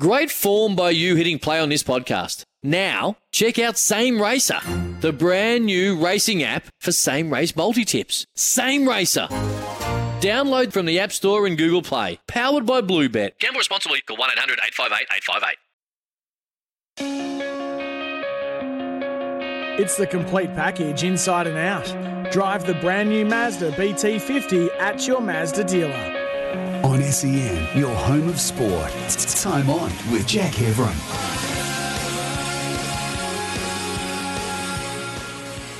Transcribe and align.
Great 0.00 0.30
form 0.30 0.74
by 0.74 0.88
you 0.88 1.16
hitting 1.16 1.38
play 1.38 1.60
on 1.60 1.68
this 1.68 1.82
podcast. 1.82 2.44
Now, 2.62 3.18
check 3.30 3.58
out 3.58 3.76
Same 3.76 4.22
Racer, 4.22 4.58
the 5.00 5.12
brand 5.12 5.66
new 5.66 6.02
racing 6.02 6.42
app 6.42 6.64
for 6.80 6.92
same 6.92 7.30
race 7.30 7.54
multi 7.54 7.84
tips. 7.84 8.24
Same 8.34 8.88
Racer. 8.88 9.26
Download 10.22 10.72
from 10.72 10.86
the 10.86 10.98
App 10.98 11.12
Store 11.12 11.46
and 11.46 11.58
Google 11.58 11.82
Play. 11.82 12.18
Powered 12.26 12.64
by 12.64 12.80
Bluebet. 12.80 13.38
Gamble 13.38 13.58
responsibly. 13.58 14.00
Call 14.00 14.16
1 14.16 14.30
800 14.30 14.58
858 14.64 15.06
858. 16.98 19.78
It's 19.78 19.98
the 19.98 20.06
complete 20.06 20.54
package 20.54 21.04
inside 21.04 21.46
and 21.46 21.58
out. 21.58 22.32
Drive 22.32 22.64
the 22.66 22.74
brand 22.74 23.10
new 23.10 23.26
Mazda 23.26 23.72
BT50 23.72 24.70
at 24.78 25.06
your 25.06 25.20
Mazda 25.20 25.64
dealer. 25.64 26.21
On 26.84 27.00
SEN, 27.00 27.78
your 27.78 27.94
home 27.94 28.28
of 28.28 28.40
sport. 28.40 28.90
Time 29.40 29.70
on 29.70 29.88
with 30.10 30.26
Jack 30.26 30.52
Heverin. 30.52 30.92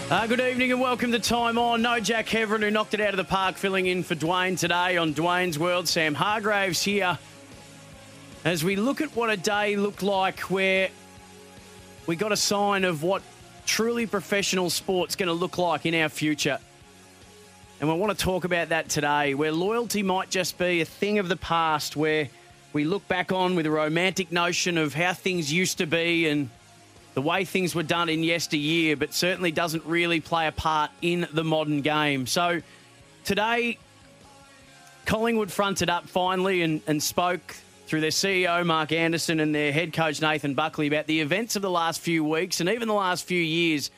Uh, 0.08 0.26
good 0.28 0.40
evening 0.40 0.70
and 0.70 0.80
welcome 0.80 1.10
to 1.10 1.18
Time 1.18 1.58
On. 1.58 1.82
No 1.82 1.98
Jack 1.98 2.26
Heverin 2.28 2.62
who 2.62 2.70
knocked 2.70 2.94
it 2.94 3.00
out 3.00 3.10
of 3.10 3.16
the 3.16 3.24
park, 3.24 3.56
filling 3.56 3.86
in 3.86 4.04
for 4.04 4.14
Dwayne 4.14 4.56
today 4.56 4.96
on 4.96 5.12
Dwayne's 5.12 5.58
World. 5.58 5.88
Sam 5.88 6.14
Hargreaves 6.14 6.80
here. 6.84 7.18
As 8.44 8.62
we 8.62 8.76
look 8.76 9.00
at 9.00 9.16
what 9.16 9.28
a 9.28 9.36
day 9.36 9.74
looked 9.74 10.04
like 10.04 10.38
where 10.42 10.88
we 12.06 12.14
got 12.14 12.30
a 12.30 12.36
sign 12.36 12.84
of 12.84 13.02
what 13.02 13.22
truly 13.66 14.06
professional 14.06 14.70
sport's 14.70 15.16
going 15.16 15.26
to 15.26 15.32
look 15.32 15.58
like 15.58 15.84
in 15.84 15.96
our 15.96 16.08
future. 16.08 16.60
And 17.82 17.90
we 17.90 17.96
want 17.98 18.16
to 18.16 18.24
talk 18.24 18.44
about 18.44 18.68
that 18.68 18.88
today, 18.88 19.34
where 19.34 19.50
loyalty 19.50 20.04
might 20.04 20.30
just 20.30 20.56
be 20.56 20.82
a 20.82 20.84
thing 20.84 21.18
of 21.18 21.28
the 21.28 21.34
past, 21.34 21.96
where 21.96 22.28
we 22.72 22.84
look 22.84 23.08
back 23.08 23.32
on 23.32 23.56
with 23.56 23.66
a 23.66 23.72
romantic 23.72 24.30
notion 24.30 24.78
of 24.78 24.94
how 24.94 25.12
things 25.14 25.52
used 25.52 25.78
to 25.78 25.86
be 25.86 26.28
and 26.28 26.48
the 27.14 27.20
way 27.20 27.44
things 27.44 27.74
were 27.74 27.82
done 27.82 28.08
in 28.08 28.22
yesteryear, 28.22 28.96
but 28.96 29.12
certainly 29.12 29.50
doesn't 29.50 29.84
really 29.84 30.20
play 30.20 30.46
a 30.46 30.52
part 30.52 30.92
in 31.02 31.26
the 31.32 31.42
modern 31.42 31.80
game. 31.80 32.28
So 32.28 32.62
today, 33.24 33.78
Collingwood 35.04 35.50
fronted 35.50 35.90
up 35.90 36.06
finally 36.06 36.62
and, 36.62 36.82
and 36.86 37.02
spoke 37.02 37.56
through 37.88 38.02
their 38.02 38.10
CEO, 38.10 38.64
Mark 38.64 38.92
Anderson, 38.92 39.40
and 39.40 39.52
their 39.52 39.72
head 39.72 39.92
coach, 39.92 40.22
Nathan 40.22 40.54
Buckley, 40.54 40.86
about 40.86 41.08
the 41.08 41.20
events 41.20 41.56
of 41.56 41.62
the 41.62 41.70
last 41.70 42.00
few 42.00 42.22
weeks 42.22 42.60
and 42.60 42.68
even 42.68 42.86
the 42.86 42.94
last 42.94 43.24
few 43.24 43.42
years 43.42 43.90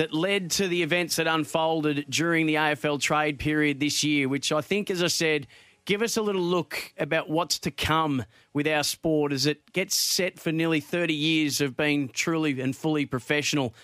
that 0.00 0.14
led 0.14 0.50
to 0.50 0.66
the 0.66 0.82
events 0.82 1.16
that 1.16 1.26
unfolded 1.26 2.06
during 2.08 2.46
the 2.46 2.54
AFL 2.54 2.98
trade 2.98 3.38
period 3.38 3.80
this 3.80 4.02
year, 4.02 4.30
which 4.30 4.50
I 4.50 4.62
think, 4.62 4.88
as 4.90 5.02
I 5.02 5.08
said, 5.08 5.46
give 5.84 6.00
us 6.00 6.16
a 6.16 6.22
little 6.22 6.40
look 6.40 6.94
about 6.96 7.28
what's 7.28 7.58
to 7.58 7.70
come 7.70 8.24
with 8.54 8.66
our 8.66 8.82
sport 8.82 9.30
as 9.30 9.44
it 9.44 9.74
gets 9.74 9.94
set 9.94 10.40
for 10.40 10.52
nearly 10.52 10.80
30 10.80 11.12
years 11.12 11.60
of 11.60 11.76
being 11.76 12.08
truly 12.08 12.58
and 12.62 12.74
fully 12.74 13.04
professional. 13.04 13.74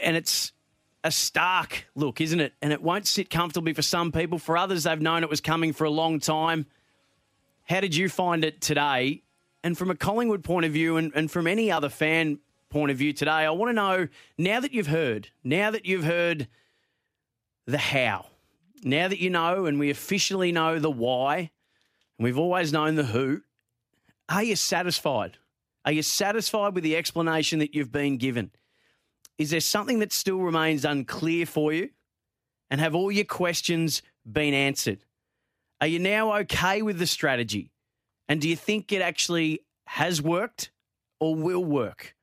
And 0.00 0.16
it's 0.16 0.50
a 1.04 1.12
stark 1.12 1.86
look, 1.94 2.20
isn't 2.20 2.40
it? 2.40 2.54
And 2.60 2.72
it 2.72 2.82
won't 2.82 3.06
sit 3.06 3.30
comfortably 3.30 3.72
for 3.72 3.82
some 3.82 4.10
people. 4.10 4.40
For 4.40 4.56
others, 4.56 4.82
they've 4.82 5.00
known 5.00 5.22
it 5.22 5.30
was 5.30 5.40
coming 5.40 5.72
for 5.72 5.84
a 5.84 5.90
long 5.90 6.18
time. 6.18 6.66
How 7.68 7.78
did 7.78 7.94
you 7.94 8.08
find 8.08 8.44
it 8.44 8.60
today? 8.60 9.22
And 9.62 9.78
from 9.78 9.92
a 9.92 9.94
Collingwood 9.94 10.42
point 10.42 10.66
of 10.66 10.72
view, 10.72 10.96
and, 10.96 11.12
and 11.14 11.30
from 11.30 11.46
any 11.46 11.70
other 11.70 11.88
fan 11.88 12.40
point 12.76 12.90
of 12.90 12.98
view 12.98 13.14
today. 13.14 13.30
I 13.30 13.50
want 13.52 13.70
to 13.70 13.74
know 13.74 14.08
now 14.36 14.60
that 14.60 14.74
you've 14.74 14.88
heard, 14.88 15.28
now 15.42 15.70
that 15.70 15.86
you've 15.86 16.04
heard 16.04 16.46
the 17.66 17.78
how, 17.78 18.26
now 18.84 19.08
that 19.08 19.18
you 19.18 19.30
know 19.30 19.64
and 19.64 19.78
we 19.78 19.88
officially 19.88 20.52
know 20.52 20.78
the 20.78 20.90
why, 20.90 21.36
and 21.38 22.24
we've 22.24 22.38
always 22.38 22.74
known 22.74 22.96
the 22.96 23.04
who, 23.04 23.40
are 24.28 24.42
you 24.42 24.56
satisfied? 24.56 25.38
Are 25.86 25.92
you 25.92 26.02
satisfied 26.02 26.74
with 26.74 26.84
the 26.84 26.96
explanation 26.96 27.60
that 27.60 27.74
you've 27.74 27.90
been 27.90 28.18
given? 28.18 28.50
Is 29.38 29.48
there 29.48 29.60
something 29.60 30.00
that 30.00 30.12
still 30.12 30.40
remains 30.40 30.84
unclear 30.84 31.46
for 31.46 31.72
you? 31.72 31.88
And 32.70 32.78
have 32.78 32.94
all 32.94 33.10
your 33.10 33.24
questions 33.24 34.02
been 34.30 34.52
answered? 34.52 34.98
Are 35.80 35.86
you 35.86 35.98
now 35.98 36.34
okay 36.40 36.82
with 36.82 36.98
the 36.98 37.06
strategy? 37.06 37.70
And 38.28 38.38
do 38.38 38.50
you 38.50 38.56
think 38.56 38.92
it 38.92 39.00
actually 39.00 39.60
has 39.86 40.20
worked 40.20 40.72
or 41.20 41.34
will 41.34 41.64
work? 41.64 42.15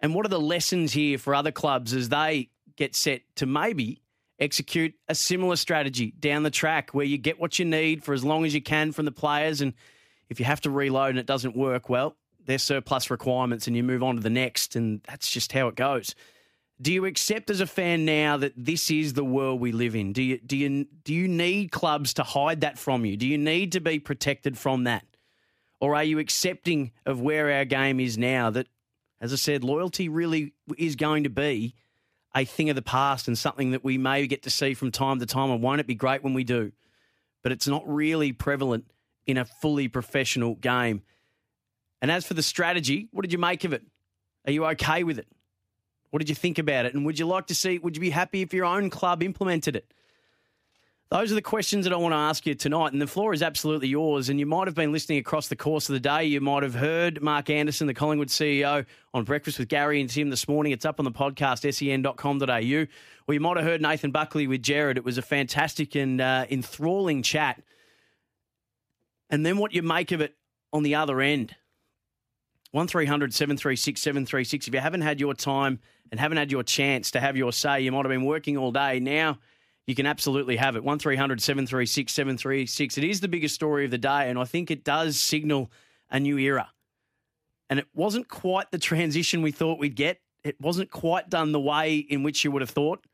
And 0.00 0.14
what 0.14 0.24
are 0.24 0.30
the 0.30 0.40
lessons 0.40 0.92
here 0.92 1.18
for 1.18 1.34
other 1.34 1.52
clubs 1.52 1.92
as 1.92 2.08
they 2.08 2.50
get 2.76 2.94
set 2.94 3.22
to 3.36 3.46
maybe 3.46 4.00
execute 4.38 4.94
a 5.08 5.14
similar 5.14 5.56
strategy 5.56 6.12
down 6.18 6.42
the 6.42 6.50
track 6.50 6.90
where 6.94 7.04
you 7.04 7.18
get 7.18 7.38
what 7.38 7.58
you 7.58 7.64
need 7.64 8.02
for 8.02 8.14
as 8.14 8.24
long 8.24 8.44
as 8.44 8.54
you 8.54 8.62
can 8.62 8.92
from 8.92 9.04
the 9.04 9.12
players? 9.12 9.60
And 9.60 9.74
if 10.28 10.40
you 10.40 10.46
have 10.46 10.62
to 10.62 10.70
reload 10.70 11.10
and 11.10 11.18
it 11.18 11.26
doesn't 11.26 11.56
work, 11.56 11.88
well, 11.88 12.16
they're 12.46 12.58
surplus 12.58 13.10
requirements 13.10 13.66
and 13.66 13.76
you 13.76 13.82
move 13.82 14.02
on 14.02 14.16
to 14.16 14.22
the 14.22 14.30
next. 14.30 14.76
And 14.76 15.02
that's 15.06 15.30
just 15.30 15.52
how 15.52 15.68
it 15.68 15.74
goes. 15.74 16.14
Do 16.80 16.92
you 16.94 17.04
accept 17.04 17.50
as 17.50 17.60
a 17.60 17.66
fan 17.66 18.06
now 18.06 18.38
that 18.38 18.54
this 18.56 18.90
is 18.90 19.12
the 19.12 19.24
world 19.24 19.60
we 19.60 19.70
live 19.70 19.94
in? 19.94 20.14
Do 20.14 20.22
you 20.22 20.38
do 20.38 20.56
you 20.56 20.86
do 21.04 21.12
you 21.12 21.28
need 21.28 21.72
clubs 21.72 22.14
to 22.14 22.22
hide 22.22 22.62
that 22.62 22.78
from 22.78 23.04
you? 23.04 23.18
Do 23.18 23.26
you 23.26 23.36
need 23.36 23.72
to 23.72 23.80
be 23.80 23.98
protected 23.98 24.56
from 24.56 24.84
that? 24.84 25.04
Or 25.78 25.94
are 25.94 26.04
you 26.04 26.18
accepting 26.18 26.92
of 27.04 27.20
where 27.20 27.52
our 27.52 27.66
game 27.66 28.00
is 28.00 28.16
now 28.16 28.48
that 28.50 28.66
as 29.20 29.32
I 29.32 29.36
said, 29.36 29.64
loyalty 29.64 30.08
really 30.08 30.54
is 30.78 30.96
going 30.96 31.24
to 31.24 31.30
be 31.30 31.74
a 32.34 32.44
thing 32.44 32.70
of 32.70 32.76
the 32.76 32.82
past 32.82 33.28
and 33.28 33.36
something 33.36 33.72
that 33.72 33.84
we 33.84 33.98
may 33.98 34.26
get 34.26 34.42
to 34.44 34.50
see 34.50 34.74
from 34.74 34.90
time 34.90 35.18
to 35.18 35.26
time. 35.26 35.50
And 35.50 35.62
won't 35.62 35.80
it 35.80 35.86
be 35.86 35.94
great 35.94 36.22
when 36.22 36.34
we 36.34 36.44
do? 36.44 36.72
But 37.42 37.52
it's 37.52 37.66
not 37.66 37.82
really 37.86 38.32
prevalent 38.32 38.84
in 39.26 39.36
a 39.36 39.44
fully 39.44 39.88
professional 39.88 40.54
game. 40.54 41.02
And 42.00 42.10
as 42.10 42.24
for 42.24 42.34
the 42.34 42.42
strategy, 42.42 43.08
what 43.12 43.22
did 43.22 43.32
you 43.32 43.38
make 43.38 43.64
of 43.64 43.72
it? 43.72 43.82
Are 44.46 44.52
you 44.52 44.64
okay 44.66 45.04
with 45.04 45.18
it? 45.18 45.26
What 46.10 46.20
did 46.20 46.28
you 46.28 46.34
think 46.34 46.58
about 46.58 46.86
it? 46.86 46.94
And 46.94 47.04
would 47.04 47.18
you 47.18 47.26
like 47.26 47.46
to 47.48 47.54
see, 47.54 47.78
would 47.78 47.96
you 47.96 48.00
be 48.00 48.10
happy 48.10 48.42
if 48.42 48.54
your 48.54 48.64
own 48.64 48.90
club 48.90 49.22
implemented 49.22 49.76
it? 49.76 49.92
Those 51.10 51.32
are 51.32 51.34
the 51.34 51.42
questions 51.42 51.86
that 51.86 51.92
I 51.92 51.96
want 51.96 52.12
to 52.12 52.18
ask 52.18 52.46
you 52.46 52.54
tonight, 52.54 52.92
and 52.92 53.02
the 53.02 53.06
floor 53.08 53.32
is 53.32 53.42
absolutely 53.42 53.88
yours. 53.88 54.28
And 54.28 54.38
you 54.38 54.46
might 54.46 54.68
have 54.68 54.76
been 54.76 54.92
listening 54.92 55.18
across 55.18 55.48
the 55.48 55.56
course 55.56 55.88
of 55.88 55.94
the 55.94 56.00
day. 56.00 56.24
You 56.24 56.40
might 56.40 56.62
have 56.62 56.76
heard 56.76 57.20
Mark 57.20 57.50
Anderson, 57.50 57.88
the 57.88 57.94
Collingwood 57.94 58.28
CEO, 58.28 58.86
on 59.12 59.24
Breakfast 59.24 59.58
with 59.58 59.66
Gary 59.66 60.00
and 60.00 60.08
Tim 60.08 60.30
this 60.30 60.46
morning. 60.46 60.70
It's 60.70 60.84
up 60.84 61.00
on 61.00 61.04
the 61.04 61.10
podcast, 61.10 61.68
sen.com.au. 61.74 62.86
Or 63.26 63.34
you 63.34 63.40
might 63.40 63.56
have 63.56 63.66
heard 63.66 63.82
Nathan 63.82 64.12
Buckley 64.12 64.46
with 64.46 64.62
Gerard. 64.62 64.98
It 64.98 65.04
was 65.04 65.18
a 65.18 65.22
fantastic 65.22 65.96
and 65.96 66.20
uh, 66.20 66.46
enthralling 66.48 67.24
chat. 67.24 67.60
And 69.30 69.44
then 69.44 69.58
what 69.58 69.74
you 69.74 69.82
make 69.82 70.12
of 70.12 70.20
it 70.20 70.36
on 70.72 70.84
the 70.84 70.94
other 70.94 71.20
end. 71.20 71.56
1300 72.70 73.34
736 73.34 74.00
736. 74.00 74.68
If 74.68 74.74
you 74.74 74.78
haven't 74.78 75.00
had 75.00 75.18
your 75.18 75.34
time 75.34 75.80
and 76.12 76.20
haven't 76.20 76.38
had 76.38 76.52
your 76.52 76.62
chance 76.62 77.10
to 77.10 77.20
have 77.20 77.36
your 77.36 77.52
say, 77.52 77.80
you 77.80 77.90
might 77.90 78.04
have 78.04 78.10
been 78.10 78.24
working 78.24 78.56
all 78.56 78.70
day. 78.70 79.00
Now 79.00 79.40
you 79.90 79.96
can 79.96 80.06
absolutely 80.06 80.54
have 80.54 80.76
it. 80.76 80.84
1300 80.84 81.42
736 81.42 82.12
736. 82.12 82.96
It 82.96 83.02
is 83.02 83.18
the 83.18 83.26
biggest 83.26 83.56
story 83.56 83.84
of 83.84 83.90
the 83.90 83.98
day, 83.98 84.30
and 84.30 84.38
I 84.38 84.44
think 84.44 84.70
it 84.70 84.84
does 84.84 85.18
signal 85.18 85.68
a 86.12 86.20
new 86.20 86.38
era. 86.38 86.70
And 87.68 87.80
it 87.80 87.88
wasn't 87.92 88.28
quite 88.28 88.70
the 88.70 88.78
transition 88.78 89.42
we 89.42 89.50
thought 89.50 89.80
we'd 89.80 89.96
get. 89.96 90.20
It 90.44 90.60
wasn't 90.60 90.92
quite 90.92 91.28
done 91.28 91.50
the 91.50 91.58
way 91.58 91.96
in 91.96 92.22
which 92.22 92.44
you 92.44 92.52
would 92.52 92.62
have 92.62 92.70
thought. 92.70 93.04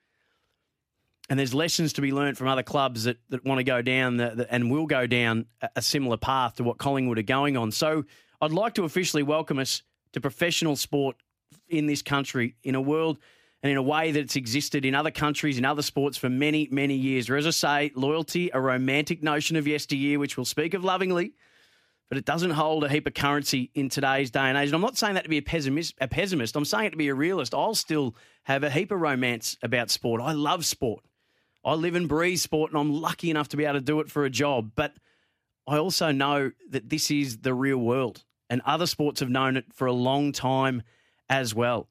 And 1.31 1.38
there's 1.38 1.54
lessons 1.54 1.94
to 1.94 2.03
be 2.03 2.12
learned 2.12 2.37
from 2.37 2.47
other 2.47 2.62
clubs 2.62 3.04
that, 3.04 3.16
that 3.31 3.43
want 3.43 3.58
to 3.58 3.64
go 3.64 3.81
down 3.81 4.19
the, 4.19 4.32
the, 4.37 4.53
and 4.53 4.70
will 4.70 4.87
go 4.87 5.06
down 5.06 5.47
a, 5.62 5.70
a 5.76 5.82
similar 5.82 6.19
path 6.19 6.56
to 6.56 6.62
what 6.62 6.76
Collingwood 6.76 7.19
are 7.19 7.22
going 7.22 7.56
on. 7.56 7.72
So 7.72 8.04
I'd 8.43 8.53
like 8.53 8.75
to 8.75 8.84
officially 8.84 9.22
welcome 9.22 9.58
us 9.58 9.82
to 10.12 10.20
professional 10.20 10.76
sport 10.76 11.16
in 11.69 11.87
this 11.87 12.03
country 12.03 12.54
in 12.62 12.75
a 12.75 12.82
world 12.82 13.19
and 13.62 13.71
in 13.72 13.77
a 13.77 13.83
way 13.83 14.12
that 14.12 14.21
it's 14.21 14.37
existed 14.37 14.84
in 14.84 14.94
other 14.94 15.11
countries, 15.11 15.59
in 15.59 15.65
other 15.65 15.83
sports 15.83 16.17
for 16.17 16.28
many, 16.28 16.69
many 16.71 16.94
years. 16.94 17.28
Or 17.31 17.37
as 17.37 17.47
I 17.47 17.50
say, 17.50 17.93
loyalty, 17.94 18.50
a 18.53 18.61
romantic 18.61 19.22
notion 19.22 19.56
of 19.56 19.67
yesteryear, 19.67 20.19
which 20.19 20.37
we'll 20.37 20.44
speak 20.44 20.75
of 20.75 20.84
lovingly, 20.84 21.33
but 22.09 22.19
it 22.19 22.25
doesn't 22.25 22.53
hold 22.53 22.84
a 22.84 22.89
heap 22.89 23.06
of 23.06 23.15
currency 23.15 23.71
in 23.75 23.89
today's 23.89 24.31
day 24.31 24.41
and 24.41 24.56
age. 24.56 24.69
And 24.69 24.75
I'm 24.75 24.81
not 24.81 24.97
saying 24.97 25.14
that 25.14 25.25
to 25.25 25.31
be 25.31 25.38
a 25.38 25.43
pessimist, 25.43 25.94
a 26.00 26.06
pessimist. 26.06 26.55
I'm 26.55 26.64
saying 26.64 26.87
it 26.87 26.91
to 26.91 26.97
be 26.97 27.08
a 27.08 27.14
realist. 27.14 27.55
I'll 27.55 27.75
still 27.75 28.14
have 28.44 28.62
a 28.62 28.70
heap 28.70 28.93
of 28.93 29.00
romance 29.00 29.56
about 29.62 29.91
sport. 29.91 30.20
I 30.20 30.32
love 30.32 30.64
sport. 30.64 31.05
I 31.64 31.75
live 31.75 31.97
and 31.97 32.09
breathe 32.09 32.38
sport, 32.38 32.70
and 32.70 32.79
I'm 32.79 32.93
lucky 32.93 33.29
enough 33.29 33.49
to 33.49 33.56
be 33.56 33.64
able 33.64 33.75
to 33.75 33.81
do 33.81 33.99
it 33.99 34.09
for 34.09 34.25
a 34.25 34.31
job. 34.31 34.70
But 34.76 34.93
I 35.67 35.79
also 35.79 36.12
know 36.12 36.52
that 36.70 36.88
this 36.88 37.11
is 37.11 37.38
the 37.38 37.52
real 37.52 37.79
world, 37.79 38.23
and 38.49 38.62
other 38.64 38.87
sports 38.87 39.19
have 39.19 39.31
known 39.31 39.56
it 39.56 39.64
for 39.73 39.87
a 39.87 39.93
long 39.93 40.31
time 40.31 40.82
as 41.29 41.56
well. 41.56 41.88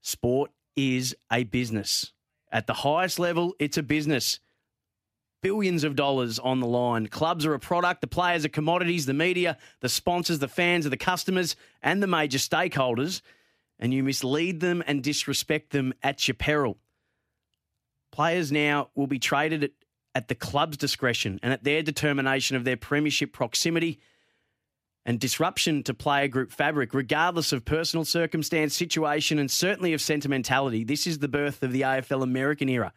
Sport 0.00 0.52
is 0.76 1.14
a 1.32 1.44
business. 1.44 2.12
At 2.50 2.66
the 2.66 2.74
highest 2.74 3.18
level, 3.18 3.54
it's 3.58 3.78
a 3.78 3.82
business. 3.82 4.40
Billions 5.42 5.84
of 5.84 5.96
dollars 5.96 6.38
on 6.38 6.60
the 6.60 6.66
line. 6.66 7.08
Clubs 7.08 7.44
are 7.44 7.54
a 7.54 7.58
product, 7.58 8.00
the 8.00 8.06
players 8.06 8.44
are 8.44 8.50
commodities, 8.50 9.06
the 9.06 9.12
media, 9.14 9.58
the 9.80 9.88
sponsors, 9.88 10.38
the 10.38 10.48
fans 10.48 10.86
are 10.86 10.90
the 10.90 10.96
customers, 10.96 11.56
and 11.82 12.02
the 12.02 12.06
major 12.06 12.38
stakeholders. 12.38 13.20
And 13.78 13.92
you 13.92 14.02
mislead 14.02 14.60
them 14.60 14.82
and 14.86 15.02
disrespect 15.02 15.70
them 15.70 15.92
at 16.02 16.26
your 16.28 16.36
peril. 16.36 16.78
Players 18.12 18.52
now 18.52 18.90
will 18.94 19.08
be 19.08 19.18
traded 19.18 19.64
at, 19.64 19.70
at 20.14 20.28
the 20.28 20.36
club's 20.36 20.76
discretion 20.76 21.40
and 21.42 21.52
at 21.52 21.64
their 21.64 21.82
determination 21.82 22.56
of 22.56 22.64
their 22.64 22.76
premiership 22.76 23.32
proximity 23.32 23.98
and 25.06 25.20
disruption 25.20 25.82
to 25.82 25.94
player 25.94 26.28
group 26.28 26.50
fabric, 26.50 26.94
regardless 26.94 27.52
of 27.52 27.64
personal 27.64 28.04
circumstance, 28.04 28.74
situation, 28.74 29.38
and 29.38 29.50
certainly 29.50 29.92
of 29.92 30.00
sentimentality. 30.00 30.84
This 30.84 31.06
is 31.06 31.18
the 31.18 31.28
birth 31.28 31.62
of 31.62 31.72
the 31.72 31.82
AFL 31.82 32.22
American 32.22 32.68
era. 32.68 32.92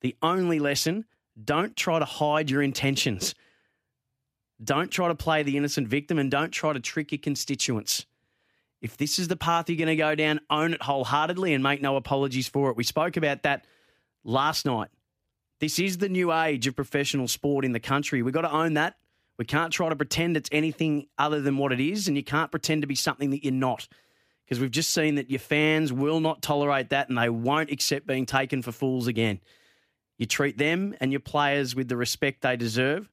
The 0.00 0.16
only 0.22 0.58
lesson 0.58 1.04
don't 1.42 1.76
try 1.76 1.98
to 1.98 2.04
hide 2.04 2.50
your 2.50 2.62
intentions. 2.62 3.34
Don't 4.62 4.90
try 4.90 5.08
to 5.08 5.14
play 5.14 5.42
the 5.42 5.56
innocent 5.56 5.88
victim 5.88 6.18
and 6.18 6.30
don't 6.30 6.50
try 6.50 6.72
to 6.72 6.80
trick 6.80 7.12
your 7.12 7.18
constituents. 7.18 8.06
If 8.80 8.96
this 8.96 9.18
is 9.18 9.28
the 9.28 9.36
path 9.36 9.68
you're 9.68 9.76
going 9.76 9.88
to 9.88 9.96
go 9.96 10.14
down, 10.14 10.40
own 10.48 10.74
it 10.74 10.82
wholeheartedly 10.82 11.52
and 11.52 11.62
make 11.62 11.82
no 11.82 11.96
apologies 11.96 12.48
for 12.48 12.70
it. 12.70 12.76
We 12.76 12.84
spoke 12.84 13.16
about 13.16 13.42
that 13.42 13.66
last 14.24 14.64
night. 14.64 14.88
This 15.60 15.78
is 15.78 15.98
the 15.98 16.08
new 16.08 16.32
age 16.32 16.66
of 16.66 16.74
professional 16.74 17.28
sport 17.28 17.66
in 17.66 17.72
the 17.72 17.80
country. 17.80 18.22
We've 18.22 18.32
got 18.32 18.42
to 18.42 18.52
own 18.52 18.74
that. 18.74 18.96
We 19.40 19.46
can't 19.46 19.72
try 19.72 19.88
to 19.88 19.96
pretend 19.96 20.36
it's 20.36 20.50
anything 20.52 21.06
other 21.16 21.40
than 21.40 21.56
what 21.56 21.72
it 21.72 21.80
is, 21.80 22.08
and 22.08 22.16
you 22.18 22.22
can't 22.22 22.50
pretend 22.50 22.82
to 22.82 22.86
be 22.86 22.94
something 22.94 23.30
that 23.30 23.42
you're 23.42 23.54
not. 23.54 23.88
Because 24.44 24.60
we've 24.60 24.70
just 24.70 24.90
seen 24.90 25.14
that 25.14 25.30
your 25.30 25.38
fans 25.38 25.94
will 25.94 26.20
not 26.20 26.42
tolerate 26.42 26.90
that 26.90 27.08
and 27.08 27.16
they 27.16 27.30
won't 27.30 27.70
accept 27.70 28.06
being 28.06 28.26
taken 28.26 28.60
for 28.60 28.70
fools 28.70 29.06
again. 29.06 29.40
You 30.18 30.26
treat 30.26 30.58
them 30.58 30.94
and 31.00 31.10
your 31.10 31.20
players 31.20 31.74
with 31.74 31.88
the 31.88 31.96
respect 31.96 32.42
they 32.42 32.58
deserve. 32.58 33.08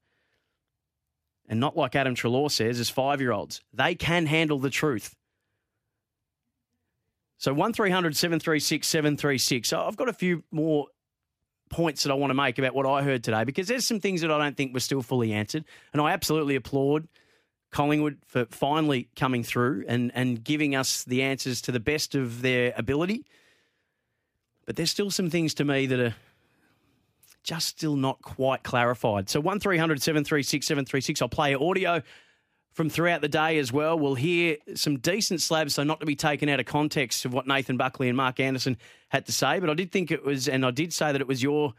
And 1.47 1.61
not 1.61 1.77
like 1.77 1.95
Adam 1.95 2.13
Treloar 2.13 2.51
says, 2.51 2.81
as 2.81 2.89
five 2.89 3.21
year 3.21 3.31
olds. 3.31 3.61
They 3.71 3.95
can 3.95 4.25
handle 4.25 4.59
the 4.59 4.69
truth. 4.69 5.15
So 7.37 7.53
1300 7.53 8.17
736 8.17 8.85
736. 8.85 9.69
So 9.69 9.79
I've 9.79 9.95
got 9.95 10.09
a 10.09 10.13
few 10.13 10.43
more 10.51 10.87
points 11.69 12.03
that 12.03 12.11
I 12.11 12.15
want 12.15 12.31
to 12.31 12.35
make 12.35 12.57
about 12.57 12.73
what 12.73 12.85
I 12.85 13.03
heard 13.03 13.23
today 13.23 13.43
because 13.43 13.67
there's 13.67 13.85
some 13.85 13.99
things 13.99 14.21
that 14.21 14.31
I 14.31 14.37
don't 14.37 14.55
think 14.55 14.73
were 14.73 14.79
still 14.79 15.01
fully 15.01 15.33
answered. 15.33 15.65
And 15.93 16.01
I 16.01 16.11
absolutely 16.11 16.55
applaud 16.55 17.07
Collingwood 17.71 18.17
for 18.25 18.45
finally 18.45 19.09
coming 19.15 19.43
through 19.43 19.85
and, 19.87 20.11
and 20.15 20.43
giving 20.43 20.75
us 20.75 21.03
the 21.03 21.23
answers 21.23 21.61
to 21.63 21.71
the 21.71 21.79
best 21.79 22.15
of 22.15 22.41
their 22.41 22.73
ability. 22.77 23.25
But 24.65 24.75
there's 24.75 24.91
still 24.91 25.11
some 25.11 25.29
things 25.29 25.53
to 25.55 25.65
me 25.65 25.85
that 25.85 25.99
are 25.99 26.15
just 27.43 27.67
still 27.67 27.95
not 27.95 28.21
quite 28.21 28.63
clarified. 28.63 29.29
So 29.29 29.39
1300 29.39 30.01
736 30.01 30.67
736. 30.67 31.21
I'll 31.21 31.29
play 31.29 31.55
audio 31.55 32.01
from 32.77 32.91
throughout 32.91 33.21
the 33.21 33.27
day 33.27 33.57
as 33.57 33.73
well. 33.73 33.97
We'll 33.97 34.13
hear 34.13 34.57
some 34.75 34.99
decent 34.99 35.41
slabs, 35.41 35.73
so 35.73 35.83
not 35.83 35.99
to 35.99 36.05
be 36.05 36.15
taken 36.15 36.47
out 36.47 36.59
of 36.59 36.67
context 36.67 37.25
of 37.25 37.33
what 37.33 37.47
Nathan 37.47 37.75
Buckley 37.75 38.07
and 38.07 38.15
Mark 38.15 38.39
Anderson 38.39 38.77
had 39.09 39.25
to 39.25 39.31
say. 39.31 39.59
But 39.59 39.71
I 39.71 39.73
did 39.73 39.91
think 39.91 40.11
it 40.11 40.23
was, 40.23 40.47
and 40.47 40.63
I 40.63 40.69
did 40.69 40.93
say 40.93 41.11
that 41.11 41.19
it 41.19 41.27
was 41.27 41.41
your 41.41 41.73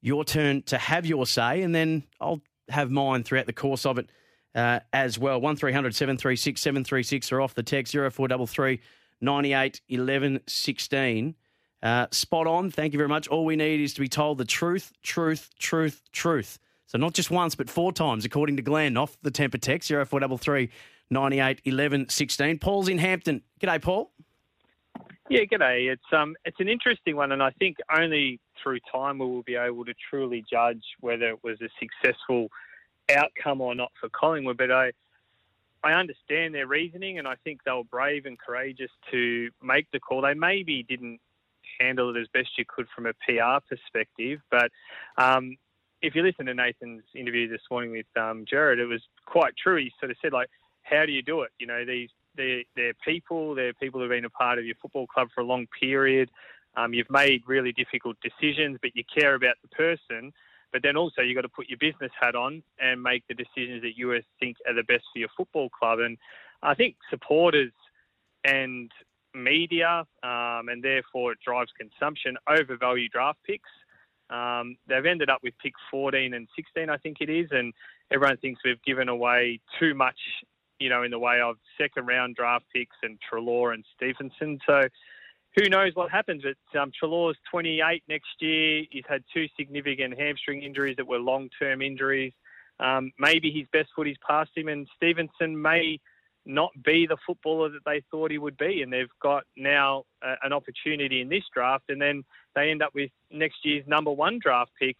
your 0.00 0.24
turn 0.24 0.62
to 0.62 0.78
have 0.78 1.04
your 1.04 1.26
say, 1.26 1.60
and 1.60 1.74
then 1.74 2.04
I'll 2.18 2.40
have 2.70 2.90
mine 2.90 3.24
throughout 3.24 3.44
the 3.44 3.52
course 3.52 3.84
of 3.84 3.98
it 3.98 4.08
uh, 4.54 4.80
as 4.94 5.18
well. 5.18 5.38
One 5.38 5.58
736 5.58 6.58
736 6.58 7.30
or 7.30 7.42
off 7.42 7.52
the 7.52 7.62
text 7.62 7.92
0433 7.92 8.80
98 9.20 9.82
11 9.90 10.40
16. 10.46 11.34
Uh, 11.82 12.06
spot 12.10 12.46
on. 12.46 12.70
Thank 12.70 12.94
you 12.94 12.96
very 12.96 13.08
much. 13.08 13.28
All 13.28 13.44
we 13.44 13.56
need 13.56 13.82
is 13.82 13.92
to 13.94 14.00
be 14.00 14.08
told 14.08 14.38
the 14.38 14.46
truth, 14.46 14.94
truth, 15.02 15.50
truth, 15.58 16.00
truth. 16.10 16.58
So 16.92 16.98
not 16.98 17.14
just 17.14 17.30
once, 17.30 17.54
but 17.54 17.70
four 17.70 17.90
times, 17.90 18.26
according 18.26 18.56
to 18.56 18.62
Glenn, 18.62 18.98
off 18.98 19.16
the 19.22 19.30
temper 19.30 19.56
text, 19.56 19.88
0433 19.88 20.68
98 21.08 21.62
11 21.64 22.10
16. 22.10 22.58
Paul's 22.58 22.86
in 22.86 22.98
Hampton. 22.98 23.40
G'day, 23.62 23.80
Paul. 23.80 24.12
Yeah, 25.30 25.44
g'day. 25.50 25.90
It's 25.90 26.02
um, 26.12 26.36
it's 26.44 26.60
an 26.60 26.68
interesting 26.68 27.16
one, 27.16 27.32
and 27.32 27.42
I 27.42 27.50
think 27.52 27.78
only 27.90 28.40
through 28.62 28.80
time 28.92 29.16
will 29.16 29.28
we 29.30 29.34
will 29.36 29.42
be 29.42 29.54
able 29.54 29.86
to 29.86 29.94
truly 30.10 30.44
judge 30.50 30.82
whether 31.00 31.30
it 31.30 31.42
was 31.42 31.56
a 31.62 31.70
successful 31.80 32.48
outcome 33.10 33.62
or 33.62 33.74
not 33.74 33.90
for 33.98 34.10
Collingwood. 34.10 34.58
But 34.58 34.70
I, 34.70 34.92
I 35.82 35.94
understand 35.94 36.54
their 36.54 36.66
reasoning, 36.66 37.18
and 37.18 37.26
I 37.26 37.36
think 37.42 37.64
they 37.64 37.72
were 37.72 37.84
brave 37.84 38.26
and 38.26 38.38
courageous 38.38 38.90
to 39.12 39.48
make 39.62 39.90
the 39.92 39.98
call. 39.98 40.20
They 40.20 40.34
maybe 40.34 40.82
didn't 40.82 41.20
handle 41.80 42.14
it 42.14 42.20
as 42.20 42.28
best 42.34 42.50
you 42.58 42.66
could 42.68 42.86
from 42.94 43.06
a 43.06 43.14
PR 43.14 43.64
perspective, 43.66 44.40
but 44.50 44.70
um, 45.16 45.56
if 46.02 46.14
you 46.14 46.22
listen 46.22 46.46
to 46.46 46.54
Nathan's 46.54 47.04
interview 47.14 47.48
this 47.48 47.62
morning 47.70 47.92
with 47.92 48.06
um, 48.20 48.44
Gerard, 48.48 48.78
it 48.78 48.86
was 48.86 49.02
quite 49.24 49.54
true. 49.56 49.76
He 49.76 49.92
sort 50.00 50.10
of 50.10 50.16
said 50.20 50.32
like, 50.32 50.48
"How 50.82 51.06
do 51.06 51.12
you 51.12 51.22
do 51.22 51.42
it? 51.42 51.50
You 51.58 51.66
know, 51.66 51.84
these 51.84 52.10
they're, 52.36 52.62
they're 52.76 52.94
people. 53.04 53.54
They're 53.54 53.74
people 53.74 54.00
who've 54.00 54.10
been 54.10 54.24
a 54.24 54.30
part 54.30 54.58
of 54.58 54.64
your 54.64 54.74
football 54.80 55.06
club 55.06 55.28
for 55.34 55.42
a 55.42 55.44
long 55.44 55.66
period. 55.78 56.30
Um, 56.76 56.94
you've 56.94 57.10
made 57.10 57.42
really 57.46 57.72
difficult 57.72 58.16
decisions, 58.22 58.78
but 58.80 58.92
you 58.94 59.04
care 59.14 59.34
about 59.34 59.56
the 59.62 59.68
person. 59.68 60.32
But 60.72 60.82
then 60.82 60.96
also 60.96 61.20
you've 61.20 61.36
got 61.36 61.42
to 61.42 61.50
put 61.50 61.68
your 61.68 61.78
business 61.78 62.10
hat 62.18 62.34
on 62.34 62.62
and 62.80 63.02
make 63.02 63.24
the 63.28 63.34
decisions 63.34 63.82
that 63.82 63.92
you 63.96 64.18
think 64.40 64.56
are 64.66 64.74
the 64.74 64.82
best 64.84 65.04
for 65.12 65.18
your 65.18 65.28
football 65.36 65.68
club. 65.68 65.98
And 65.98 66.16
I 66.62 66.74
think 66.74 66.96
supporters 67.10 67.72
and 68.44 68.90
media, 69.34 70.04
um, 70.22 70.68
and 70.68 70.82
therefore 70.82 71.32
it 71.32 71.38
drives 71.44 71.70
consumption, 71.78 72.36
overvalue 72.48 73.08
draft 73.10 73.38
picks. 73.46 73.68
Um, 74.32 74.76
they've 74.88 75.04
ended 75.04 75.28
up 75.28 75.40
with 75.42 75.54
pick 75.62 75.74
14 75.90 76.32
and 76.32 76.48
16, 76.56 76.88
I 76.88 76.96
think 76.96 77.18
it 77.20 77.28
is, 77.28 77.48
and 77.50 77.74
everyone 78.10 78.38
thinks 78.38 78.62
we've 78.64 78.82
given 78.82 79.08
away 79.08 79.60
too 79.78 79.94
much, 79.94 80.18
you 80.80 80.88
know, 80.88 81.02
in 81.02 81.10
the 81.10 81.18
way 81.18 81.40
of 81.40 81.56
second 81.78 82.06
round 82.06 82.36
draft 82.36 82.64
picks 82.74 82.96
and 83.02 83.18
Treloar 83.20 83.74
and 83.74 83.84
Stephenson. 83.94 84.58
So 84.66 84.82
who 85.56 85.68
knows 85.68 85.92
what 85.94 86.10
happens? 86.10 86.42
But 86.42 86.80
um, 86.80 86.92
Treloar's 86.98 87.36
28 87.50 88.02
next 88.08 88.30
year. 88.40 88.84
He's 88.90 89.04
had 89.06 89.22
two 89.34 89.46
significant 89.58 90.18
hamstring 90.18 90.62
injuries 90.62 90.96
that 90.96 91.06
were 91.06 91.18
long 91.18 91.50
term 91.60 91.82
injuries. 91.82 92.32
Um, 92.80 93.12
maybe 93.18 93.50
his 93.50 93.66
best 93.70 93.90
foot 93.94 94.08
is 94.08 94.16
past 94.26 94.50
him, 94.56 94.68
and 94.68 94.88
Stephenson 94.96 95.60
may 95.60 96.00
not 96.44 96.70
be 96.82 97.06
the 97.06 97.16
footballer 97.26 97.68
that 97.70 97.84
they 97.84 98.02
thought 98.10 98.30
he 98.30 98.38
would 98.38 98.56
be. 98.56 98.82
And 98.82 98.92
they've 98.92 99.06
got 99.20 99.44
now 99.56 100.04
uh, 100.22 100.36
an 100.42 100.52
opportunity 100.52 101.20
in 101.20 101.28
this 101.28 101.44
draft, 101.54 101.84
and 101.88 102.00
then 102.00 102.24
they 102.54 102.70
end 102.70 102.82
up 102.82 102.94
with 102.94 103.10
next 103.30 103.64
year's 103.64 103.86
number 103.86 104.10
one 104.10 104.38
draft 104.42 104.72
pick, 104.78 104.96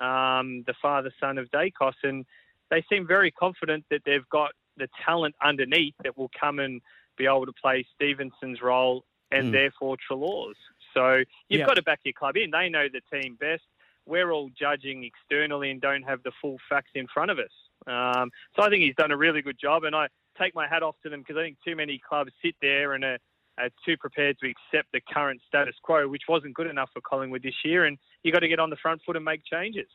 um, 0.00 0.64
the 0.66 0.74
father 0.80 1.12
son 1.20 1.38
of 1.38 1.50
Daicos. 1.50 1.94
And 2.02 2.24
they 2.70 2.84
seem 2.90 3.06
very 3.06 3.30
confident 3.30 3.84
that 3.90 4.02
they've 4.04 4.28
got 4.30 4.52
the 4.76 4.88
talent 5.04 5.34
underneath 5.44 5.94
that 6.04 6.16
will 6.16 6.30
come 6.38 6.58
and 6.58 6.80
be 7.16 7.26
able 7.26 7.46
to 7.46 7.52
play 7.60 7.86
Stephenson's 7.94 8.62
role 8.62 9.04
and 9.30 9.48
mm. 9.48 9.52
therefore 9.52 9.96
Treloar's. 10.06 10.56
So 10.94 11.22
you've 11.48 11.66
got 11.66 11.74
to 11.74 11.82
back 11.82 12.00
your 12.04 12.14
club 12.14 12.36
in. 12.36 12.50
They 12.50 12.68
know 12.68 12.86
the 12.92 13.00
team 13.16 13.36
best. 13.38 13.62
We're 14.06 14.32
all 14.32 14.50
judging 14.58 15.04
externally 15.04 15.70
and 15.70 15.80
don't 15.80 16.02
have 16.02 16.22
the 16.24 16.32
full 16.40 16.56
facts 16.68 16.90
in 16.94 17.06
front 17.12 17.30
of 17.30 17.38
us. 17.38 17.52
Um, 17.86 18.30
so 18.56 18.62
I 18.62 18.68
think 18.68 18.82
he's 18.82 18.94
done 18.96 19.12
a 19.12 19.16
really 19.16 19.42
good 19.42 19.58
job, 19.60 19.84
and 19.84 19.94
I 19.94 20.08
take 20.38 20.54
my 20.54 20.66
hat 20.68 20.82
off 20.82 20.96
to 21.02 21.08
them 21.08 21.20
because 21.20 21.36
I 21.36 21.42
think 21.42 21.56
too 21.64 21.76
many 21.76 22.00
clubs 22.06 22.32
sit 22.42 22.54
there 22.60 22.94
and 22.94 23.04
are, 23.04 23.18
are, 23.58 23.68
too 23.84 23.96
prepared 23.96 24.38
to 24.38 24.46
accept 24.48 24.92
the 24.92 25.00
current 25.12 25.40
status 25.46 25.74
quo, 25.82 26.08
which 26.08 26.22
wasn't 26.28 26.54
good 26.54 26.66
enough 26.66 26.90
for 26.92 27.00
Collingwood 27.00 27.42
this 27.42 27.54
year. 27.64 27.84
And 27.84 27.98
you've 28.22 28.32
got 28.32 28.40
to 28.40 28.48
get 28.48 28.58
on 28.58 28.70
the 28.70 28.76
front 28.76 29.02
foot 29.04 29.16
and 29.16 29.24
make 29.24 29.42
changes. 29.44 29.88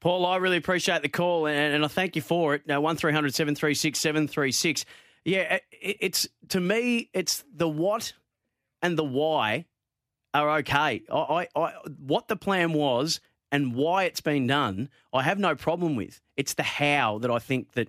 Paul, 0.00 0.26
I 0.26 0.36
really 0.36 0.56
appreciate 0.56 1.02
the 1.02 1.08
call 1.08 1.46
and, 1.46 1.74
and 1.74 1.84
I 1.84 1.88
thank 1.88 2.16
you 2.16 2.22
for 2.22 2.54
it. 2.54 2.66
Now, 2.66 2.80
1300 2.80 3.34
736 3.34 3.98
736. 3.98 4.84
Yeah, 5.24 5.40
it, 5.54 5.62
it's 6.00 6.28
to 6.48 6.60
me, 6.60 7.10
it's 7.12 7.44
the 7.54 7.68
what 7.68 8.12
and 8.82 8.98
the 8.98 9.04
why 9.04 9.66
are 10.34 10.58
okay. 10.58 11.02
I, 11.10 11.16
I, 11.16 11.48
I, 11.56 11.72
what 11.98 12.28
the 12.28 12.36
plan 12.36 12.72
was 12.72 13.20
and 13.54 13.74
why 13.74 14.04
it's 14.04 14.20
been 14.20 14.48
done, 14.48 14.88
I 15.12 15.22
have 15.22 15.38
no 15.38 15.54
problem 15.54 15.94
with. 15.94 16.20
It's 16.36 16.54
the 16.54 16.64
how 16.64 17.18
that 17.18 17.30
I 17.30 17.38
think 17.38 17.72
that 17.74 17.88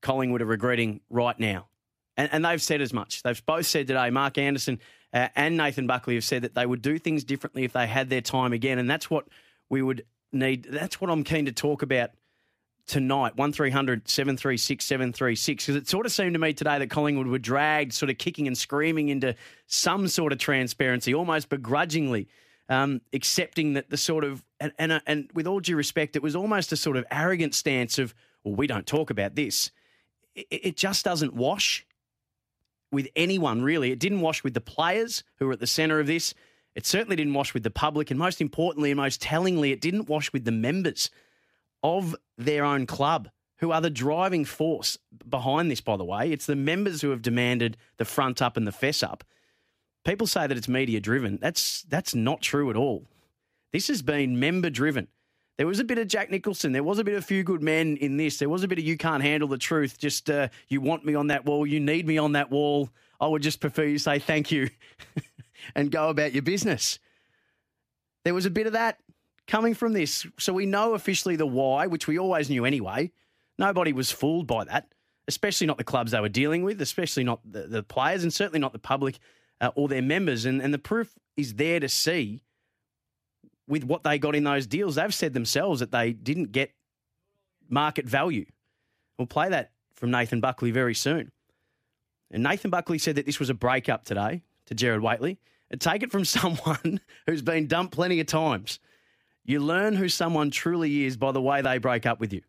Collingwood 0.00 0.42
are 0.42 0.46
regretting 0.46 1.00
right 1.10 1.38
now. 1.38 1.68
And, 2.16 2.28
and 2.32 2.44
they've 2.44 2.62
said 2.62 2.80
as 2.80 2.92
much. 2.92 3.22
They've 3.22 3.44
both 3.46 3.66
said 3.66 3.86
today, 3.86 4.10
Mark 4.10 4.38
Anderson 4.38 4.80
uh, 5.12 5.28
and 5.34 5.56
Nathan 5.56 5.86
Buckley 5.86 6.14
have 6.14 6.24
said 6.24 6.42
that 6.42 6.54
they 6.54 6.66
would 6.66 6.82
do 6.82 6.98
things 6.98 7.24
differently 7.24 7.64
if 7.64 7.72
they 7.72 7.86
had 7.86 8.10
their 8.10 8.20
time 8.20 8.52
again. 8.52 8.78
And 8.78 8.90
that's 8.90 9.08
what 9.08 9.26
we 9.70 9.80
would 9.80 10.04
need. 10.32 10.66
That's 10.70 11.00
what 11.00 11.10
I'm 11.10 11.24
keen 11.24 11.46
to 11.46 11.52
talk 11.52 11.82
about 11.82 12.10
tonight. 12.86 13.36
1300 13.36 14.08
736 14.08 14.84
736. 14.84 15.64
Because 15.64 15.76
it 15.76 15.88
sort 15.88 16.06
of 16.06 16.12
seemed 16.12 16.34
to 16.34 16.38
me 16.38 16.52
today 16.52 16.78
that 16.78 16.90
Collingwood 16.90 17.28
were 17.28 17.38
dragged, 17.38 17.94
sort 17.94 18.10
of 18.10 18.18
kicking 18.18 18.46
and 18.46 18.58
screaming 18.58 19.08
into 19.08 19.34
some 19.66 20.08
sort 20.08 20.32
of 20.32 20.38
transparency, 20.38 21.14
almost 21.14 21.48
begrudgingly. 21.48 22.28
Um, 22.70 23.00
accepting 23.14 23.72
that 23.74 23.88
the 23.88 23.96
sort 23.96 24.24
of 24.24 24.44
and, 24.60 24.72
and 24.78 25.00
and 25.06 25.30
with 25.32 25.46
all 25.46 25.58
due 25.58 25.74
respect, 25.74 26.16
it 26.16 26.22
was 26.22 26.36
almost 26.36 26.70
a 26.70 26.76
sort 26.76 26.98
of 26.98 27.06
arrogant 27.10 27.54
stance 27.54 27.98
of 27.98 28.14
well, 28.44 28.56
we 28.56 28.66
don't 28.66 28.86
talk 28.86 29.08
about 29.08 29.36
this 29.36 29.70
it 30.50 30.76
just 30.76 31.04
doesn't 31.04 31.34
wash 31.34 31.86
with 32.90 33.08
anyone, 33.16 33.62
really. 33.62 33.90
It 33.90 33.98
didn't 33.98 34.20
wash 34.20 34.42
with 34.42 34.54
the 34.54 34.60
players 34.60 35.24
who 35.36 35.46
were 35.46 35.52
at 35.52 35.60
the 35.60 35.66
centre 35.66 36.00
of 36.00 36.06
this. 36.06 36.34
It 36.74 36.86
certainly 36.86 37.16
didn't 37.16 37.34
wash 37.34 37.54
with 37.54 37.62
the 37.62 37.70
public. 37.70 38.10
And 38.10 38.18
most 38.18 38.40
importantly 38.40 38.90
and 38.90 38.96
most 38.96 39.20
tellingly, 39.20 39.72
it 39.72 39.80
didn't 39.80 40.08
wash 40.08 40.32
with 40.32 40.44
the 40.44 40.52
members 40.52 41.10
of 41.82 42.16
their 42.36 42.64
own 42.64 42.86
club, 42.86 43.28
who 43.58 43.72
are 43.72 43.80
the 43.80 43.90
driving 43.90 44.44
force 44.44 44.96
behind 45.28 45.70
this, 45.70 45.80
by 45.80 45.96
the 45.96 46.04
way. 46.04 46.30
It's 46.30 46.46
the 46.46 46.56
members 46.56 47.02
who 47.02 47.10
have 47.10 47.22
demanded 47.22 47.76
the 47.96 48.04
front 48.04 48.40
up 48.40 48.56
and 48.56 48.66
the 48.66 48.72
fess 48.72 49.02
up. 49.02 49.24
People 50.04 50.26
say 50.26 50.46
that 50.46 50.56
it's 50.56 50.68
media 50.68 51.00
driven. 51.00 51.38
That's, 51.40 51.82
that's 51.82 52.14
not 52.14 52.40
true 52.40 52.70
at 52.70 52.76
all. 52.76 53.06
This 53.72 53.88
has 53.88 54.00
been 54.00 54.40
member 54.40 54.70
driven. 54.70 55.08
There 55.58 55.66
was 55.66 55.80
a 55.80 55.84
bit 55.84 55.98
of 55.98 56.06
Jack 56.06 56.30
Nicholson. 56.30 56.70
There 56.70 56.84
was 56.84 57.00
a 57.00 57.04
bit 57.04 57.16
of 57.16 57.24
few 57.24 57.42
good 57.42 57.62
men 57.64 57.96
in 57.96 58.16
this. 58.16 58.38
There 58.38 58.48
was 58.48 58.62
a 58.62 58.68
bit 58.68 58.78
of 58.78 58.84
you 58.84 58.96
can't 58.96 59.24
handle 59.24 59.48
the 59.48 59.58
truth. 59.58 59.98
Just 59.98 60.30
uh, 60.30 60.48
you 60.68 60.80
want 60.80 61.04
me 61.04 61.16
on 61.16 61.26
that 61.26 61.44
wall. 61.44 61.66
You 61.66 61.80
need 61.80 62.06
me 62.06 62.16
on 62.16 62.32
that 62.32 62.48
wall. 62.48 62.90
I 63.20 63.26
would 63.26 63.42
just 63.42 63.60
prefer 63.60 63.82
you 63.82 63.98
say 63.98 64.20
thank 64.20 64.52
you 64.52 64.70
and 65.74 65.90
go 65.90 66.10
about 66.10 66.32
your 66.32 66.42
business. 66.42 67.00
There 68.24 68.34
was 68.34 68.46
a 68.46 68.50
bit 68.50 68.68
of 68.68 68.74
that 68.74 69.00
coming 69.48 69.74
from 69.74 69.94
this. 69.94 70.28
So 70.38 70.52
we 70.52 70.64
know 70.64 70.94
officially 70.94 71.34
the 71.34 71.46
why, 71.46 71.88
which 71.88 72.06
we 72.06 72.20
always 72.20 72.48
knew 72.48 72.64
anyway. 72.64 73.10
Nobody 73.58 73.92
was 73.92 74.12
fooled 74.12 74.46
by 74.46 74.62
that, 74.62 74.92
especially 75.26 75.66
not 75.66 75.78
the 75.78 75.84
clubs 75.84 76.12
they 76.12 76.20
were 76.20 76.28
dealing 76.28 76.62
with, 76.62 76.80
especially 76.80 77.24
not 77.24 77.40
the, 77.44 77.62
the 77.62 77.82
players, 77.82 78.22
and 78.22 78.32
certainly 78.32 78.60
not 78.60 78.72
the 78.72 78.78
public 78.78 79.18
uh, 79.60 79.70
or 79.74 79.88
their 79.88 80.02
members. 80.02 80.44
And, 80.44 80.62
and 80.62 80.72
the 80.72 80.78
proof 80.78 81.18
is 81.36 81.54
there 81.54 81.80
to 81.80 81.88
see 81.88 82.42
with 83.68 83.84
what 83.84 84.02
they 84.02 84.18
got 84.18 84.34
in 84.34 84.44
those 84.44 84.66
deals. 84.66 84.96
They've 84.96 85.14
said 85.14 85.34
themselves 85.34 85.80
that 85.80 85.92
they 85.92 86.12
didn't 86.12 86.52
get 86.52 86.72
market 87.68 88.06
value. 88.06 88.46
We'll 89.18 89.26
play 89.26 89.50
that 89.50 89.72
from 89.94 90.10
Nathan 90.10 90.40
Buckley 90.40 90.70
very 90.70 90.94
soon. 90.94 91.30
And 92.30 92.42
Nathan 92.42 92.70
Buckley 92.70 92.98
said 92.98 93.16
that 93.16 93.26
this 93.26 93.38
was 93.38 93.50
a 93.50 93.54
breakup 93.54 94.04
today 94.04 94.42
to 94.66 94.74
Gerard 94.74 95.02
Whateley. 95.02 95.38
And 95.70 95.80
take 95.80 96.02
it 96.02 96.10
from 96.10 96.24
someone 96.24 97.00
who's 97.26 97.42
been 97.42 97.66
dumped 97.66 97.94
plenty 97.94 98.20
of 98.20 98.26
times. 98.26 98.80
You 99.44 99.60
learn 99.60 99.96
who 99.96 100.08
someone 100.08 100.50
truly 100.50 101.04
is 101.04 101.16
by 101.16 101.32
the 101.32 101.42
way 101.42 101.62
they 101.62 101.78
break 101.78 102.06
up 102.06 102.20
with 102.20 102.32
you. 102.32 102.42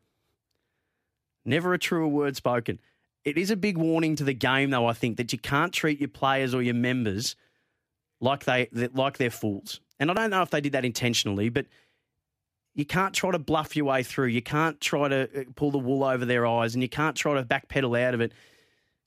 Never 1.45 1.73
a 1.73 1.79
truer 1.79 2.07
word 2.07 2.35
spoken. 2.35 2.79
It 3.25 3.37
is 3.37 3.51
a 3.51 3.55
big 3.55 3.77
warning 3.77 4.15
to 4.17 4.23
the 4.23 4.33
game, 4.33 4.69
though, 4.69 4.85
I 4.85 4.93
think, 4.93 5.17
that 5.17 5.33
you 5.33 5.39
can't 5.39 5.73
treat 5.73 5.99
your 5.99 6.09
players 6.09 6.53
or 6.53 6.61
your 6.61 6.73
members 6.73 7.35
like 8.21 8.45
they 8.45 8.69
like 8.93 9.17
they're 9.17 9.29
fools. 9.29 9.81
And 9.99 10.09
I 10.09 10.13
don't 10.13 10.29
know 10.29 10.41
if 10.41 10.49
they 10.49 10.61
did 10.61 10.73
that 10.73 10.85
intentionally, 10.85 11.49
but 11.49 11.65
you 12.75 12.85
can't 12.85 13.13
try 13.13 13.31
to 13.31 13.39
bluff 13.39 13.75
your 13.75 13.85
way 13.85 14.03
through. 14.03 14.27
You 14.27 14.41
can't 14.41 14.79
try 14.79 15.07
to 15.09 15.23
uh, 15.23 15.43
pull 15.55 15.71
the 15.71 15.77
wool 15.77 16.03
over 16.03 16.25
their 16.25 16.45
eyes, 16.45 16.75
and 16.75 16.81
you 16.81 16.89
can't 16.89 17.15
try 17.15 17.33
to 17.35 17.43
backpedal 17.43 17.99
out 18.01 18.13
of 18.13 18.21
it 18.21 18.31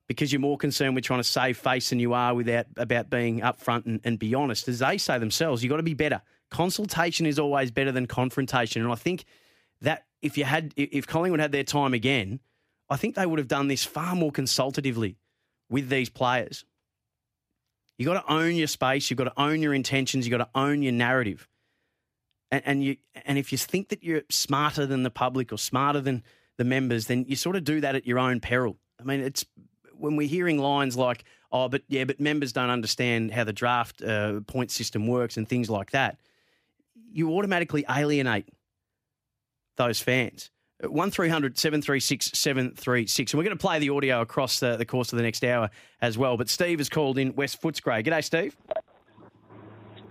because 0.09 0.33
you're 0.33 0.40
more 0.40 0.59
concerned 0.59 0.95
with 0.95 1.04
trying 1.04 1.21
to 1.21 1.25
save 1.25 1.57
face 1.57 1.90
than 1.90 1.99
you 1.99 2.12
are 2.12 2.35
without 2.35 2.66
about 2.76 3.09
being 3.09 3.40
upfront 3.40 3.87
and, 3.87 4.00
and 4.04 4.19
be 4.19 4.35
honest. 4.35 4.69
As 4.69 4.81
they 4.81 4.99
say 4.99 5.19
themselves, 5.19 5.62
you've 5.62 5.71
got 5.71 5.78
to 5.78 5.83
be 5.83 5.95
better. 5.95 6.21
Consultation 6.50 7.25
is 7.25 7.38
always 7.38 7.71
better 7.71 7.92
than 7.92 8.07
confrontation, 8.07 8.83
and 8.83 8.92
I 8.92 8.97
think 8.97 9.25
that 9.81 10.07
if 10.21 10.37
you 10.37 10.45
had 10.45 10.75
if 10.76 11.07
Collingwood 11.07 11.40
had 11.40 11.52
their 11.52 11.64
time 11.64 11.95
again, 11.95 12.40
I 12.90 12.97
think 12.97 13.14
they 13.14 13.26
would 13.26 13.38
have 13.38 13.49
done 13.49 13.69
this 13.69 13.85
far 13.85 14.14
more 14.14 14.31
consultatively 14.31 15.16
with 15.71 15.88
these 15.88 16.11
players. 16.11 16.64
You 17.99 18.06
got 18.06 18.25
to 18.25 18.32
own 18.32 18.54
your 18.54 18.66
space. 18.66 19.11
You've 19.11 19.18
got 19.18 19.25
to 19.25 19.40
own 19.40 19.61
your 19.61 19.75
intentions. 19.75 20.26
You've 20.26 20.37
got 20.37 20.52
to 20.52 20.58
own 20.58 20.82
your 20.82 20.92
narrative. 20.92 21.49
And, 22.50 22.62
and 22.64 22.84
you 22.84 22.96
and 23.25 23.38
if 23.38 23.52
you 23.52 23.58
think 23.58 23.88
that 23.88 24.02
you're 24.02 24.22
smarter 24.30 24.87
than 24.87 25.02
the 25.02 25.11
public 25.11 25.52
or 25.52 25.58
smarter 25.58 26.00
than 26.00 26.22
the 26.58 26.64
members, 26.64 27.06
then 27.06 27.25
you 27.28 27.37
sort 27.37 27.56
of 27.56 27.64
do 27.64 27.80
that 27.80 27.94
at 27.94 28.06
your 28.06 28.18
own 28.18 28.40
peril. 28.40 28.76
I 29.00 29.04
mean, 29.04 29.20
it's 29.20 29.44
when 29.94 30.16
we're 30.16 30.28
hearing 30.28 30.58
lines 30.58 30.96
like, 30.96 31.25
"Oh, 31.50 31.68
but 31.68 31.82
yeah, 31.88 32.04
but 32.04 32.20
members 32.20 32.52
don't 32.52 32.70
understand 32.70 33.30
how 33.30 33.44
the 33.44 33.52
draft 33.52 34.02
uh, 34.02 34.40
point 34.40 34.70
system 34.70 35.06
works" 35.06 35.37
and 35.37 35.49
things 35.49 35.70
like 35.70 35.92
that, 35.92 36.18
you 37.11 37.32
automatically 37.32 37.84
alienate 37.88 38.49
those 39.76 40.00
fans. 40.00 40.50
1300 40.82 41.58
736 41.58 42.32
736. 42.38 43.32
And 43.32 43.38
we're 43.38 43.44
going 43.44 43.56
to 43.56 43.60
play 43.60 43.78
the 43.78 43.90
audio 43.90 44.20
across 44.20 44.60
the, 44.60 44.76
the 44.76 44.84
course 44.84 45.12
of 45.12 45.16
the 45.16 45.22
next 45.22 45.44
hour 45.44 45.70
as 46.00 46.18
well. 46.18 46.36
But 46.36 46.48
Steve 46.48 46.78
has 46.78 46.88
called 46.88 47.18
in 47.18 47.34
West 47.34 47.62
Footscray. 47.62 48.04
G'day, 48.04 48.24
Steve. 48.24 48.56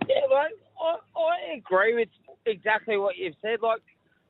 Yeah, 0.08 0.16
mate, 0.30 0.58
I, 0.80 0.96
I 1.20 1.56
agree 1.58 1.96
with 1.96 2.10
exactly 2.46 2.98
what 2.98 3.18
you've 3.18 3.36
said. 3.42 3.62
Like, 3.62 3.82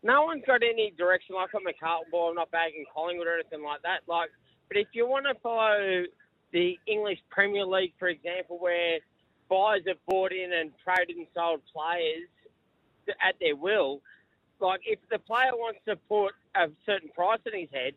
no 0.03 0.23
one's 0.23 0.43
got 0.45 0.63
any 0.63 0.93
direction. 0.97 1.35
Like, 1.35 1.49
I'm 1.55 1.65
a 1.67 1.73
Carlton 1.73 2.09
boy. 2.11 2.29
I'm 2.29 2.35
not 2.35 2.51
bagging 2.51 2.85
Collingwood 2.93 3.27
or 3.27 3.35
anything 3.35 3.63
like 3.63 3.81
that. 3.83 4.01
Like, 4.07 4.29
but 4.67 4.77
if 4.77 4.87
you 4.93 5.07
want 5.07 5.25
to 5.25 5.35
follow 5.41 6.03
the 6.51 6.77
English 6.87 7.19
Premier 7.29 7.65
League, 7.65 7.93
for 7.99 8.07
example, 8.07 8.57
where 8.59 8.99
buyers 9.49 9.83
have 9.87 9.97
bought 10.07 10.31
in 10.31 10.51
and 10.53 10.71
traded 10.83 11.17
and 11.17 11.27
sold 11.35 11.61
players 11.73 12.27
at 13.21 13.35
their 13.39 13.55
will, 13.55 14.01
like 14.61 14.81
if 14.85 14.99
the 15.09 15.19
player 15.19 15.51
wants 15.53 15.79
to 15.87 15.95
put 15.95 16.33
a 16.55 16.69
certain 16.85 17.09
price 17.09 17.39
in 17.51 17.59
his 17.59 17.69
head, 17.73 17.93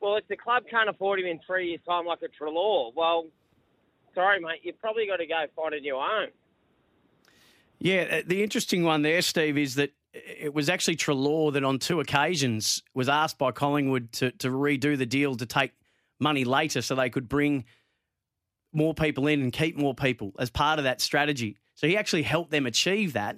well, 0.00 0.16
if 0.16 0.26
the 0.28 0.36
club 0.36 0.64
can't 0.70 0.88
afford 0.88 1.20
him 1.20 1.26
in 1.26 1.40
three 1.46 1.68
years' 1.68 1.80
time, 1.88 2.06
like 2.06 2.20
a 2.22 2.28
Treloar, 2.28 2.92
well, 2.94 3.26
sorry, 4.14 4.40
mate, 4.40 4.60
you've 4.62 4.80
probably 4.80 5.06
got 5.06 5.16
to 5.16 5.26
go 5.26 5.44
find 5.54 5.74
a 5.74 5.80
new 5.80 5.96
home. 5.96 6.30
Yeah, 7.78 8.06
uh, 8.10 8.22
the 8.26 8.42
interesting 8.42 8.84
one 8.84 9.02
there, 9.02 9.22
Steve, 9.22 9.58
is 9.58 9.74
that 9.74 9.92
it 10.12 10.54
was 10.54 10.68
actually 10.68 10.96
Treloar 10.96 11.52
that 11.52 11.64
on 11.64 11.78
two 11.78 12.00
occasions 12.00 12.82
was 12.94 13.08
asked 13.08 13.38
by 13.38 13.52
Collingwood 13.52 14.12
to, 14.12 14.30
to 14.32 14.48
redo 14.48 14.96
the 14.96 15.06
deal 15.06 15.36
to 15.36 15.46
take 15.46 15.72
money 16.18 16.44
later 16.44 16.80
so 16.80 16.94
they 16.94 17.10
could 17.10 17.28
bring 17.28 17.64
more 18.72 18.94
people 18.94 19.26
in 19.26 19.42
and 19.42 19.52
keep 19.52 19.76
more 19.76 19.94
people 19.94 20.32
as 20.38 20.50
part 20.50 20.78
of 20.78 20.84
that 20.84 21.00
strategy. 21.00 21.56
So 21.74 21.86
he 21.86 21.96
actually 21.96 22.22
helped 22.22 22.50
them 22.50 22.66
achieve 22.66 23.12
that. 23.12 23.36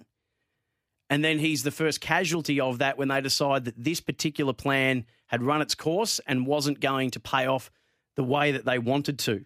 And 1.10 1.24
then 1.24 1.38
he's 1.38 1.62
the 1.62 1.70
first 1.70 2.00
casualty 2.00 2.60
of 2.60 2.78
that 2.78 2.98
when 2.98 3.08
they 3.08 3.20
decide 3.20 3.64
that 3.64 3.82
this 3.82 4.00
particular 4.00 4.52
plan 4.52 5.06
had 5.26 5.42
run 5.42 5.62
its 5.62 5.74
course 5.74 6.20
and 6.26 6.46
wasn't 6.46 6.80
going 6.80 7.10
to 7.12 7.20
pay 7.20 7.46
off 7.46 7.70
the 8.16 8.24
way 8.24 8.52
that 8.52 8.64
they 8.64 8.78
wanted 8.78 9.18
to. 9.20 9.44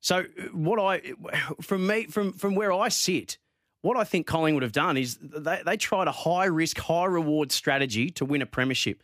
So 0.00 0.24
what 0.52 0.78
I 0.78 1.12
from 1.60 1.86
me 1.86 2.06
from 2.06 2.32
from 2.32 2.54
where 2.54 2.72
I 2.72 2.88
sit, 2.88 3.38
what 3.82 3.96
I 3.96 4.04
think 4.04 4.26
Collingwood 4.26 4.62
have 4.62 4.72
done 4.72 4.96
is 4.96 5.18
they, 5.20 5.60
they 5.64 5.76
tried 5.76 6.08
a 6.08 6.12
high 6.12 6.46
risk, 6.46 6.78
high 6.78 7.04
reward 7.04 7.52
strategy 7.52 8.10
to 8.10 8.24
win 8.24 8.42
a 8.42 8.46
premiership. 8.46 9.02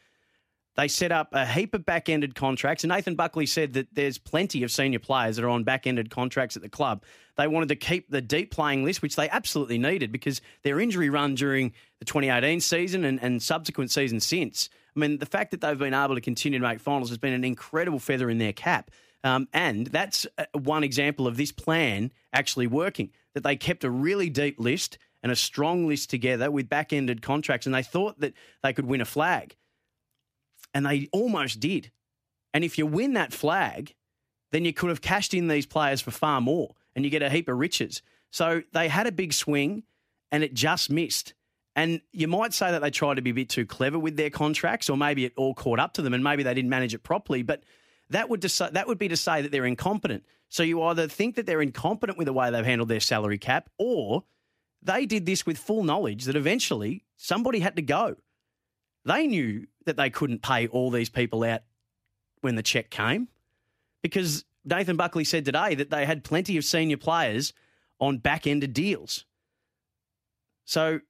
They 0.77 0.89
set 0.89 1.11
up 1.11 1.29
a 1.33 1.47
heap 1.47 1.75
of 1.75 1.87
back 1.87 2.09
ended 2.09 2.35
contracts. 2.35 2.85
And 2.85 2.91
Nathan 2.91 3.15
Buckley 3.15 3.47
said 3.47 3.73
that 3.75 3.95
there's 3.95 4.19
plenty 4.19 4.63
of 4.63 4.71
senior 4.71 4.99
players 4.99 5.37
that 5.37 5.45
are 5.45 5.49
on 5.49 5.65
back 5.65 5.87
ended 5.87 6.11
contracts 6.11 6.55
at 6.55 6.63
the 6.63 6.69
club. 6.69 7.03
They 7.37 7.49
wanted 7.49 7.71
to 7.71 7.77
keep 7.77 8.11
the 8.11 8.21
deep 8.21 8.51
playing 8.51 8.85
list, 8.85 9.01
which 9.01 9.17
they 9.17 9.29
absolutely 9.29 9.79
needed 9.79 10.13
because 10.13 10.41
their 10.63 10.79
injury 10.79 11.09
run 11.09 11.35
during 11.35 11.73
the 11.99 12.05
2018 12.05 12.61
season 12.61 13.05
and, 13.05 13.23
and 13.23 13.43
subsequent 13.43 13.91
seasons 13.91 14.25
since. 14.25 14.69
I 14.95 15.01
mean, 15.01 15.19
the 15.19 15.27
fact 15.27 15.51
that 15.51 15.63
they've 15.63 15.79
been 15.79 15.95
able 15.95 16.15
to 16.15 16.21
continue 16.21 16.59
to 16.59 16.67
make 16.67 16.81
finals 16.81 17.09
has 17.09 17.19
been 17.19 17.33
an 17.33 17.45
incredible 17.45 17.99
feather 17.99 18.29
in 18.29 18.39
their 18.39 18.53
cap. 18.53 18.91
Um, 19.25 19.49
and 19.53 19.87
that's 19.87 20.27
uh, 20.39 20.45
one 20.53 20.85
example 20.85 21.27
of 21.27 21.37
this 21.37 21.53
plan 21.53 22.13
actually 22.33 22.67
working, 22.67 23.11
that 23.35 23.43
they 23.43 23.57
kept 23.57 23.83
a 23.83 23.91
really 23.91 24.29
deep 24.31 24.61
list 24.61 24.99
and 25.23 25.33
a 25.33 25.37
strong 25.37 25.89
list 25.89 26.11
together 26.11 26.51
with 26.51 26.69
back 26.69 26.93
ended 26.93 27.23
contracts, 27.23 27.67
and 27.67 27.75
they 27.75 27.83
thought 27.83 28.21
that 28.21 28.35
they 28.63 28.73
could 28.73 28.87
win 28.87 29.01
a 29.01 29.07
flag 29.07 29.57
and 30.77 30.85
they 30.85 31.09
almost 31.11 31.59
did. 31.59 31.91
And 32.53 32.63
if 32.63 32.77
you 32.77 32.85
win 32.85 33.15
that 33.15 33.33
flag, 33.33 33.95
then 34.53 34.67
you 34.67 34.75
could 34.75 34.91
have 34.91 35.01
cashed 35.01 35.33
in 35.33 35.49
these 35.49 35.65
players 35.65 36.03
for 36.03 36.11
far 36.11 36.43
more 36.43 36.75
and 36.95 37.03
you 37.03 37.11
get 37.11 37.23
a 37.23 37.31
heap 37.31 37.49
of 37.49 37.57
riches. 37.57 38.03
So 38.31 38.63
they 38.75 38.89
had 38.89 39.07
a 39.07 39.13
big 39.13 39.33
swing 39.33 39.85
and 40.31 40.45
it 40.45 40.53
just 40.53 40.91
missed. 40.91 41.33
And 41.75 42.03
you 42.13 42.29
might 42.29 42.53
say 42.53 42.71
that 42.71 42.83
they 42.83 42.91
tried 42.91 43.15
to 43.15 43.23
be 43.23 43.31
a 43.31 43.35
bit 43.35 43.49
too 43.49 43.65
clever 43.65 43.99
with 43.99 44.19
their 44.19 44.29
contracts, 44.29 44.91
or 44.91 44.99
maybe 44.99 45.25
it 45.25 45.33
all 45.39 45.55
caught 45.55 45.81
up 45.81 45.95
to 45.95 46.03
them 46.03 46.13
and 46.13 46.23
maybe 46.23 46.43
they 46.43 46.53
didn't 46.53 46.69
manage 46.69 46.93
it 46.93 47.03
properly. 47.03 47.43
But 47.43 47.63
that 48.11 48.29
would, 48.29 48.43
deci- 48.43 48.73
that 48.73 48.87
would 48.87 48.99
be 48.99 49.09
to 49.09 49.17
say 49.17 49.41
that 49.41 49.53
they're 49.53 49.65
incompetent. 49.65 50.27
So 50.51 50.63
you 50.63 50.83
either 50.83 51.09
think 51.09 51.37
that 51.37 51.47
they're 51.47 51.63
incompetent 51.63 52.19
with 52.19 52.27
the 52.27 52.35
way 52.35 52.51
they've 52.51 52.67
handled 52.67 52.91
their 52.91 53.01
salary 53.01 53.39
cap, 53.39 53.71
or 53.79 54.25
they 54.83 55.07
did 55.07 55.25
this 55.25 55.47
with 55.47 55.57
full 55.57 55.85
knowledge 55.85 56.25
that 56.25 56.37
eventually 56.37 57.07
somebody 57.17 57.61
had 57.61 57.77
to 57.77 57.83
go. 57.83 58.17
They 59.07 59.29
knew 59.29 59.67
that 59.85 59.97
they 59.97 60.11
couldn't 60.11 60.43
pay 60.43 60.67
all 60.67 60.91
these 60.91 61.09
people 61.09 61.45
out 61.45 61.61
when 62.41 62.57
the 62.57 62.63
check 62.63 62.91
came 62.91 63.29
because 64.03 64.45
Nathan 64.65 64.97
Buckley 64.97 65.25
said 65.25 65.45
today 65.45 65.77
that 65.77 65.91
they 65.91 66.05
had 66.05 66.25
plenty 66.25 66.57
of 66.57 66.65
senior 66.65 66.97
players 66.97 67.53
on 68.01 68.19
back 68.19 68.49
ended 68.49 68.75
deals. 68.75 69.25
So 70.65 71.01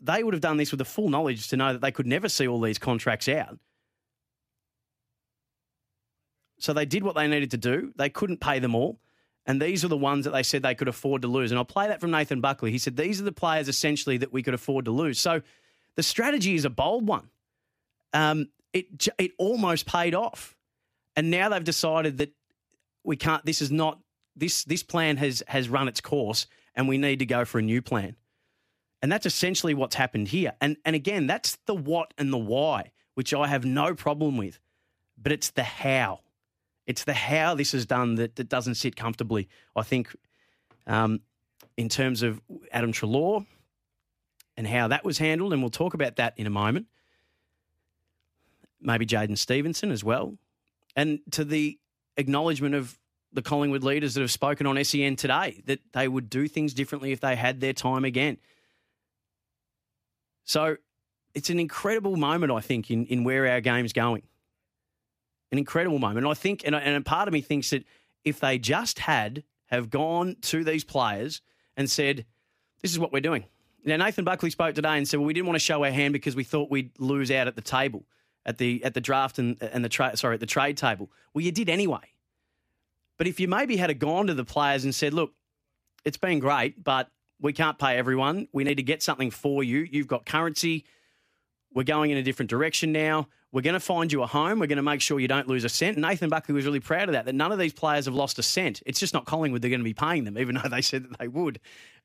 they 0.00 0.22
would 0.22 0.34
have 0.34 0.40
done 0.40 0.56
this 0.56 0.70
with 0.70 0.78
the 0.78 0.84
full 0.84 1.08
knowledge 1.08 1.48
to 1.48 1.56
know 1.56 1.72
that 1.72 1.80
they 1.80 1.90
could 1.90 2.06
never 2.06 2.28
see 2.28 2.46
all 2.46 2.60
these 2.60 2.78
contracts 2.78 3.28
out. 3.28 3.58
So 6.60 6.72
they 6.72 6.86
did 6.86 7.02
what 7.02 7.16
they 7.16 7.26
needed 7.26 7.50
to 7.50 7.56
do. 7.56 7.92
They 7.96 8.08
couldn't 8.08 8.40
pay 8.40 8.60
them 8.60 8.76
all. 8.76 9.00
And 9.46 9.60
these 9.60 9.84
are 9.84 9.88
the 9.88 9.96
ones 9.96 10.26
that 10.26 10.30
they 10.32 10.42
said 10.44 10.62
they 10.62 10.74
could 10.76 10.88
afford 10.88 11.22
to 11.22 11.28
lose. 11.28 11.50
And 11.50 11.58
I'll 11.58 11.64
play 11.64 11.88
that 11.88 12.00
from 12.00 12.12
Nathan 12.12 12.40
Buckley. 12.40 12.70
He 12.70 12.78
said, 12.78 12.96
These 12.96 13.20
are 13.20 13.24
the 13.24 13.32
players 13.32 13.68
essentially 13.68 14.18
that 14.18 14.32
we 14.32 14.42
could 14.42 14.54
afford 14.54 14.84
to 14.84 14.90
lose. 14.92 15.18
So 15.18 15.42
the 15.98 16.02
strategy 16.04 16.54
is 16.54 16.64
a 16.64 16.70
bold 16.70 17.08
one. 17.08 17.28
Um, 18.12 18.50
it 18.72 19.08
it 19.18 19.32
almost 19.36 19.84
paid 19.84 20.14
off, 20.14 20.56
and 21.16 21.28
now 21.28 21.48
they've 21.48 21.64
decided 21.64 22.18
that 22.18 22.32
we 23.02 23.16
can't. 23.16 23.44
This 23.44 23.60
is 23.60 23.72
not 23.72 23.98
this 24.36 24.62
this 24.62 24.84
plan 24.84 25.16
has 25.16 25.42
has 25.48 25.68
run 25.68 25.88
its 25.88 26.00
course, 26.00 26.46
and 26.76 26.86
we 26.86 26.98
need 26.98 27.18
to 27.18 27.26
go 27.26 27.44
for 27.44 27.58
a 27.58 27.62
new 27.62 27.82
plan. 27.82 28.14
And 29.02 29.10
that's 29.10 29.26
essentially 29.26 29.74
what's 29.74 29.96
happened 29.96 30.28
here. 30.28 30.52
And 30.60 30.76
and 30.84 30.94
again, 30.94 31.26
that's 31.26 31.58
the 31.66 31.74
what 31.74 32.14
and 32.16 32.32
the 32.32 32.38
why, 32.38 32.92
which 33.14 33.34
I 33.34 33.48
have 33.48 33.64
no 33.64 33.96
problem 33.96 34.36
with, 34.36 34.60
but 35.20 35.32
it's 35.32 35.50
the 35.50 35.64
how. 35.64 36.20
It's 36.86 37.02
the 37.02 37.14
how 37.14 37.56
this 37.56 37.74
is 37.74 37.86
done 37.86 38.14
that, 38.14 38.36
that 38.36 38.48
doesn't 38.48 38.76
sit 38.76 38.94
comfortably. 38.94 39.48
I 39.74 39.82
think, 39.82 40.14
um, 40.86 41.22
in 41.76 41.88
terms 41.88 42.22
of 42.22 42.40
Adam 42.70 42.92
Treloar, 42.92 43.44
and 44.58 44.66
how 44.66 44.88
that 44.88 45.04
was 45.04 45.18
handled, 45.18 45.52
and 45.52 45.62
we'll 45.62 45.70
talk 45.70 45.94
about 45.94 46.16
that 46.16 46.34
in 46.36 46.44
a 46.44 46.50
moment. 46.50 46.86
Maybe 48.80 49.06
Jaidyn 49.06 49.38
Stephenson 49.38 49.92
as 49.92 50.02
well. 50.02 50.36
And 50.96 51.20
to 51.30 51.44
the 51.44 51.78
acknowledgement 52.16 52.74
of 52.74 52.98
the 53.32 53.40
Collingwood 53.40 53.84
leaders 53.84 54.14
that 54.14 54.20
have 54.20 54.32
spoken 54.32 54.66
on 54.66 54.82
SEN 54.84 55.14
today, 55.14 55.62
that 55.66 55.78
they 55.92 56.08
would 56.08 56.28
do 56.28 56.48
things 56.48 56.74
differently 56.74 57.12
if 57.12 57.20
they 57.20 57.36
had 57.36 57.60
their 57.60 57.72
time 57.72 58.04
again. 58.04 58.38
So 60.44 60.76
it's 61.34 61.50
an 61.50 61.60
incredible 61.60 62.16
moment, 62.16 62.50
I 62.50 62.60
think, 62.60 62.90
in, 62.90 63.06
in 63.06 63.22
where 63.22 63.46
our 63.46 63.60
game's 63.60 63.92
going. 63.92 64.24
An 65.52 65.58
incredible 65.58 66.00
moment. 66.00 66.26
I 66.26 66.34
think, 66.34 66.62
and, 66.66 66.74
and 66.74 66.96
a 66.96 67.00
part 67.02 67.28
of 67.28 67.32
me 67.32 67.42
thinks 67.42 67.70
that 67.70 67.84
if 68.24 68.40
they 68.40 68.58
just 68.58 68.98
had 68.98 69.44
have 69.66 69.88
gone 69.88 70.36
to 70.42 70.64
these 70.64 70.82
players 70.82 71.42
and 71.76 71.88
said, 71.88 72.26
this 72.82 72.90
is 72.90 72.98
what 72.98 73.12
we're 73.12 73.20
doing. 73.20 73.44
Now, 73.84 73.96
Nathan 73.96 74.24
Buckley 74.24 74.50
spoke 74.50 74.74
today 74.74 74.98
and 74.98 75.08
said, 75.08 75.18
well, 75.18 75.26
we 75.26 75.32
didn't 75.32 75.46
want 75.46 75.56
to 75.56 75.64
show 75.64 75.84
our 75.84 75.90
hand 75.90 76.12
because 76.12 76.36
we 76.36 76.44
thought 76.44 76.70
we'd 76.70 76.90
lose 76.98 77.30
out 77.30 77.46
at 77.46 77.54
the 77.54 77.62
table, 77.62 78.04
at 78.44 78.58
the 78.58 78.82
at 78.84 78.94
the 78.94 79.00
draft 79.00 79.38
and, 79.38 79.56
and 79.62 79.84
the 79.84 79.88
trade, 79.88 80.18
sorry, 80.18 80.34
at 80.34 80.40
the 80.40 80.46
trade 80.46 80.76
table. 80.76 81.10
Well, 81.32 81.44
you 81.44 81.52
did 81.52 81.68
anyway. 81.68 82.12
But 83.16 83.26
if 83.26 83.40
you 83.40 83.48
maybe 83.48 83.76
had 83.76 83.96
gone 83.98 84.26
to 84.28 84.34
the 84.34 84.44
players 84.44 84.84
and 84.84 84.94
said, 84.94 85.12
look, 85.12 85.32
it's 86.04 86.16
been 86.16 86.38
great, 86.38 86.82
but 86.82 87.10
we 87.40 87.52
can't 87.52 87.78
pay 87.78 87.96
everyone. 87.96 88.48
We 88.52 88.64
need 88.64 88.76
to 88.76 88.82
get 88.82 89.02
something 89.02 89.30
for 89.30 89.62
you. 89.64 89.86
You've 89.90 90.06
got 90.06 90.26
currency. 90.26 90.84
We're 91.72 91.82
going 91.84 92.10
in 92.10 92.16
a 92.16 92.22
different 92.22 92.50
direction 92.50 92.92
now. 92.92 93.28
We're 93.50 93.62
going 93.62 93.74
to 93.74 93.80
find 93.80 94.12
you 94.12 94.22
a 94.22 94.26
home. 94.26 94.58
We're 94.58 94.66
going 94.66 94.76
to 94.76 94.82
make 94.82 95.00
sure 95.00 95.18
you 95.18 95.28
don't 95.28 95.48
lose 95.48 95.64
a 95.64 95.70
cent. 95.70 95.96
Nathan 95.96 96.28
Buckley 96.28 96.54
was 96.54 96.66
really 96.66 96.80
proud 96.80 97.08
of 97.08 97.14
that, 97.14 97.24
that 97.24 97.34
none 97.34 97.50
of 97.50 97.58
these 97.58 97.72
players 97.72 98.04
have 98.04 98.14
lost 98.14 98.38
a 98.38 98.42
cent. 98.42 98.82
It's 98.84 99.00
just 99.00 99.14
not 99.14 99.24
Collingwood 99.24 99.62
they're 99.62 99.70
going 99.70 99.80
to 99.80 99.84
be 99.84 99.94
paying 99.94 100.24
them, 100.24 100.36
even 100.36 100.54
though 100.62 100.68
they 100.68 100.82
said 100.82 101.04
that 101.04 101.18
they 101.18 101.28
would, 101.28 101.58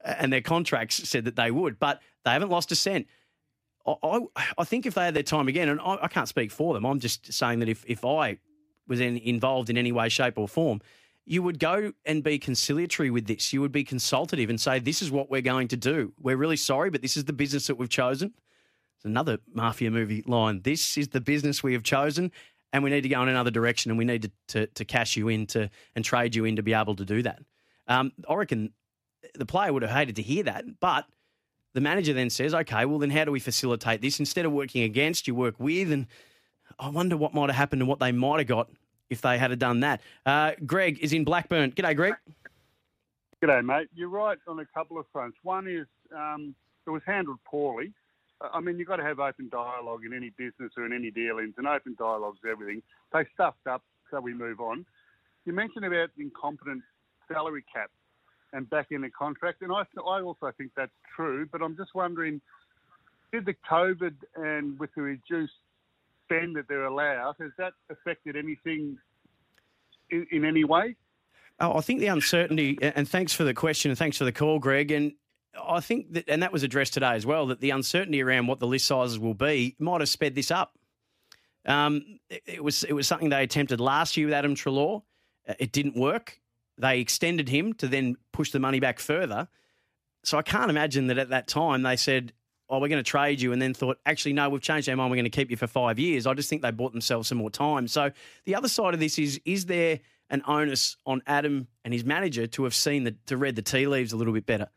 and 0.03 0.31
their 0.31 0.41
contracts 0.41 1.07
said 1.07 1.25
that 1.25 1.35
they 1.35 1.51
would, 1.51 1.79
but 1.79 2.01
they 2.23 2.31
haven't 2.31 2.49
lost 2.49 2.71
a 2.71 2.75
cent. 2.75 3.07
I, 3.85 4.21
I 4.57 4.63
think 4.63 4.85
if 4.85 4.93
they 4.93 5.03
had 5.03 5.13
their 5.13 5.23
time 5.23 5.49
again, 5.49 5.67
and 5.67 5.81
I, 5.81 5.99
I 6.03 6.07
can't 6.07 6.29
speak 6.29 6.51
for 6.51 6.73
them, 6.73 6.85
I'm 6.85 7.01
just 7.01 7.33
saying 7.33 7.59
that 7.59 7.67
if, 7.67 7.83
if 7.85 8.05
I 8.05 8.37
was 8.87 9.01
in, 9.01 9.17
involved 9.17 9.69
in 9.69 9.77
any 9.77 9.91
way, 9.91 10.07
shape, 10.07 10.37
or 10.37 10.47
form, 10.47 10.79
you 11.25 11.43
would 11.43 11.59
go 11.59 11.91
and 12.05 12.23
be 12.23 12.39
conciliatory 12.39 13.09
with 13.09 13.27
this. 13.27 13.51
You 13.51 13.59
would 13.59 13.71
be 13.71 13.83
consultative 13.83 14.49
and 14.49 14.59
say, 14.59 14.79
This 14.79 15.01
is 15.01 15.11
what 15.11 15.29
we're 15.29 15.41
going 15.41 15.69
to 15.69 15.77
do. 15.77 16.13
We're 16.21 16.37
really 16.37 16.57
sorry, 16.57 16.89
but 16.89 17.01
this 17.01 17.15
is 17.17 17.25
the 17.25 17.33
business 17.33 17.67
that 17.67 17.75
we've 17.75 17.89
chosen 17.89 18.33
another 19.03 19.39
mafia 19.53 19.91
movie 19.91 20.23
line. 20.25 20.61
This 20.63 20.97
is 20.97 21.09
the 21.09 21.21
business 21.21 21.63
we 21.63 21.73
have 21.73 21.83
chosen, 21.83 22.31
and 22.71 22.83
we 22.83 22.89
need 22.89 23.01
to 23.01 23.09
go 23.09 23.21
in 23.21 23.29
another 23.29 23.51
direction, 23.51 23.91
and 23.91 23.97
we 23.97 24.05
need 24.05 24.23
to, 24.23 24.31
to, 24.47 24.67
to 24.67 24.85
cash 24.85 25.15
you 25.15 25.27
in 25.27 25.45
to, 25.47 25.69
and 25.95 26.03
trade 26.03 26.35
you 26.35 26.45
in 26.45 26.55
to 26.55 26.63
be 26.63 26.73
able 26.73 26.95
to 26.95 27.05
do 27.05 27.21
that. 27.23 27.39
Um, 27.87 28.11
I 28.29 28.33
reckon 28.35 28.71
the 29.35 29.45
player 29.45 29.73
would 29.73 29.83
have 29.83 29.91
hated 29.91 30.15
to 30.17 30.21
hear 30.21 30.43
that, 30.43 30.65
but 30.79 31.05
the 31.73 31.81
manager 31.81 32.13
then 32.13 32.29
says, 32.29 32.53
okay, 32.53 32.85
well, 32.85 32.99
then 32.99 33.09
how 33.09 33.25
do 33.25 33.31
we 33.31 33.39
facilitate 33.39 34.01
this? 34.01 34.19
Instead 34.19 34.45
of 34.45 34.51
working 34.51 34.83
against, 34.83 35.27
you 35.27 35.35
work 35.35 35.55
with, 35.59 35.91
and 35.91 36.07
I 36.79 36.89
wonder 36.89 37.17
what 37.17 37.33
might 37.33 37.49
have 37.49 37.55
happened 37.55 37.81
and 37.81 37.89
what 37.89 37.99
they 37.99 38.11
might 38.11 38.39
have 38.39 38.47
got 38.47 38.69
if 39.09 39.21
they 39.21 39.37
had 39.37 39.57
done 39.59 39.81
that. 39.81 40.01
Uh, 40.25 40.53
Greg 40.65 40.99
is 41.01 41.13
in 41.13 41.23
Blackburn. 41.23 41.71
G'day, 41.71 41.95
Greg. 41.95 42.15
G'day, 43.43 43.63
mate. 43.63 43.89
You're 43.93 44.09
right 44.09 44.37
on 44.47 44.59
a 44.59 44.65
couple 44.65 44.97
of 44.97 45.05
fronts. 45.11 45.37
One 45.43 45.67
is 45.67 45.85
um, 46.15 46.55
it 46.85 46.89
was 46.89 47.01
handled 47.05 47.39
poorly. 47.45 47.91
I 48.51 48.59
mean, 48.59 48.77
you've 48.77 48.87
got 48.87 48.97
to 48.97 49.03
have 49.03 49.19
open 49.19 49.49
dialogue 49.49 50.01
in 50.05 50.13
any 50.13 50.31
business 50.31 50.71
or 50.77 50.85
in 50.85 50.93
any 50.93 51.11
dealings, 51.11 51.53
and 51.57 51.67
open 51.67 51.95
dialogue's 51.97 52.39
everything. 52.49 52.81
They 53.13 53.25
stuffed 53.33 53.67
up, 53.67 53.83
so 54.11 54.19
we 54.19 54.33
move 54.33 54.59
on. 54.59 54.85
You 55.45 55.53
mentioned 55.53 55.85
about 55.85 56.09
incompetent 56.17 56.81
salary 57.31 57.63
cap 57.73 57.89
and 58.51 58.69
back 58.69 58.87
in 58.91 59.01
the 59.01 59.09
contract, 59.09 59.61
and 59.61 59.71
I, 59.71 59.83
I 60.05 60.21
also 60.21 60.51
think 60.57 60.71
that's 60.75 60.91
true, 61.15 61.47
but 61.51 61.61
I'm 61.61 61.77
just 61.77 61.95
wondering, 61.95 62.41
did 63.31 63.45
the 63.45 63.55
COVID 63.69 64.15
and 64.35 64.77
with 64.77 64.89
the 64.95 65.01
reduced 65.01 65.53
spend 66.25 66.55
that 66.55 66.67
they're 66.67 66.85
allowed, 66.85 67.35
has 67.39 67.51
that 67.57 67.73
affected 67.89 68.35
anything 68.35 68.97
in, 70.09 70.27
in 70.31 70.45
any 70.45 70.63
way? 70.63 70.95
Oh, 71.59 71.77
I 71.77 71.81
think 71.81 71.99
the 71.99 72.07
uncertainty, 72.07 72.77
and 72.81 73.07
thanks 73.07 73.33
for 73.33 73.43
the 73.43 73.53
question 73.53 73.91
and 73.91 73.97
thanks 73.97 74.17
for 74.17 74.25
the 74.25 74.31
call, 74.31 74.59
Greg. 74.59 74.91
And 74.91 75.13
I 75.61 75.79
think 75.79 76.13
that, 76.13 76.25
and 76.27 76.43
that 76.43 76.51
was 76.51 76.63
addressed 76.63 76.93
today 76.93 77.13
as 77.13 77.25
well, 77.25 77.47
that 77.47 77.59
the 77.59 77.69
uncertainty 77.69 78.21
around 78.21 78.47
what 78.47 78.59
the 78.59 78.67
list 78.67 78.85
sizes 78.85 79.19
will 79.19 79.33
be 79.33 79.75
might 79.79 80.01
have 80.01 80.09
sped 80.09 80.35
this 80.35 80.51
up. 80.51 80.77
Um, 81.65 82.19
it, 82.29 82.43
it, 82.45 82.63
was 82.63 82.83
it 82.83 82.93
was 82.93 83.07
something 83.07 83.29
they 83.29 83.43
attempted 83.43 83.79
last 83.79 84.17
year 84.17 84.27
with 84.27 84.33
Adam 84.33 84.55
Treloar. 84.55 85.03
Uh, 85.47 85.53
it 85.59 85.71
didn't 85.71 85.95
work. 85.95 86.39
They 86.77 86.99
extended 86.99 87.49
him 87.49 87.73
to 87.75 87.87
then 87.87 88.17
push 88.31 88.51
the 88.51 88.59
money 88.59 88.79
back 88.79 88.99
further. 88.99 89.47
So 90.23 90.37
I 90.37 90.41
can't 90.41 90.69
imagine 90.69 91.07
that 91.07 91.17
at 91.17 91.29
that 91.29 91.47
time 91.47 91.83
they 91.83 91.95
said, 91.95 92.33
"Oh, 92.69 92.79
we're 92.79 92.87
going 92.87 93.03
to 93.03 93.09
trade 93.09 93.41
you," 93.41 93.53
and 93.53 93.61
then 93.61 93.73
thought, 93.73 93.99
"Actually, 94.05 94.33
no, 94.33 94.49
we've 94.49 94.61
changed 94.61 94.89
our 94.89 94.95
mind. 94.95 95.11
We're 95.11 95.17
going 95.17 95.25
to 95.25 95.29
keep 95.29 95.51
you 95.51 95.57
for 95.57 95.67
five 95.67 95.99
years." 95.99 96.25
I 96.25 96.33
just 96.33 96.49
think 96.49 96.61
they 96.61 96.71
bought 96.71 96.91
themselves 96.91 97.29
some 97.29 97.37
more 97.37 97.51
time. 97.51 97.87
So 97.87 98.11
the 98.45 98.55
other 98.55 98.67
side 98.67 98.93
of 98.93 98.99
this 98.99 99.19
is: 99.19 99.39
is 99.45 99.67
there 99.67 99.99
an 100.29 100.41
onus 100.47 100.97
on 101.05 101.21
Adam 101.27 101.67
and 101.85 101.93
his 101.93 102.03
manager 102.03 102.47
to 102.47 102.63
have 102.63 102.73
seen 102.73 103.03
the 103.03 103.15
to 103.27 103.37
read 103.37 103.55
the 103.55 103.61
tea 103.61 103.87
leaves 103.87 104.13
a 104.13 104.17
little 104.17 104.33
bit 104.33 104.45
better? 104.45 104.69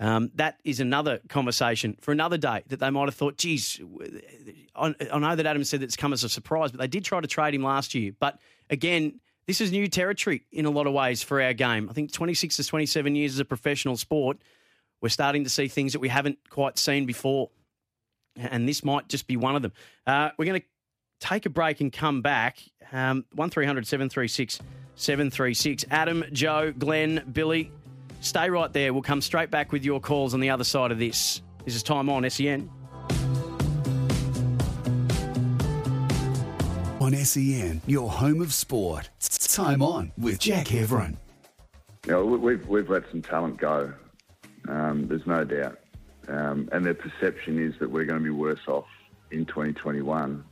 Um, 0.00 0.30
that 0.36 0.60
is 0.64 0.78
another 0.78 1.20
conversation 1.28 1.96
for 2.00 2.12
another 2.12 2.38
day 2.38 2.62
that 2.68 2.78
they 2.78 2.90
might 2.90 3.06
have 3.06 3.14
thought, 3.14 3.36
geez, 3.36 3.80
I, 4.76 4.94
I 5.12 5.18
know 5.18 5.34
that 5.34 5.44
Adam 5.44 5.64
said 5.64 5.80
that 5.80 5.84
it's 5.86 5.96
come 5.96 6.12
as 6.12 6.22
a 6.22 6.28
surprise, 6.28 6.70
but 6.70 6.80
they 6.80 6.86
did 6.86 7.04
try 7.04 7.20
to 7.20 7.26
trade 7.26 7.54
him 7.54 7.62
last 7.64 7.94
year. 7.94 8.12
But 8.18 8.38
again, 8.70 9.20
this 9.48 9.60
is 9.60 9.72
new 9.72 9.88
territory 9.88 10.44
in 10.52 10.66
a 10.66 10.70
lot 10.70 10.86
of 10.86 10.92
ways 10.92 11.22
for 11.22 11.42
our 11.42 11.52
game. 11.52 11.88
I 11.90 11.94
think 11.94 12.12
26 12.12 12.56
to 12.56 12.64
27 12.64 13.16
years 13.16 13.34
as 13.34 13.40
a 13.40 13.44
professional 13.44 13.96
sport, 13.96 14.38
we're 15.00 15.08
starting 15.08 15.44
to 15.44 15.50
see 15.50 15.68
things 15.68 15.94
that 15.94 16.00
we 16.00 16.08
haven't 16.08 16.38
quite 16.48 16.78
seen 16.78 17.06
before. 17.06 17.50
And 18.36 18.68
this 18.68 18.84
might 18.84 19.08
just 19.08 19.26
be 19.26 19.36
one 19.36 19.56
of 19.56 19.62
them. 19.62 19.72
Uh, 20.06 20.30
we're 20.38 20.44
going 20.44 20.60
to 20.60 20.66
take 21.18 21.46
a 21.46 21.50
break 21.50 21.80
and 21.80 21.92
come 21.92 22.22
back. 22.22 22.58
Um, 22.92 23.24
1300 23.34 23.86
736 23.86 24.60
736. 24.94 25.84
Adam, 25.90 26.24
Joe, 26.32 26.72
Glenn, 26.76 27.24
Billy, 27.32 27.72
Stay 28.20 28.50
right 28.50 28.72
there. 28.72 28.92
We'll 28.92 29.02
come 29.02 29.20
straight 29.20 29.50
back 29.50 29.70
with 29.70 29.84
your 29.84 30.00
calls 30.00 30.34
on 30.34 30.40
the 30.40 30.50
other 30.50 30.64
side 30.64 30.90
of 30.90 30.98
this. 30.98 31.40
This 31.64 31.76
is 31.76 31.82
Time 31.82 32.08
On 32.08 32.28
SEN. 32.28 32.68
On 37.00 37.14
SEN, 37.14 37.80
your 37.86 38.10
home 38.10 38.42
of 38.42 38.52
sport. 38.52 39.08
It's 39.18 39.54
time 39.54 39.82
On 39.82 40.10
with 40.18 40.40
Jack 40.40 40.66
Heverin. 40.66 41.16
You 42.06 42.12
know, 42.12 42.24
we've, 42.24 42.66
we've 42.66 42.90
let 42.90 43.04
some 43.10 43.22
talent 43.22 43.58
go. 43.58 43.92
Um, 44.68 45.06
there's 45.06 45.26
no 45.26 45.44
doubt. 45.44 45.78
Um, 46.26 46.68
and 46.72 46.84
their 46.84 46.94
perception 46.94 47.64
is 47.64 47.78
that 47.78 47.90
we're 47.90 48.04
going 48.04 48.18
to 48.18 48.24
be 48.24 48.30
worse 48.30 48.66
off 48.66 48.86
in 49.30 49.46
2021. 49.46 50.44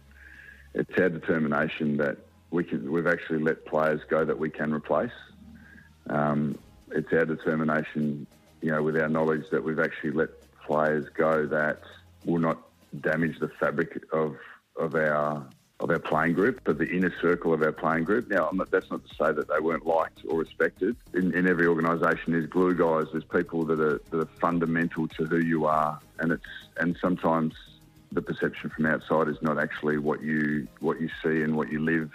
It's 0.74 0.90
our 0.98 1.08
determination 1.08 1.96
that 1.96 2.18
we 2.50 2.62
can, 2.62 2.90
we've 2.90 3.06
actually 3.06 3.40
let 3.40 3.66
players 3.66 4.00
go 4.08 4.24
that 4.24 4.38
we 4.38 4.50
can 4.50 4.72
replace. 4.72 5.10
Um, 6.08 6.58
it's 6.90 7.12
our 7.12 7.24
determination, 7.24 8.26
you 8.62 8.70
know, 8.70 8.82
with 8.82 8.96
our 8.96 9.08
knowledge 9.08 9.48
that 9.50 9.62
we've 9.62 9.80
actually 9.80 10.12
let 10.12 10.28
players 10.64 11.06
go 11.14 11.46
that 11.46 11.80
will 12.24 12.38
not 12.38 12.58
damage 13.00 13.38
the 13.38 13.48
fabric 13.48 14.02
of 14.12 14.36
of 14.76 14.94
our 14.94 15.46
of 15.80 15.90
our 15.90 15.98
playing 15.98 16.32
group, 16.32 16.60
but 16.64 16.78
the 16.78 16.88
inner 16.88 17.12
circle 17.20 17.52
of 17.52 17.62
our 17.62 17.72
playing 17.72 18.04
group. 18.04 18.28
Now, 18.30 18.48
not, 18.52 18.70
that's 18.70 18.90
not 18.90 19.06
to 19.06 19.14
say 19.14 19.32
that 19.32 19.46
they 19.48 19.60
weren't 19.60 19.84
liked 19.86 20.22
or 20.26 20.38
respected. 20.38 20.96
In, 21.12 21.34
in 21.34 21.46
every 21.46 21.66
organisation, 21.66 22.32
there's 22.32 22.46
glue 22.46 22.74
guys. 22.74 23.12
There's 23.12 23.24
people 23.24 23.64
that 23.66 23.78
are, 23.78 24.00
that 24.10 24.18
are 24.18 24.28
fundamental 24.40 25.06
to 25.08 25.24
who 25.26 25.38
you 25.38 25.66
are, 25.66 25.98
and 26.18 26.32
it's 26.32 26.44
and 26.78 26.96
sometimes 27.00 27.54
the 28.12 28.22
perception 28.22 28.70
from 28.70 28.86
outside 28.86 29.28
is 29.28 29.40
not 29.42 29.58
actually 29.58 29.98
what 29.98 30.22
you 30.22 30.66
what 30.80 31.00
you 31.00 31.10
see 31.22 31.42
and 31.42 31.56
what 31.56 31.70
you 31.70 31.80
live 31.80 32.10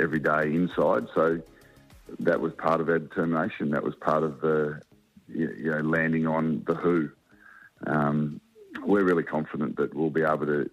every 0.00 0.20
day 0.20 0.44
inside. 0.44 1.08
So 1.14 1.40
that 2.20 2.40
was 2.40 2.52
part 2.54 2.80
of 2.80 2.88
our 2.88 2.98
determination. 2.98 3.70
That 3.70 3.82
was 3.82 3.94
part 3.94 4.22
of 4.22 4.40
the, 4.40 4.80
you 5.28 5.70
know, 5.70 5.80
landing 5.80 6.26
on 6.26 6.64
the 6.66 6.74
who. 6.74 7.10
Um, 7.86 8.40
we're 8.84 9.04
really 9.04 9.22
confident 9.22 9.76
that 9.76 9.94
we'll 9.94 10.10
be 10.10 10.22
able 10.22 10.46
to 10.46 10.70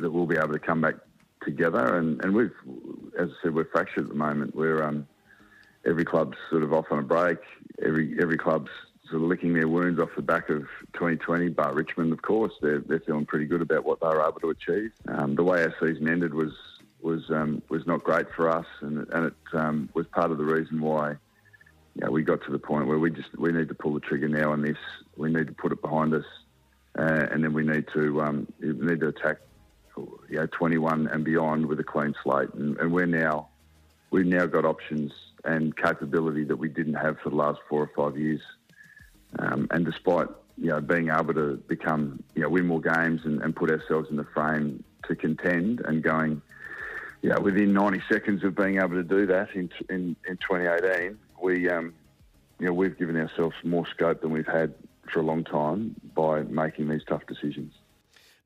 that 0.00 0.10
we'll 0.10 0.26
be 0.26 0.36
able 0.36 0.52
to 0.52 0.58
come 0.58 0.80
back 0.80 0.96
together. 1.42 1.96
And, 1.96 2.22
and 2.24 2.34
we've, 2.34 2.52
as 3.18 3.28
I 3.28 3.42
said, 3.42 3.54
we're 3.54 3.66
fractured 3.66 4.04
at 4.04 4.08
the 4.08 4.16
moment. 4.16 4.54
We're 4.54 4.82
um, 4.82 5.06
every 5.86 6.04
club's 6.04 6.36
sort 6.50 6.62
of 6.62 6.72
off 6.72 6.86
on 6.90 6.98
a 6.98 7.02
break. 7.02 7.38
Every 7.84 8.16
every 8.20 8.38
club's 8.38 8.70
sort 9.10 9.22
of 9.22 9.28
licking 9.28 9.54
their 9.54 9.68
wounds 9.68 10.00
off 10.00 10.08
the 10.16 10.22
back 10.22 10.48
of 10.48 10.62
2020. 10.94 11.48
But 11.50 11.74
Richmond, 11.74 12.12
of 12.12 12.22
course, 12.22 12.52
they're 12.62 12.80
they're 12.80 13.00
feeling 13.00 13.26
pretty 13.26 13.46
good 13.46 13.62
about 13.62 13.84
what 13.84 14.00
they 14.00 14.08
were 14.08 14.26
able 14.26 14.40
to 14.40 14.50
achieve. 14.50 14.92
Um, 15.08 15.34
the 15.34 15.44
way 15.44 15.62
our 15.62 15.74
season 15.80 16.08
ended 16.08 16.34
was 16.34 16.52
was 17.04 17.30
um, 17.30 17.62
was 17.68 17.86
not 17.86 18.02
great 18.02 18.26
for 18.34 18.48
us, 18.48 18.66
and, 18.80 19.06
and 19.12 19.26
it 19.26 19.34
um, 19.52 19.88
was 19.94 20.06
part 20.08 20.30
of 20.30 20.38
the 20.38 20.44
reason 20.44 20.80
why 20.80 21.10
you 21.10 22.04
know, 22.04 22.10
we 22.10 22.22
got 22.22 22.42
to 22.44 22.50
the 22.50 22.58
point 22.58 22.86
where 22.86 22.98
we 22.98 23.10
just 23.10 23.36
we 23.38 23.52
need 23.52 23.68
to 23.68 23.74
pull 23.74 23.94
the 23.94 24.00
trigger 24.00 24.28
now 24.28 24.52
on 24.52 24.62
this. 24.62 24.78
We 25.16 25.30
need 25.30 25.46
to 25.46 25.52
put 25.52 25.70
it 25.70 25.80
behind 25.80 26.14
us, 26.14 26.24
uh, 26.98 27.26
and 27.30 27.44
then 27.44 27.52
we 27.52 27.62
need 27.62 27.86
to 27.94 28.22
um, 28.22 28.52
we 28.60 28.72
need 28.72 29.00
to 29.00 29.08
attack 29.08 29.38
you 29.96 30.36
know 30.36 30.46
21 30.46 31.06
and 31.08 31.24
beyond 31.24 31.66
with 31.66 31.78
a 31.78 31.84
clean 31.84 32.14
slate. 32.22 32.52
And, 32.54 32.76
and 32.78 32.92
we're 32.92 33.06
now 33.06 33.48
we've 34.10 34.26
now 34.26 34.46
got 34.46 34.64
options 34.64 35.12
and 35.44 35.76
capability 35.76 36.44
that 36.44 36.56
we 36.56 36.68
didn't 36.68 36.94
have 36.94 37.18
for 37.20 37.30
the 37.30 37.36
last 37.36 37.60
four 37.68 37.82
or 37.82 37.90
five 37.94 38.18
years. 38.18 38.40
Um, 39.38 39.68
and 39.70 39.84
despite 39.84 40.28
you 40.56 40.68
know, 40.68 40.80
being 40.80 41.10
able 41.10 41.34
to 41.34 41.56
become, 41.68 42.22
you 42.34 42.42
know, 42.42 42.48
win 42.48 42.66
more 42.66 42.80
games 42.80 43.22
and, 43.24 43.42
and 43.42 43.54
put 43.54 43.70
ourselves 43.70 44.08
in 44.10 44.16
the 44.16 44.24
frame 44.24 44.84
to 45.08 45.16
contend 45.16 45.80
and 45.80 46.02
going, 46.02 46.40
you 47.24 47.30
know, 47.30 47.40
within 47.40 47.72
90 47.72 48.02
seconds 48.12 48.44
of 48.44 48.54
being 48.54 48.76
able 48.76 48.90
to 48.90 49.02
do 49.02 49.24
that 49.24 49.48
in 49.54 49.70
in, 49.88 50.14
in 50.28 50.36
2018, 50.36 51.18
we, 51.40 51.70
um, 51.70 51.94
you 52.60 52.66
know, 52.66 52.74
we've 52.74 52.98
given 52.98 53.16
ourselves 53.16 53.56
more 53.64 53.86
scope 53.86 54.20
than 54.20 54.30
we've 54.30 54.46
had 54.46 54.74
for 55.10 55.20
a 55.20 55.22
long 55.22 55.42
time 55.42 55.98
by 56.14 56.42
making 56.42 56.86
these 56.86 57.00
tough 57.08 57.22
decisions. 57.26 57.72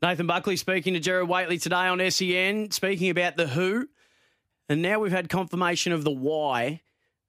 Nathan 0.00 0.28
Buckley 0.28 0.56
speaking 0.56 0.94
to 0.94 1.00
Gerard 1.00 1.28
Whateley 1.28 1.58
today 1.58 1.88
on 1.88 1.98
SEN, 2.08 2.70
speaking 2.70 3.10
about 3.10 3.36
the 3.36 3.48
who, 3.48 3.88
and 4.68 4.80
now 4.80 5.00
we've 5.00 5.10
had 5.10 5.28
confirmation 5.28 5.92
of 5.92 6.04
the 6.04 6.12
why. 6.12 6.80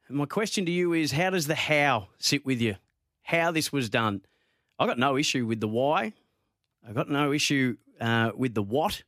And 0.08 0.18
my 0.18 0.28
question 0.28 0.68
to 0.68 0.72
you 0.72 0.94
is, 0.94 1.14
how 1.14 1.32
does 1.32 1.48
the 1.48 1.56
how 1.56 2.10
sit 2.20 2.46
with 2.46 2.62
you? 2.62 2.76
How 3.24 3.50
this 3.50 3.74
was 3.74 3.90
done? 3.90 4.22
I 4.78 4.86
got 4.86 5.00
no 5.00 5.18
issue 5.18 5.48
with 5.48 5.62
the 5.62 5.68
why. 5.68 6.14
I 6.88 6.92
got 6.94 7.10
no 7.10 7.32
issue 7.32 7.78
uh, 8.00 8.34
with 8.36 8.54
the 8.54 8.62
what. 8.62 9.02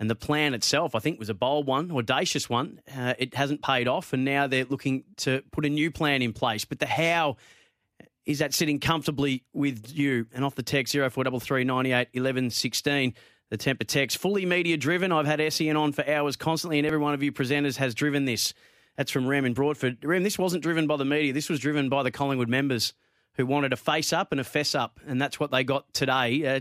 And 0.00 0.08
the 0.08 0.14
plan 0.14 0.54
itself, 0.54 0.94
I 0.94 1.00
think, 1.00 1.18
was 1.18 1.28
a 1.28 1.34
bold 1.34 1.66
one, 1.66 1.90
audacious 1.90 2.48
one. 2.48 2.80
Uh, 2.94 3.14
it 3.18 3.34
hasn't 3.34 3.62
paid 3.62 3.88
off, 3.88 4.12
and 4.12 4.24
now 4.24 4.46
they're 4.46 4.64
looking 4.64 5.04
to 5.18 5.42
put 5.50 5.64
a 5.64 5.68
new 5.68 5.90
plan 5.90 6.22
in 6.22 6.32
place. 6.32 6.64
But 6.64 6.78
the 6.78 6.86
how 6.86 7.36
is 8.24 8.38
that 8.38 8.54
sitting 8.54 8.78
comfortably 8.78 9.44
with 9.52 9.90
you? 9.92 10.26
And 10.32 10.44
off 10.44 10.54
the 10.54 10.62
text 10.62 10.92
0433 10.92 11.64
98 11.64 12.08
11 12.12 12.50
16, 12.50 13.14
the 13.50 13.56
temper 13.56 13.84
text, 13.84 14.18
fully 14.18 14.46
media 14.46 14.76
driven. 14.76 15.10
I've 15.10 15.26
had 15.26 15.40
SEN 15.52 15.76
on 15.76 15.92
for 15.92 16.08
hours 16.08 16.36
constantly, 16.36 16.78
and 16.78 16.86
every 16.86 16.98
one 16.98 17.14
of 17.14 17.22
you 17.22 17.32
presenters 17.32 17.76
has 17.76 17.94
driven 17.94 18.24
this. 18.24 18.54
That's 18.96 19.10
from 19.10 19.26
Rem 19.26 19.44
in 19.44 19.54
Broadford. 19.54 20.04
Rem, 20.04 20.22
this 20.22 20.38
wasn't 20.38 20.62
driven 20.62 20.86
by 20.86 20.96
the 20.96 21.04
media. 21.04 21.32
This 21.32 21.48
was 21.48 21.58
driven 21.58 21.88
by 21.88 22.02
the 22.02 22.10
Collingwood 22.10 22.48
members 22.48 22.92
who 23.34 23.46
wanted 23.46 23.72
a 23.72 23.76
face 23.76 24.12
up 24.12 24.32
and 24.32 24.40
a 24.40 24.44
fess 24.44 24.74
up, 24.74 25.00
and 25.06 25.20
that's 25.22 25.40
what 25.40 25.50
they 25.50 25.64
got 25.64 25.92
today 25.94 26.44
uh, 26.46 26.60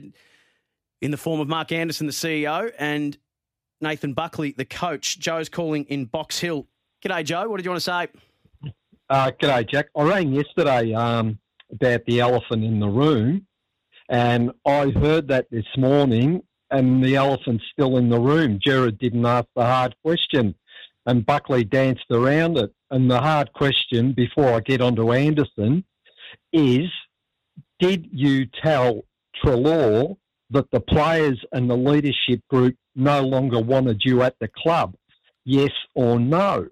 in 1.01 1.11
the 1.11 1.17
form 1.17 1.39
of 1.39 1.47
Mark 1.47 1.71
Anderson, 1.71 2.07
the 2.07 2.13
CEO, 2.13 2.71
and 2.79 3.17
Nathan 3.81 4.13
Buckley, 4.13 4.51
the 4.51 4.65
coach. 4.65 5.19
Joe's 5.19 5.49
calling 5.49 5.85
in 5.85 6.05
Box 6.05 6.39
Hill. 6.39 6.67
G'day, 7.03 7.23
Joe. 7.23 7.47
What 7.47 7.57
did 7.57 7.65
you 7.65 7.71
want 7.71 7.83
to 7.83 7.91
say? 7.91 8.07
Uh, 9.09 9.31
g'day, 9.39 9.69
Jack. 9.69 9.89
I 9.95 10.03
rang 10.03 10.33
yesterday 10.33 10.93
um, 10.93 11.37
about 11.71 12.05
the 12.05 12.19
elephant 12.19 12.63
in 12.63 12.79
the 12.79 12.87
room, 12.87 13.45
and 14.09 14.51
I 14.65 14.89
heard 14.89 15.27
that 15.27 15.49
this 15.51 15.65
morning, 15.77 16.43
and 16.71 17.03
the 17.03 17.15
elephant's 17.15 17.63
still 17.71 17.97
in 17.97 18.09
the 18.09 18.19
room. 18.19 18.59
Gerard 18.61 18.97
didn't 18.97 19.25
ask 19.25 19.47
the 19.55 19.65
hard 19.65 19.95
question, 20.03 20.55
and 21.05 21.25
Buckley 21.25 21.63
danced 21.63 22.05
around 22.11 22.57
it. 22.57 22.73
And 22.89 23.11
the 23.11 23.19
hard 23.19 23.53
question, 23.53 24.13
before 24.13 24.53
I 24.53 24.59
get 24.61 24.81
on 24.81 24.95
to 24.95 25.11
Anderson, 25.11 25.83
is 26.51 26.89
did 27.79 28.07
you 28.11 28.45
tell 28.45 29.03
Treloar 29.35 30.17
that 30.51 30.69
the 30.71 30.79
players 30.79 31.39
and 31.51 31.69
the 31.69 31.77
leadership 31.77 32.41
group 32.49 32.75
no 32.95 33.21
longer 33.21 33.59
wanted 33.59 34.01
you 34.03 34.21
at 34.21 34.35
the 34.39 34.49
club? 34.63 34.95
Yes 35.45 35.71
or 35.95 36.19
no? 36.19 36.67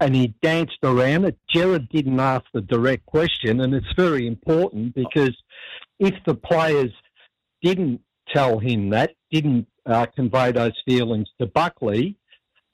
And 0.00 0.14
he 0.14 0.34
danced 0.42 0.78
around 0.82 1.26
it. 1.26 1.38
Gerard 1.48 1.88
didn't 1.90 2.20
ask 2.20 2.44
the 2.54 2.62
direct 2.62 3.04
question, 3.06 3.60
and 3.60 3.74
it's 3.74 3.92
very 3.96 4.26
important 4.26 4.94
because 4.94 5.36
if 5.98 6.14
the 6.26 6.34
players 6.34 6.92
didn't 7.62 8.00
tell 8.32 8.58
him 8.58 8.90
that, 8.90 9.12
didn't 9.30 9.66
uh, 9.84 10.06
convey 10.06 10.52
those 10.52 10.72
feelings 10.86 11.28
to 11.38 11.46
Buckley, 11.46 12.16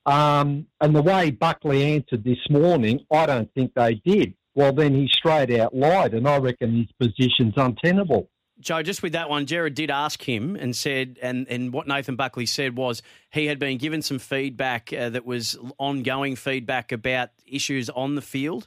um, 0.06 0.66
and 0.80 0.94
the 0.94 1.02
way 1.02 1.32
Buckley 1.32 1.82
answered 1.82 2.22
this 2.22 2.38
morning, 2.48 3.00
I 3.12 3.26
don't 3.26 3.52
think 3.54 3.72
they 3.74 3.94
did. 4.04 4.34
Well, 4.54 4.72
then 4.72 4.94
he 4.94 5.08
straight 5.12 5.50
out 5.58 5.74
lied, 5.74 6.14
and 6.14 6.28
I 6.28 6.38
reckon 6.38 6.76
his 6.76 6.92
position's 6.98 7.54
untenable. 7.56 8.30
Joe, 8.58 8.82
just 8.82 9.02
with 9.02 9.12
that 9.12 9.28
one, 9.28 9.44
Gerard 9.44 9.74
did 9.74 9.90
ask 9.90 10.22
him 10.22 10.56
and 10.56 10.74
said, 10.74 11.18
and, 11.20 11.46
and 11.48 11.72
what 11.72 11.86
Nathan 11.86 12.16
Buckley 12.16 12.46
said 12.46 12.76
was 12.76 13.02
he 13.30 13.46
had 13.46 13.58
been 13.58 13.76
given 13.76 14.00
some 14.00 14.18
feedback 14.18 14.92
uh, 14.92 15.10
that 15.10 15.26
was 15.26 15.58
ongoing 15.78 16.36
feedback 16.36 16.90
about 16.90 17.30
issues 17.46 17.90
on 17.90 18.14
the 18.14 18.22
field 18.22 18.66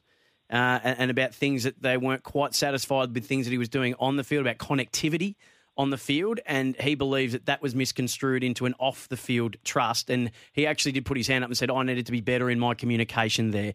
uh, 0.52 0.80
and, 0.84 1.00
and, 1.00 1.12
about 1.12 1.34
things 1.34 1.64
that 1.64 1.82
they 1.82 1.98
weren't 1.98 2.24
quite 2.24 2.54
satisfied 2.54 3.14
with 3.14 3.26
things 3.26 3.46
that 3.46 3.52
he 3.52 3.58
was 3.58 3.70
doing 3.70 3.96
on 4.00 4.16
the 4.16 4.24
field, 4.24 4.46
about 4.46 4.58
connectivity 4.58 5.36
on 5.76 5.90
the 5.90 5.98
field. 5.98 6.40
And 6.46 6.76
he 6.80 6.94
believes 6.94 7.34
that 7.34 7.48
that 7.48 7.62
was 7.62 7.74
misconstrued 7.74 8.44
into 8.44 8.66
an 8.66 8.76
off 8.80 9.08
the 9.10 9.18
field 9.18 9.56
trust. 9.64 10.10
And 10.10 10.32
he 10.54 10.68
actually 10.68 10.92
did 10.92 11.06
put 11.06 11.18
his 11.18 11.28
hand 11.28 11.44
up 11.44 11.50
and 11.50 11.58
said, 11.58 11.72
I 11.72 11.82
needed 11.84 12.06
to 12.08 12.12
be 12.12 12.22
better 12.22 12.50
in 12.50 12.60
my 12.60 12.74
communication 12.74 13.52
there. 13.52 13.74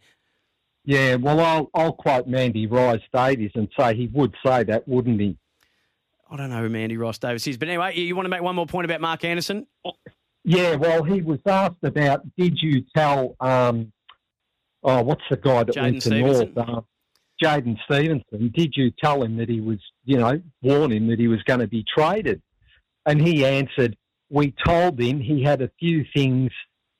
Yeah, 0.84 1.14
well, 1.14 1.40
I'll, 1.40 1.70
I'll 1.74 1.92
quote 1.92 2.26
Mandy 2.26 2.66
Rice 2.66 3.00
Davies 3.12 3.52
and 3.54 3.68
say 3.78 3.96
he 3.96 4.08
would 4.08 4.34
say 4.44 4.64
that, 4.64 4.86
wouldn't 4.86 5.20
he? 5.20 5.38
I 6.34 6.36
don't 6.36 6.50
know 6.50 6.62
who 6.62 6.68
Mandy 6.68 6.96
Ross 6.96 7.18
Davis 7.18 7.46
is, 7.46 7.58
but 7.58 7.68
anyway, 7.68 7.96
you 7.96 8.16
want 8.16 8.24
to 8.24 8.28
make 8.28 8.42
one 8.42 8.56
more 8.56 8.66
point 8.66 8.86
about 8.86 9.00
Mark 9.00 9.24
Anderson? 9.24 9.68
Yeah, 10.42 10.74
well, 10.74 11.04
he 11.04 11.22
was 11.22 11.38
asked 11.46 11.84
about 11.84 12.22
did 12.36 12.60
you 12.60 12.84
tell, 12.94 13.36
um, 13.38 13.92
oh, 14.82 15.00
what's 15.02 15.22
the 15.30 15.36
guy 15.36 15.62
that 15.62 15.76
Jaidyn 15.76 15.82
went 15.82 15.94
to 15.94 16.00
Stephenson? 16.00 16.52
North? 16.54 16.68
Um, 16.68 16.86
Jaidyn 17.40 17.78
Stephenson. 17.84 18.52
Did 18.52 18.72
you 18.74 18.90
tell 18.90 19.22
him 19.22 19.36
that 19.36 19.48
he 19.48 19.60
was, 19.60 19.78
you 20.04 20.18
know, 20.18 20.42
warn 20.60 20.90
him 20.90 21.06
that 21.06 21.20
he 21.20 21.28
was 21.28 21.40
going 21.44 21.60
to 21.60 21.68
be 21.68 21.84
traded? 21.84 22.42
And 23.06 23.24
he 23.24 23.44
answered, 23.44 23.96
we 24.28 24.52
told 24.66 25.00
him 25.00 25.20
he 25.20 25.44
had 25.44 25.62
a 25.62 25.70
few 25.78 26.04
things 26.16 26.50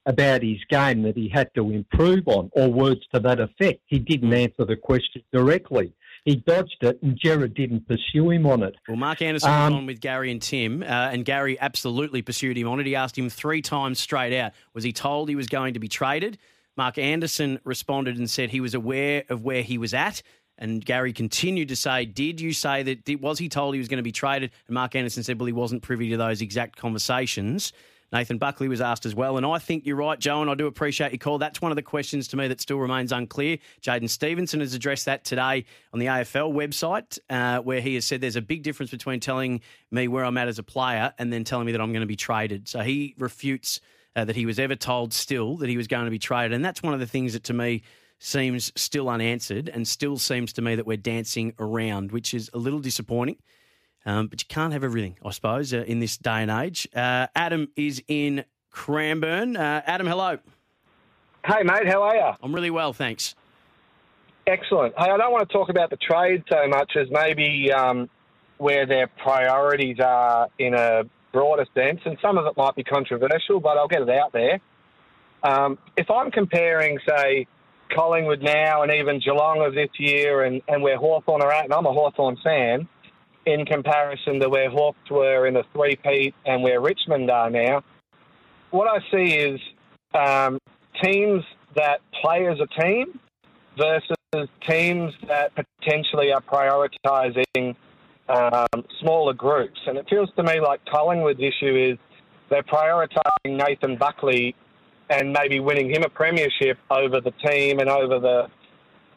about 0.07 0.45
his 0.45 0.59
game 0.71 1.03
that 1.03 1.17
he 1.17 1.29
had 1.29 1.51
to 1.57 1.73
improve 1.73 2.29
on, 2.29 2.51
or 2.53 2.69
words 2.69 3.01
to 3.13 3.21
that 3.21 3.41
effect. 3.41 3.81
He 3.87 3.99
didn't 3.99 4.33
answer 4.33 4.65
the 4.65 4.77
question 4.77 5.23
directly. 5.33 5.93
He 6.25 6.37
dodged 6.37 6.79
it, 6.81 6.99
and 7.03 7.19
Gerard 7.23 7.53
didn't 7.55 7.87
pursue 7.87 8.31
him 8.31 8.47
on 8.47 8.63
it. 8.63 8.75
Well, 8.89 8.97
Mark 8.97 9.21
Anderson 9.21 9.51
Um, 9.51 9.73
was 9.73 9.79
on 9.81 9.87
with 9.87 10.01
Gary 10.01 10.31
and 10.31 10.41
Tim, 10.41 10.83
uh, 10.83 10.87
and 10.87 11.25
Gary 11.25 11.61
absolutely 11.61 12.23
pursued 12.23 12.57
him 12.57 12.67
on 12.67 12.81
it. 12.81 12.87
He 12.87 12.97
asked 12.97 13.19
him 13.19 13.29
three 13.29 13.61
times 13.61 13.99
straight 13.99 14.35
out 14.39 14.53
was 14.73 14.85
he 14.85 14.93
told 14.93 15.29
he 15.29 15.37
was 15.37 15.49
going 15.49 15.75
to 15.75 15.81
be 15.81 15.89
traded? 15.89 16.39
Mark 16.77 16.97
Anderson 16.99 17.61
responded 17.65 18.17
and 18.17 18.29
said 18.29 18.51
he 18.51 18.61
was 18.61 18.75
aware 18.75 19.25
of 19.29 19.43
where 19.43 19.63
he 19.63 19.79
was 19.79 19.93
at. 19.95 20.23
And 20.57 20.85
Gary 20.85 21.13
continued 21.13 21.69
to 21.69 21.77
say, 21.77 22.05
Did 22.05 22.41
you 22.41 22.53
say 22.53 22.83
that? 22.85 23.21
Was 23.21 23.39
he 23.39 23.49
told 23.49 23.75
he 23.75 23.79
was 23.79 23.89
going 23.89 23.99
to 23.99 24.03
be 24.05 24.13
traded? 24.13 24.51
And 24.67 24.75
Mark 24.75 24.95
Anderson 24.95 25.25
said, 25.25 25.39
Well, 25.39 25.47
he 25.47 25.53
wasn't 25.53 25.83
privy 25.83 26.09
to 26.11 26.17
those 26.17 26.41
exact 26.41 26.77
conversations. 26.77 27.73
Nathan 28.15 28.39
Buckley 28.39 28.69
was 28.69 28.81
asked 28.81 29.07
as 29.07 29.15
well. 29.15 29.37
And 29.37 29.45
I 29.45 29.59
think 29.59 29.85
you're 29.85 29.97
right, 29.97 30.19
Joe, 30.21 30.41
and 30.41 30.49
I 30.49 30.55
do 30.55 30.69
appreciate 30.69 31.11
your 31.11 31.19
call. 31.19 31.39
That's 31.39 31.61
one 31.61 31.73
of 31.73 31.77
the 31.77 31.83
questions 31.83 32.29
to 32.29 32.37
me 32.37 32.47
that 32.47 32.61
still 32.61 32.79
remains 32.79 33.11
unclear. 33.11 33.59
Jaidyn 33.83 34.09
Stephenson 34.09 34.61
has 34.61 34.73
addressed 34.73 35.07
that 35.07 35.25
today 35.25 35.65
on 35.93 35.99
the 35.99 36.07
AFL 36.07 36.55
website, 36.55 37.19
uh, 37.29 37.59
where 37.59 37.81
he 37.81 37.97
has 37.97 38.05
said 38.05 38.21
there's 38.21 38.37
a 38.37 38.41
big 38.41 38.63
difference 38.63 38.93
between 38.93 39.19
telling 39.19 39.61
me 39.91 40.07
where 40.07 40.25
I'm 40.25 40.39
at 40.39 40.47
as 40.47 40.61
a 40.61 40.63
player 40.63 41.13
and 41.19 41.33
then 41.33 41.43
telling 41.43 41.67
me 41.67 41.73
that 41.73 41.81
I'm 41.81 41.91
going 41.91 42.03
to 42.03 42.07
be 42.07 42.15
traded. 42.15 42.69
So 42.69 42.83
he 42.83 43.17
refutes 43.19 43.81
uh, 44.15 44.25
that 44.25 44.37
he 44.37 44.47
was 44.47 44.61
ever 44.61 44.77
told 44.77 45.13
still 45.13 45.57
that 45.57 45.69
he 45.69 45.77
was 45.77 45.89
going 45.89 46.05
to 46.05 46.11
be 46.13 46.21
traded. 46.21 46.53
And 46.53 46.65
that's 46.65 46.85
one 46.85 46.95
of 46.95 47.01
the 47.01 47.09
things 47.09 47.33
that 47.33 47.43
to 47.45 47.53
me 47.53 47.83
seems 48.21 48.73
still 48.77 49.09
unanswered 49.09 49.69
and 49.69 49.89
still 49.89 50.19
seems 50.19 50.53
to 50.53 50.63
me 50.63 50.77
that 50.77 50.87
we're 50.87 50.97
dancing 50.97 51.53
around, 51.59 52.13
which 52.13 52.33
is 52.33 52.49
a 52.55 52.59
little 52.59 52.79
disappointing. 52.79 53.39
Um, 54.07 54.27
but 54.27 54.43
you 54.43 54.47
can't 54.49 54.73
have 54.73 54.85
everything, 54.85 55.17
I 55.25 55.31
suppose, 55.31 55.73
uh, 55.73 55.79
in 55.87 56.01
this 56.01 56.17
day 56.17 56.43
and 56.43 56.51
age. 56.51 56.87
Uh, 56.95 57.27
Adam 57.35 57.69
is 57.77 58.03
in 58.07 58.45
Cranbourne. 58.71 59.57
Uh, 59.57 59.83
Adam, 59.87 60.07
hello. 60.07 60.39
Hey, 61.47 61.63
mate, 61.63 61.87
how 61.87 62.03
are 62.03 62.17
you? 62.17 62.31
I'm 62.43 62.55
really 62.55 62.71
well, 62.71 62.93
thanks. 62.93 63.35
Excellent. 64.47 64.95
Hey, 64.99 65.11
I 65.11 65.17
don't 65.17 65.33
want 65.33 65.49
to 65.49 65.53
talk 65.53 65.71
about 65.71 65.91
the 65.91 65.97
trade 65.97 66.45
so 66.51 66.67
much 66.69 66.93
as 66.97 67.09
maybe 67.11 67.73
um, 67.73 68.11
where 68.59 68.87
their 68.87 69.07
priorities 69.07 69.99
are 70.01 70.49
in 70.59 70.75
a 70.75 71.05
broader 71.33 71.67
sense, 71.75 72.01
and 72.05 72.19
some 72.21 72.39
of 72.39 72.47
it 72.47 72.57
might 72.57 72.77
be 72.77 72.85
controversial, 72.85 73.61
but 73.61 73.79
I'll 73.79 73.89
get 73.89 74.03
it 74.03 74.11
out 74.11 74.33
there. 74.33 74.61
Um, 75.43 75.79
if 75.97 76.11
I'm 76.11 76.31
comparing, 76.31 76.99
say, 77.07 77.47
Collingwood 77.95 78.43
now 78.43 78.83
and 78.83 78.93
even 78.93 79.21
Geelong 79.21 79.65
of 79.65 79.75
this 79.75 79.91
year 79.99 80.45
and, 80.45 80.63
and 80.69 80.83
where 80.83 80.97
Hawthorn 80.97 81.43
are 81.43 81.53
at, 81.53 81.65
and 81.65 81.73
I'm 81.73 81.87
a 81.87 81.93
Hawthorn 81.93 82.37
fan, 82.43 82.89
in 83.47 83.65
comparison 83.67 84.41
to 84.41 84.49
where 84.49 84.71
Hawks 84.71 85.11
were 85.11 85.47
in 85.47 85.55
the 85.55 85.65
three-peat 85.73 86.35
and 86.47 86.63
where 86.63 86.81
Richmond 86.81 87.31
are 87.31 87.51
now, 87.51 87.83
what 88.71 88.89
I 88.89 88.99
see 89.11 89.35
is 89.35 89.61
um, 90.15 90.59
teams 91.03 91.45
that 91.77 92.01
play 92.21 92.47
as 92.47 92.59
a 92.61 92.81
team 92.81 93.19
versus 93.77 94.49
teams 94.69 95.13
that 95.29 95.53
potentially 95.55 96.33
are 96.33 96.41
prioritising 96.41 97.77
um, 98.29 98.85
smaller 99.01 99.33
groups. 99.33 99.79
And 99.87 99.99
it 99.99 100.07
feels 100.09 100.31
to 100.37 100.43
me 100.43 100.61
like 100.61 100.81
Collingwood's 100.87 101.41
issue 101.41 101.77
is 101.77 101.99
they're 102.49 102.63
prioritising 102.63 103.57
Nathan 103.57 103.97
Buckley 103.97 104.55
and 105.11 105.33
maybe 105.33 105.61
winning 105.61 105.91
him 105.91 106.03
a 106.03 106.09
premiership 106.09 106.79
over 106.91 107.21
the 107.21 107.33
team 107.47 107.79
and 107.79 107.89
over 107.89 108.19
the 108.19 108.49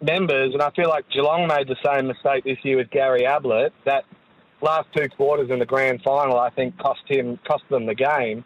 members. 0.02 0.54
And 0.54 0.62
I 0.62 0.72
feel 0.72 0.90
like 0.90 1.06
Geelong 1.10 1.48
made 1.48 1.68
the 1.68 1.78
same 1.86 2.08
mistake 2.08 2.44
this 2.44 2.58
year 2.64 2.78
with 2.78 2.90
Gary 2.90 3.26
Ablett. 3.26 3.74
That 3.86 4.06
last 4.62 4.88
two 4.96 5.08
quarters 5.10 5.50
in 5.50 5.60
the 5.60 5.66
grand 5.66 6.02
final, 6.04 6.40
I 6.40 6.50
think, 6.50 6.78
cost 6.78 7.02
him 7.08 7.40
cost 7.48 7.64
them 7.70 7.86
the 7.86 7.96
game. 7.96 8.44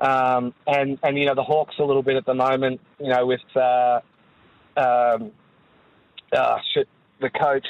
Um, 0.00 0.52
and 0.66 0.98
and 1.02 1.18
you 1.18 1.26
know 1.26 1.34
the 1.34 1.44
Hawks 1.44 1.76
a 1.78 1.84
little 1.84 2.02
bit 2.02 2.16
at 2.16 2.26
the 2.26 2.34
moment. 2.34 2.80
You 2.98 3.08
know 3.08 3.26
with 3.26 3.40
uh, 3.56 4.00
um, 4.76 5.30
uh, 6.32 6.58
shit, 6.72 6.88
the 7.20 7.30
coach 7.30 7.66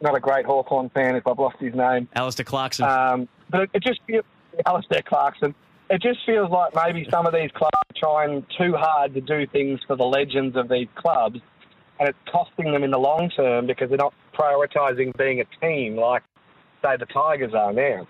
not 0.00 0.16
a 0.16 0.20
great 0.20 0.46
Hawthorn 0.46 0.90
fan 0.90 1.16
if 1.16 1.26
I've 1.26 1.38
lost 1.38 1.56
his 1.58 1.74
name. 1.74 2.08
Alastair 2.14 2.44
Clarkson. 2.44 2.84
Um, 2.84 3.28
but 3.50 3.62
it, 3.62 3.70
it 3.74 3.82
just 3.82 4.00
feels, 4.06 4.24
Alastair 4.66 5.02
Clarkson. 5.02 5.54
It 5.88 6.02
just 6.02 6.18
feels 6.26 6.50
like 6.50 6.74
maybe 6.74 7.08
some 7.10 7.26
of 7.26 7.32
these 7.32 7.50
clubs 7.52 7.72
are 7.74 7.98
trying 7.98 8.44
too 8.58 8.74
hard 8.74 9.14
to 9.14 9.20
do 9.20 9.46
things 9.46 9.80
for 9.86 9.96
the 9.96 10.04
legends 10.04 10.56
of 10.56 10.68
these 10.68 10.88
clubs, 10.96 11.40
and 11.98 12.08
it's 12.08 12.18
costing 12.30 12.72
them 12.72 12.84
in 12.84 12.90
the 12.90 12.98
long 12.98 13.30
term 13.30 13.66
because 13.66 13.88
they're 13.88 13.98
not 13.98 14.14
prioritising 14.34 15.16
being 15.16 15.40
a 15.40 15.44
team 15.60 15.96
like, 15.96 16.22
say, 16.82 16.96
the 16.96 17.06
Tigers 17.06 17.54
are 17.54 17.72
now. 17.72 18.06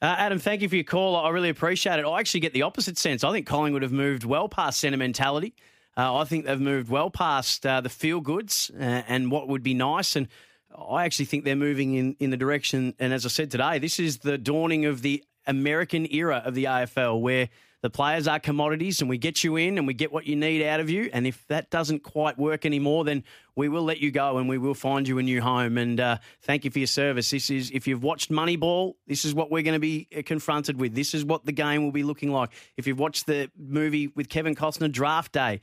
Uh, 0.00 0.14
Adam, 0.16 0.38
thank 0.38 0.62
you 0.62 0.68
for 0.68 0.76
your 0.76 0.84
call. 0.84 1.16
I 1.16 1.28
really 1.30 1.48
appreciate 1.48 1.98
it. 1.98 2.04
I 2.04 2.20
actually 2.20 2.40
get 2.40 2.52
the 2.52 2.62
opposite 2.62 2.96
sense. 2.96 3.24
I 3.24 3.32
think 3.32 3.46
Collingwood 3.46 3.82
have 3.82 3.92
moved 3.92 4.24
well 4.24 4.48
past 4.48 4.78
sentimentality. 4.78 5.54
Uh, 5.96 6.18
I 6.18 6.24
think 6.24 6.46
they've 6.46 6.60
moved 6.60 6.88
well 6.88 7.10
past 7.10 7.66
uh, 7.66 7.80
the 7.80 7.88
feel 7.88 8.20
goods 8.20 8.70
uh, 8.78 9.02
and 9.08 9.32
what 9.32 9.48
would 9.48 9.64
be 9.64 9.74
nice. 9.74 10.14
And 10.14 10.28
I 10.76 11.04
actually 11.04 11.24
think 11.24 11.44
they're 11.44 11.56
moving 11.56 11.94
in, 11.94 12.16
in 12.20 12.30
the 12.30 12.36
direction. 12.36 12.94
And 13.00 13.12
as 13.12 13.26
I 13.26 13.28
said 13.28 13.50
today, 13.50 13.80
this 13.80 13.98
is 13.98 14.18
the 14.18 14.38
dawning 14.38 14.84
of 14.84 15.02
the 15.02 15.24
American 15.48 16.06
era 16.12 16.42
of 16.44 16.54
the 16.54 16.64
AFL 16.64 17.20
where 17.20 17.48
the 17.80 17.90
players 17.90 18.26
are 18.26 18.40
commodities 18.40 19.00
and 19.00 19.08
we 19.08 19.18
get 19.18 19.44
you 19.44 19.56
in 19.56 19.78
and 19.78 19.86
we 19.86 19.94
get 19.94 20.12
what 20.12 20.26
you 20.26 20.34
need 20.34 20.64
out 20.66 20.80
of 20.80 20.90
you. 20.90 21.08
And 21.12 21.26
if 21.26 21.46
that 21.46 21.70
doesn't 21.70 22.02
quite 22.02 22.36
work 22.36 22.66
anymore, 22.66 23.04
then 23.04 23.22
we 23.54 23.68
will 23.68 23.84
let 23.84 23.98
you 23.98 24.10
go 24.10 24.38
and 24.38 24.48
we 24.48 24.58
will 24.58 24.74
find 24.74 25.06
you 25.06 25.18
a 25.18 25.22
new 25.22 25.40
home. 25.40 25.78
And 25.78 26.00
uh, 26.00 26.18
thank 26.42 26.64
you 26.64 26.72
for 26.72 26.80
your 26.80 26.88
service. 26.88 27.30
This 27.30 27.50
is, 27.50 27.70
if 27.70 27.86
you've 27.86 28.02
watched 28.02 28.32
Moneyball, 28.32 28.94
this 29.06 29.24
is 29.24 29.32
what 29.32 29.50
we're 29.50 29.62
going 29.62 29.76
to 29.76 29.80
be 29.80 30.08
uh, 30.16 30.22
confronted 30.26 30.80
with. 30.80 30.94
This 30.94 31.14
is 31.14 31.24
what 31.24 31.44
the 31.44 31.52
game 31.52 31.84
will 31.84 31.92
be 31.92 32.02
looking 32.02 32.32
like. 32.32 32.50
If 32.76 32.88
you've 32.88 32.98
watched 32.98 33.26
the 33.26 33.48
movie 33.56 34.08
with 34.08 34.28
Kevin 34.28 34.56
Costner, 34.56 34.90
Draft 34.90 35.32
Day, 35.32 35.60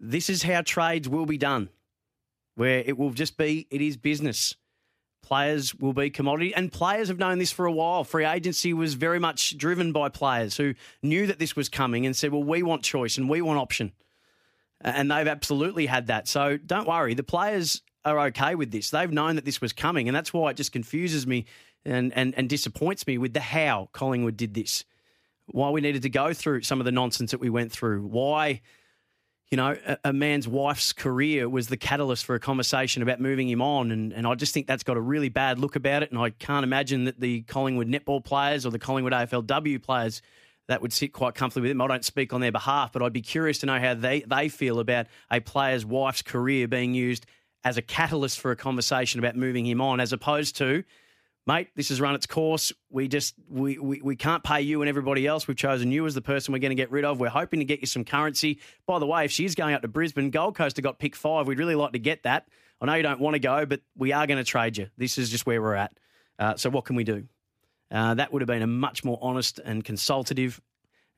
this 0.00 0.30
is 0.30 0.42
how 0.42 0.62
trades 0.62 1.08
will 1.08 1.26
be 1.26 1.38
done, 1.38 1.68
where 2.54 2.78
it 2.78 2.96
will 2.96 3.10
just 3.10 3.36
be, 3.36 3.66
it 3.70 3.82
is 3.82 3.96
business. 3.98 4.56
Players 5.28 5.74
will 5.74 5.92
be 5.92 6.08
commodity, 6.08 6.54
and 6.54 6.72
players 6.72 7.08
have 7.08 7.18
known 7.18 7.36
this 7.36 7.52
for 7.52 7.66
a 7.66 7.70
while. 7.70 8.02
Free 8.02 8.24
agency 8.24 8.72
was 8.72 8.94
very 8.94 9.18
much 9.18 9.58
driven 9.58 9.92
by 9.92 10.08
players 10.08 10.56
who 10.56 10.72
knew 11.02 11.26
that 11.26 11.38
this 11.38 11.54
was 11.54 11.68
coming 11.68 12.06
and 12.06 12.16
said, 12.16 12.32
"Well, 12.32 12.42
we 12.42 12.62
want 12.62 12.82
choice 12.82 13.18
and 13.18 13.28
we 13.28 13.42
want 13.42 13.58
option," 13.58 13.92
and 14.80 15.10
they've 15.10 15.28
absolutely 15.28 15.84
had 15.84 16.06
that. 16.06 16.28
So 16.28 16.56
don't 16.56 16.88
worry, 16.88 17.12
the 17.12 17.22
players 17.22 17.82
are 18.06 18.18
okay 18.28 18.54
with 18.54 18.70
this. 18.70 18.88
They've 18.88 19.12
known 19.12 19.36
that 19.36 19.44
this 19.44 19.60
was 19.60 19.74
coming, 19.74 20.08
and 20.08 20.16
that's 20.16 20.32
why 20.32 20.48
it 20.48 20.56
just 20.56 20.72
confuses 20.72 21.26
me 21.26 21.44
and 21.84 22.10
and, 22.14 22.34
and 22.34 22.48
disappoints 22.48 23.06
me 23.06 23.18
with 23.18 23.34
the 23.34 23.40
how 23.40 23.90
Collingwood 23.92 24.38
did 24.38 24.54
this. 24.54 24.86
Why 25.44 25.68
we 25.68 25.82
needed 25.82 26.00
to 26.04 26.08
go 26.08 26.32
through 26.32 26.62
some 26.62 26.80
of 26.80 26.86
the 26.86 26.92
nonsense 26.92 27.32
that 27.32 27.40
we 27.40 27.50
went 27.50 27.70
through. 27.70 28.06
Why 28.06 28.62
you 29.50 29.56
know, 29.56 29.76
a, 29.86 29.98
a, 30.04 30.12
man's 30.12 30.46
wife's 30.46 30.92
career 30.92 31.48
was 31.48 31.68
the 31.68 31.76
catalyst 31.76 32.24
for 32.24 32.34
a 32.34 32.40
conversation 32.40 33.02
about 33.02 33.18
moving 33.18 33.48
him 33.48 33.62
on. 33.62 33.90
And, 33.90 34.12
and 34.12 34.26
I 34.26 34.34
just 34.34 34.52
think 34.52 34.66
that's 34.66 34.82
got 34.82 34.98
a 34.98 35.00
really 35.00 35.30
bad 35.30 35.58
look 35.58 35.74
about 35.74 36.02
it. 36.02 36.10
And 36.10 36.20
I 36.20 36.30
can't 36.30 36.64
imagine 36.64 37.04
that 37.04 37.18
the 37.18 37.42
Collingwood 37.42 37.88
netball 37.88 38.22
players 38.22 38.66
or 38.66 38.70
the 38.70 38.78
Collingwood 38.78 39.14
AFLW 39.14 39.82
players 39.82 40.20
that 40.68 40.82
would 40.82 40.92
sit 40.92 41.14
quite 41.14 41.34
comfortably 41.34 41.68
with 41.68 41.70
him. 41.70 41.80
I 41.80 41.86
don't 41.86 42.04
speak 42.04 42.34
on 42.34 42.42
their 42.42 42.52
behalf, 42.52 42.92
but 42.92 43.02
I'd 43.02 43.14
be 43.14 43.22
curious 43.22 43.58
to 43.60 43.66
know 43.66 43.80
how 43.80 43.94
they, 43.94 44.20
they 44.20 44.50
feel 44.50 44.80
about 44.80 45.06
a 45.30 45.40
player's 45.40 45.86
wife's 45.86 46.20
career 46.20 46.68
being 46.68 46.92
used 46.92 47.24
as 47.64 47.78
a 47.78 47.82
catalyst 47.82 48.38
for 48.38 48.50
a 48.50 48.56
conversation 48.56 49.18
about 49.18 49.34
moving 49.34 49.64
him 49.64 49.80
on, 49.80 49.98
as 49.98 50.12
opposed 50.12 50.56
to 50.56 50.84
mate, 51.48 51.68
this 51.74 51.88
has 51.88 51.98
run 51.98 52.14
its 52.14 52.26
course. 52.26 52.72
We 52.90 53.08
just 53.08 53.34
we, 53.48 53.78
we, 53.78 54.02
we 54.02 54.16
can't 54.16 54.44
pay 54.44 54.60
you 54.60 54.82
and 54.82 54.88
everybody 54.88 55.26
else. 55.26 55.48
We've 55.48 55.56
chosen 55.56 55.90
you 55.90 56.06
as 56.06 56.14
the 56.14 56.20
person 56.20 56.52
we're 56.52 56.58
going 56.58 56.70
to 56.70 56.76
get 56.76 56.90
rid 56.90 57.06
of. 57.06 57.18
We're 57.18 57.30
hoping 57.30 57.60
to 57.60 57.64
get 57.64 57.80
you 57.80 57.86
some 57.86 58.04
currency. 58.04 58.60
By 58.86 58.98
the 58.98 59.06
way, 59.06 59.24
if 59.24 59.32
she's 59.32 59.54
going 59.54 59.74
up 59.74 59.80
to 59.82 59.88
Brisbane, 59.88 60.30
Gold 60.30 60.54
Coast 60.54 60.76
have 60.76 60.84
got 60.84 60.98
pick 60.98 61.16
five. 61.16 61.46
We'd 61.46 61.58
really 61.58 61.74
like 61.74 61.92
to 61.92 61.98
get 61.98 62.24
that. 62.24 62.46
I 62.80 62.86
know 62.86 62.94
you 62.94 63.02
don't 63.02 63.18
want 63.18 63.34
to 63.34 63.40
go, 63.40 63.64
but 63.64 63.80
we 63.96 64.12
are 64.12 64.26
going 64.26 64.38
to 64.38 64.44
trade 64.44 64.76
you. 64.76 64.88
This 64.98 65.16
is 65.16 65.30
just 65.30 65.46
where 65.46 65.60
we're 65.60 65.74
at. 65.74 65.92
Uh, 66.38 66.54
so 66.56 66.70
what 66.70 66.84
can 66.84 66.94
we 66.94 67.02
do? 67.02 67.24
Uh, 67.90 68.14
that 68.14 68.30
would 68.32 68.42
have 68.42 68.46
been 68.46 68.62
a 68.62 68.66
much 68.66 69.02
more 69.02 69.18
honest 69.22 69.58
and 69.64 69.82
consultative. 69.82 70.60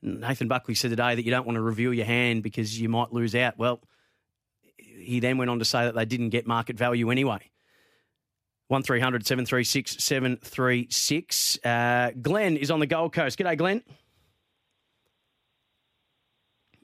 Nathan 0.00 0.48
Buckley 0.48 0.76
said 0.76 0.90
today 0.90 1.16
that 1.16 1.24
you 1.24 1.32
don't 1.32 1.44
want 1.44 1.56
to 1.56 1.60
reveal 1.60 1.92
your 1.92 2.06
hand 2.06 2.44
because 2.44 2.80
you 2.80 2.88
might 2.88 3.12
lose 3.12 3.34
out. 3.34 3.58
Well, 3.58 3.80
he 4.78 5.18
then 5.18 5.36
went 5.36 5.50
on 5.50 5.58
to 5.58 5.64
say 5.64 5.84
that 5.84 5.94
they 5.94 6.04
didn't 6.04 6.30
get 6.30 6.46
market 6.46 6.78
value 6.78 7.10
anyway. 7.10 7.40
1300 8.70 9.26
736 9.26 9.96
736. 10.02 11.58
Uh, 11.64 12.12
Glenn 12.22 12.56
is 12.56 12.70
on 12.70 12.78
the 12.78 12.86
Gold 12.86 13.12
Coast. 13.12 13.36
G'day, 13.36 13.58
Glenn. 13.58 13.82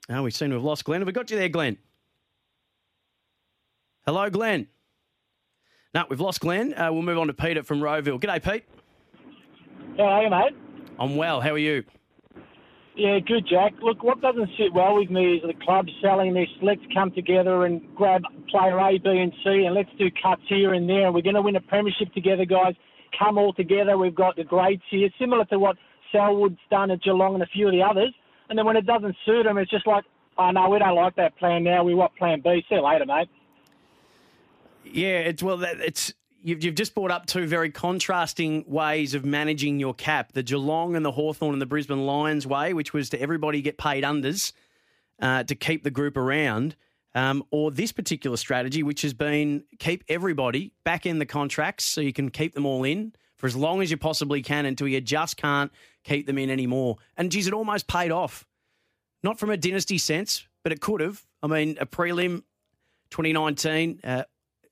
Oh, 0.09 0.25
we 0.25 0.33
seem 0.33 0.51
to 0.51 0.57
have 0.57 0.65
lost 0.65 0.85
Glenn. 0.85 1.01
Have 1.01 1.07
we 1.07 1.13
got 1.13 1.31
you 1.31 1.39
there, 1.39 1.49
Glenn? 1.49 1.79
Hello, 4.05 4.29
Glenn. 4.31 4.67
No, 5.95 6.05
we've 6.11 6.21
lost 6.21 6.41
Glenn. 6.41 6.75
Uh, 6.75 6.93
we'll 6.93 7.03
move 7.03 7.19
on 7.19 7.29
to 7.29 7.33
Peter 7.33 7.63
from 7.63 7.79
Rowville. 7.81 8.21
G'day, 8.21 8.43
Pete. 8.43 8.65
How 9.97 10.05
are 10.07 10.23
you, 10.25 10.31
mate? 10.31 10.57
I'm 10.99 11.15
well. 11.15 11.41
How 11.41 11.51
are 11.53 11.59
you? 11.59 11.85
Yeah, 12.97 13.19
good, 13.19 13.47
Jack. 13.47 13.75
Look, 13.83 14.03
what 14.03 14.23
doesn't 14.23 14.49
sit 14.59 14.73
well 14.73 14.97
with 14.97 15.11
me 15.11 15.35
is 15.35 15.43
the 15.43 15.53
club 15.65 15.87
selling 16.01 16.33
this. 16.33 16.49
Let's 16.63 16.81
come 16.95 17.13
together 17.13 17.67
and 17.67 17.83
grab 17.95 18.23
player 18.49 18.79
A, 18.79 18.97
B, 18.97 19.11
and 19.11 19.33
C, 19.45 19.65
and 19.67 19.75
let's 19.75 19.91
do 19.99 20.07
cuts 20.23 20.41
here 20.49 20.73
and 20.73 20.89
there. 20.89 21.13
We're 21.13 21.21
going 21.21 21.35
to 21.35 21.43
win 21.43 21.57
a 21.57 21.61
premiership 21.61 22.15
together, 22.15 22.47
guys. 22.47 22.75
Come 23.19 23.37
all 23.37 23.53
together. 23.53 23.99
We've 23.99 24.15
got 24.15 24.37
the 24.37 24.45
grades 24.45 24.83
here, 24.91 25.11
similar 25.19 25.45
to 25.47 25.59
what 25.59 25.77
Selwood's 26.11 26.59
done 26.71 26.91
at 26.91 27.03
Geelong 27.03 27.35
and 27.35 27.43
a 27.43 27.47
few 27.47 27.67
of 27.67 27.73
the 27.73 27.83
others. 27.83 28.15
And 28.49 28.59
then 28.59 28.65
when 28.65 28.77
it 28.77 28.87
doesn't 28.87 29.15
suit 29.27 29.43
them, 29.45 29.59
it's 29.59 29.71
just 29.71 29.87
like, 29.87 30.05
oh 30.39 30.51
no, 30.51 30.71
we 30.71 30.79
don't 30.79 30.95
like 30.95 31.17
that 31.17 31.37
plan 31.37 31.65
now. 31.65 31.85
We 31.85 31.95
want 31.95 32.17
Plan 32.17 32.41
B. 32.43 32.65
See 32.67 32.77
you 32.77 32.83
later, 32.83 33.05
mate. 33.05 33.29
Yeah, 34.85 35.19
it's 35.19 35.43
well, 35.43 35.63
it's 35.63 36.15
you've, 36.47 36.63
you've 36.63 36.75
just 36.77 36.95
brought 36.95 37.11
up 37.11 37.27
two 37.27 37.47
very 37.47 37.71
contrasting 37.71 38.65
ways 38.69 39.15
of 39.15 39.25
managing 39.25 39.81
your 39.81 39.93
cap 39.93 40.33
the 40.33 40.43
Geelong 40.43 40.95
and 40.95 41.05
the 41.05 41.11
Hawthorn 41.11 41.53
and 41.53 41.61
the 41.61 41.67
Brisbane 41.67 42.07
Lions 42.07 42.47
way, 42.47 42.73
which 42.73 42.93
was 42.93 43.11
to 43.11 43.21
everybody 43.21 43.61
get 43.61 43.77
paid 43.77 44.05
unders 44.05 44.53
uh, 45.21 45.43
to 45.43 45.55
keep 45.55 45.83
the 45.83 45.91
group 45.91 46.17
around. 46.17 46.77
Um, 47.15 47.45
or 47.51 47.71
this 47.71 47.93
particular 47.93 48.37
strategy, 48.37 48.83
which 48.83 49.01
has 49.01 49.15
been 49.15 49.65
keep 49.79 50.05
everybody 50.07 50.73
back 50.85 51.07
in 51.07 51.19
the 51.19 51.25
contracts 51.25 51.85
so 51.85 52.03
you 52.03 52.13
can 52.13 52.31
keep 52.31 52.55
them 52.55 52.67
all 52.67 52.85
in 52.85 53.15
for 53.37 53.47
as 53.47 53.57
long 53.57 53.81
as 53.81 53.91
you 53.91 53.97
possibly 53.97 54.43
can 54.43 54.67
until 54.67 54.87
you 54.87 55.01
just 55.01 55.39
can't 55.39 55.73
keep 56.05 56.27
them 56.27 56.37
in 56.37 56.51
anymore. 56.51 56.99
And 57.17 57.33
geez, 57.33 57.47
it 57.47 57.55
almost 57.55 57.89
paid 57.89 58.11
off. 58.11 58.47
Not 59.23 59.39
from 59.39 59.49
a 59.49 59.57
dynasty 59.57 59.97
sense, 59.97 60.47
but 60.63 60.73
it 60.73 60.83
could 60.83 61.01
have. 61.01 61.25
I 61.43 61.47
mean, 61.47 61.79
a 61.81 61.87
prelim 61.87 62.43
2019, 63.11 64.01
uh, 64.05 64.25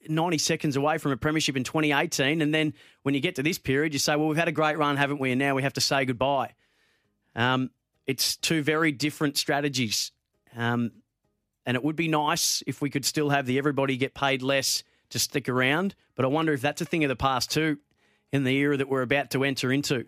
90 0.08 0.38
seconds 0.38 0.76
away 0.76 0.98
from 0.98 1.12
a 1.12 1.16
premiership 1.16 1.56
in 1.56 1.64
2018. 1.64 2.42
And 2.42 2.54
then 2.54 2.74
when 3.02 3.14
you 3.14 3.20
get 3.20 3.36
to 3.36 3.42
this 3.42 3.58
period, 3.58 3.92
you 3.92 3.98
say, 3.98 4.16
well, 4.16 4.28
we've 4.28 4.36
had 4.36 4.48
a 4.48 4.52
great 4.52 4.78
run, 4.78 4.96
haven't 4.96 5.18
we? 5.18 5.30
And 5.30 5.38
now 5.38 5.54
we 5.54 5.62
have 5.62 5.74
to 5.74 5.80
say 5.80 6.04
goodbye. 6.04 6.54
Um, 7.34 7.70
it's 8.06 8.36
two 8.36 8.62
very 8.62 8.92
different 8.92 9.36
strategies. 9.36 10.12
Um, 10.56 10.92
and 11.66 11.76
it 11.76 11.82
would 11.82 11.96
be 11.96 12.08
nice 12.08 12.62
if 12.66 12.82
we 12.82 12.90
could 12.90 13.04
still 13.04 13.30
have 13.30 13.46
the 13.46 13.58
everybody 13.58 13.96
get 13.96 14.14
paid 14.14 14.42
less 14.42 14.84
to 15.10 15.18
stick 15.18 15.48
around. 15.48 15.94
But 16.14 16.24
I 16.24 16.28
wonder 16.28 16.52
if 16.52 16.60
that's 16.60 16.80
a 16.80 16.84
thing 16.84 17.04
of 17.04 17.08
the 17.08 17.16
past 17.16 17.50
too 17.50 17.78
in 18.32 18.44
the 18.44 18.54
era 18.56 18.76
that 18.76 18.88
we're 18.88 19.02
about 19.02 19.30
to 19.30 19.44
enter 19.44 19.72
into. 19.72 20.06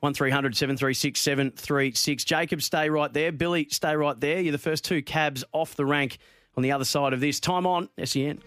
1300 0.00 0.56
736 0.56 1.20
736. 1.20 2.24
Jacob, 2.24 2.62
stay 2.62 2.90
right 2.90 3.12
there. 3.12 3.32
Billy, 3.32 3.68
stay 3.70 3.96
right 3.96 4.18
there. 4.20 4.40
You're 4.40 4.52
the 4.52 4.58
first 4.58 4.84
two 4.84 5.02
cabs 5.02 5.44
off 5.52 5.74
the 5.74 5.86
rank 5.86 6.18
on 6.56 6.62
the 6.62 6.72
other 6.72 6.84
side 6.84 7.12
of 7.12 7.20
this. 7.20 7.40
Time 7.40 7.66
on, 7.66 7.88
SEN. 8.04 8.40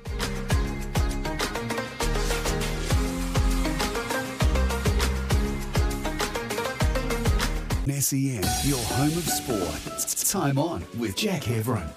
SEN, 7.92 8.44
your 8.64 8.80
home 8.80 9.18
of 9.18 9.28
sport. 9.28 9.94
It's 9.94 10.32
Time 10.32 10.58
on 10.58 10.86
with 10.98 11.16
Jack 11.16 11.44
Heverin. 11.44 11.88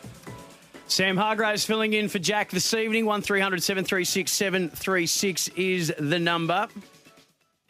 Sam 0.87 1.17
Hargreaves 1.17 1.65
filling 1.65 1.95
in 1.95 2.09
for 2.09 2.19
Jack 2.19 2.51
this 2.51 2.75
evening. 2.75 3.07
1300 3.07 3.63
736 3.63 4.31
736 4.31 5.49
is 5.57 5.93
the 5.99 6.19
number. 6.19 6.69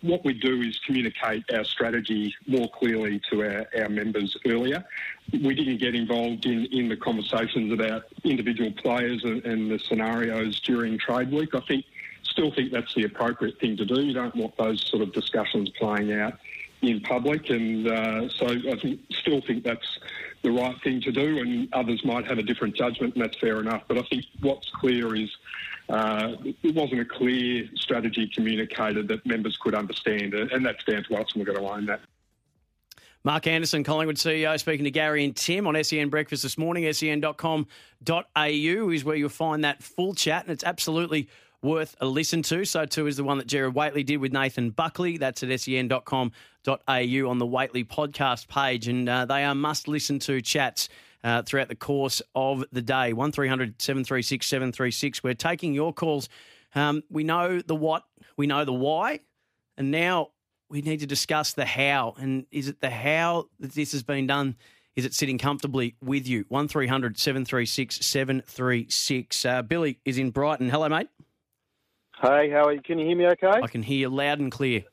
What 0.00 0.24
we 0.24 0.34
do 0.34 0.60
is 0.60 0.78
communicate 0.84 1.44
our 1.54 1.62
strategy 1.62 2.34
more 2.48 2.68
clearly 2.70 3.20
to 3.30 3.44
our, 3.44 3.66
our 3.80 3.88
members 3.88 4.36
earlier. 4.44 4.84
We 5.32 5.54
didn't 5.54 5.78
get 5.78 5.94
involved 5.94 6.46
in, 6.46 6.66
in 6.66 6.88
the 6.88 6.96
conversations 6.96 7.72
about 7.72 8.06
individual 8.24 8.72
players 8.72 9.22
and, 9.22 9.44
and 9.44 9.70
the 9.70 9.78
scenarios 9.78 10.58
during 10.60 10.98
trade 10.98 11.30
week. 11.30 11.54
I 11.54 11.60
think 11.60 11.84
still 12.24 12.50
think 12.52 12.72
that's 12.72 12.92
the 12.94 13.04
appropriate 13.04 13.60
thing 13.60 13.76
to 13.76 13.84
do. 13.84 14.00
You 14.02 14.14
don't 14.14 14.34
want 14.34 14.56
those 14.56 14.84
sort 14.88 15.02
of 15.02 15.12
discussions 15.12 15.68
playing 15.78 16.12
out 16.12 16.34
in 16.82 17.00
public, 17.00 17.48
and 17.50 17.88
uh, 17.88 18.28
so 18.28 18.46
I 18.46 18.76
think, 18.80 19.00
still 19.10 19.40
think 19.40 19.64
that's 19.64 19.98
the 20.42 20.50
right 20.50 20.76
thing 20.82 21.00
to 21.02 21.12
do. 21.12 21.38
And 21.38 21.72
others 21.72 22.04
might 22.04 22.26
have 22.26 22.38
a 22.38 22.42
different 22.42 22.76
judgment, 22.76 23.14
and 23.14 23.22
that's 23.22 23.38
fair 23.38 23.60
enough. 23.60 23.82
But 23.88 23.98
I 23.98 24.02
think 24.02 24.24
what's 24.40 24.68
clear 24.70 25.14
is 25.14 25.30
uh, 25.88 26.34
it 26.42 26.74
wasn't 26.74 27.00
a 27.00 27.04
clear 27.04 27.68
strategy 27.76 28.30
communicated 28.34 29.08
that 29.08 29.24
members 29.24 29.56
could 29.56 29.74
understand, 29.74 30.34
and 30.34 30.64
that's 30.66 30.84
down 30.84 31.04
to 31.04 31.16
us, 31.16 31.26
and 31.34 31.44
we've 31.44 31.46
got 31.46 31.60
to 31.60 31.68
own 31.68 31.86
that. 31.86 32.00
Mark 33.24 33.46
Anderson, 33.46 33.84
Collingwood 33.84 34.16
CEO, 34.16 34.58
speaking 34.58 34.82
to 34.82 34.90
Gary 34.90 35.24
and 35.24 35.36
Tim 35.36 35.68
on 35.68 35.82
SEN 35.84 36.08
Breakfast 36.08 36.42
this 36.42 36.58
morning. 36.58 36.92
SEN.com.au 36.92 37.66
is 38.90 39.04
where 39.04 39.14
you'll 39.14 39.28
find 39.28 39.62
that 39.62 39.80
full 39.80 40.12
chat, 40.12 40.42
and 40.42 40.52
it's 40.52 40.64
absolutely 40.64 41.28
worth 41.62 41.96
a 42.00 42.06
listen 42.06 42.42
to. 42.42 42.64
So 42.64 42.84
too 42.84 43.06
is 43.06 43.16
the 43.16 43.24
one 43.24 43.38
that 43.38 43.46
Gerard 43.46 43.74
Whateley 43.74 44.02
did 44.02 44.18
with 44.18 44.32
Nathan 44.32 44.70
Buckley. 44.70 45.16
That's 45.16 45.42
at 45.42 45.60
sen.com.au 45.60 46.22
on 46.74 47.38
the 47.38 47.46
Waitley 47.46 47.86
podcast 47.86 48.48
page. 48.48 48.88
And 48.88 49.08
uh, 49.08 49.24
they 49.24 49.44
are 49.44 49.54
must 49.54 49.88
listen 49.88 50.18
to 50.20 50.40
chats 50.40 50.88
uh, 51.24 51.42
throughout 51.42 51.68
the 51.68 51.76
course 51.76 52.20
of 52.34 52.64
the 52.72 52.82
day. 52.82 53.12
1300 53.12 53.80
736 53.80 54.46
736. 54.46 55.22
We're 55.22 55.34
taking 55.34 55.72
your 55.74 55.92
calls. 55.92 56.28
Um, 56.74 57.02
we 57.10 57.24
know 57.24 57.60
the 57.60 57.76
what, 57.76 58.04
we 58.36 58.46
know 58.46 58.64
the 58.64 58.72
why, 58.72 59.20
and 59.76 59.90
now 59.90 60.30
we 60.68 60.80
need 60.80 61.00
to 61.00 61.06
discuss 61.06 61.52
the 61.52 61.66
how. 61.66 62.14
And 62.18 62.46
is 62.50 62.68
it 62.68 62.80
the 62.80 62.90
how 62.90 63.48
that 63.60 63.72
this 63.72 63.92
has 63.92 64.02
been 64.02 64.26
done? 64.26 64.56
Is 64.96 65.04
it 65.04 65.14
sitting 65.14 65.38
comfortably 65.38 65.96
with 66.02 66.26
you? 66.26 66.44
1300 66.48 67.18
736 67.18 68.04
736. 68.04 69.44
Uh, 69.44 69.62
Billy 69.62 69.98
is 70.04 70.18
in 70.18 70.30
Brighton. 70.30 70.68
Hello, 70.68 70.88
mate. 70.88 71.08
Hey, 72.22 72.50
how 72.50 72.66
are 72.66 72.72
you? 72.72 72.80
Can 72.80 73.00
you 73.00 73.06
hear 73.06 73.16
me 73.16 73.26
okay? 73.26 73.60
I 73.60 73.66
can 73.66 73.82
hear 73.82 73.98
you 73.98 74.08
loud 74.08 74.38
and 74.38 74.52
clear. 74.52 74.84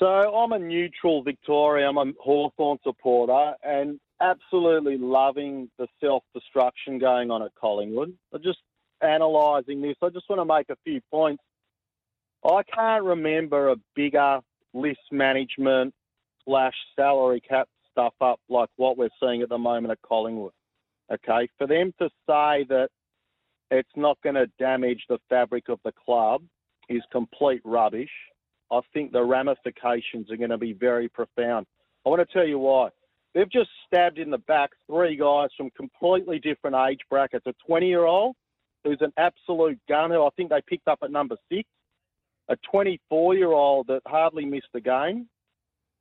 So 0.00 0.06
I'm 0.06 0.50
a 0.50 0.58
neutral 0.58 1.22
Victorian. 1.22 1.96
I'm 1.96 1.96
a 1.96 2.12
Hawthorn 2.20 2.78
supporter 2.82 3.54
and 3.62 4.00
absolutely 4.20 4.98
loving 4.98 5.70
the 5.78 5.86
self-destruction 6.00 6.98
going 6.98 7.30
on 7.30 7.44
at 7.44 7.54
Collingwood. 7.54 8.12
I'm 8.32 8.42
just 8.42 8.58
analysing 9.00 9.80
this. 9.80 9.94
I 10.02 10.08
just 10.08 10.28
want 10.28 10.40
to 10.40 10.44
make 10.44 10.70
a 10.70 10.76
few 10.82 11.00
points. 11.08 11.40
I 12.44 12.64
can't 12.64 13.04
remember 13.04 13.68
a 13.68 13.76
bigger 13.94 14.40
list 14.74 14.98
management 15.12 15.94
slash 16.44 16.74
salary 16.96 17.40
cap 17.40 17.68
stuff 17.92 18.14
up 18.20 18.40
like 18.48 18.70
what 18.74 18.98
we're 18.98 19.08
seeing 19.22 19.42
at 19.42 19.50
the 19.50 19.58
moment 19.58 19.92
at 19.92 20.02
Collingwood. 20.02 20.52
Okay, 21.12 21.48
for 21.58 21.68
them 21.68 21.94
to 22.00 22.08
say 22.26 22.66
that 22.70 22.88
it's 23.78 23.96
not 23.96 24.18
going 24.22 24.34
to 24.34 24.46
damage 24.58 25.02
the 25.08 25.18
fabric 25.28 25.68
of 25.68 25.80
the 25.84 25.92
club 25.92 26.42
is 26.88 27.02
complete 27.10 27.62
rubbish. 27.64 28.10
I 28.70 28.80
think 28.92 29.12
the 29.12 29.22
ramifications 29.22 30.30
are 30.30 30.36
going 30.36 30.50
to 30.50 30.58
be 30.58 30.72
very 30.72 31.08
profound. 31.08 31.66
I 32.04 32.10
want 32.10 32.26
to 32.26 32.32
tell 32.32 32.46
you 32.46 32.58
why. 32.58 32.90
They've 33.34 33.50
just 33.50 33.70
stabbed 33.86 34.18
in 34.18 34.30
the 34.30 34.38
back 34.38 34.70
three 34.86 35.16
guys 35.16 35.48
from 35.56 35.70
completely 35.70 36.38
different 36.38 36.76
age 36.76 37.00
brackets. 37.08 37.46
A 37.46 37.54
20 37.66 37.86
year 37.88 38.04
old 38.04 38.36
who's 38.84 39.00
an 39.00 39.12
absolute 39.16 39.78
gun 39.88 40.10
who 40.10 40.24
I 40.24 40.30
think 40.36 40.50
they 40.50 40.60
picked 40.66 40.88
up 40.88 40.98
at 41.02 41.10
number 41.10 41.36
six, 41.50 41.68
a 42.48 42.56
24 42.70 43.36
year 43.36 43.52
old 43.52 43.86
that 43.86 44.02
hardly 44.06 44.44
missed 44.44 44.68
the 44.74 44.80
game, 44.80 45.28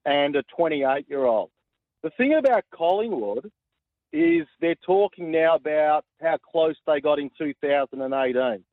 and 0.05 0.35
a 0.35 0.43
28 0.55 1.05
year 1.07 1.25
old. 1.25 1.51
The 2.03 2.09
thing 2.17 2.33
about 2.33 2.63
Collingwood 2.73 3.51
is 4.13 4.47
they're 4.59 4.75
talking 4.85 5.31
now 5.31 5.55
about 5.55 6.03
how 6.21 6.37
close 6.37 6.75
they 6.85 6.99
got 6.99 7.19
in 7.19 7.29
2018. 7.37 8.63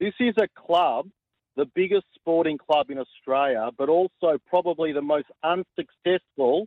This 0.00 0.14
is 0.18 0.34
a 0.38 0.48
club, 0.60 1.08
the 1.56 1.66
biggest 1.74 2.06
sporting 2.14 2.58
club 2.58 2.90
in 2.90 2.98
Australia, 2.98 3.70
but 3.76 3.88
also 3.88 4.38
probably 4.46 4.92
the 4.92 5.02
most 5.02 5.26
unsuccessful 5.42 6.66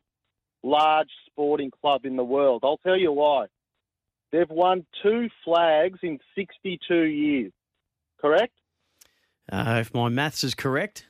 large 0.64 1.10
sporting 1.30 1.72
club 1.82 2.06
in 2.06 2.16
the 2.16 2.24
world. 2.24 2.62
I'll 2.64 2.78
tell 2.78 2.98
you 2.98 3.12
why. 3.12 3.48
They've 4.32 4.50
won 4.50 4.86
two 5.04 5.30
flags 5.44 6.00
in 6.04 6.20
62 6.36 6.96
years, 6.96 7.52
correct? 8.20 8.54
Uh, 9.50 9.78
if 9.80 9.94
my 9.94 10.10
maths 10.10 10.44
is 10.44 10.54
correct. 10.54 11.06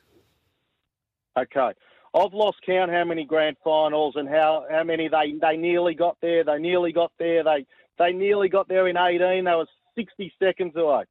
Okay. 1.36 1.72
I've 2.18 2.34
lost 2.34 2.58
count 2.64 2.90
how 2.90 3.04
many 3.04 3.24
grand 3.24 3.56
finals 3.62 4.14
and 4.16 4.28
how, 4.28 4.64
how 4.70 4.82
many 4.82 5.08
they, 5.08 5.34
they 5.40 5.56
nearly 5.56 5.94
got 5.94 6.16
there. 6.20 6.44
They 6.44 6.58
nearly 6.58 6.92
got 6.92 7.12
there. 7.18 7.44
They 7.44 7.66
they 7.98 8.12
nearly 8.12 8.48
got 8.48 8.68
there 8.68 8.86
in 8.88 8.96
18. 8.96 9.44
They 9.44 9.54
were 9.54 9.66
60 9.96 10.32
seconds 10.38 10.72
away. 10.76 11.04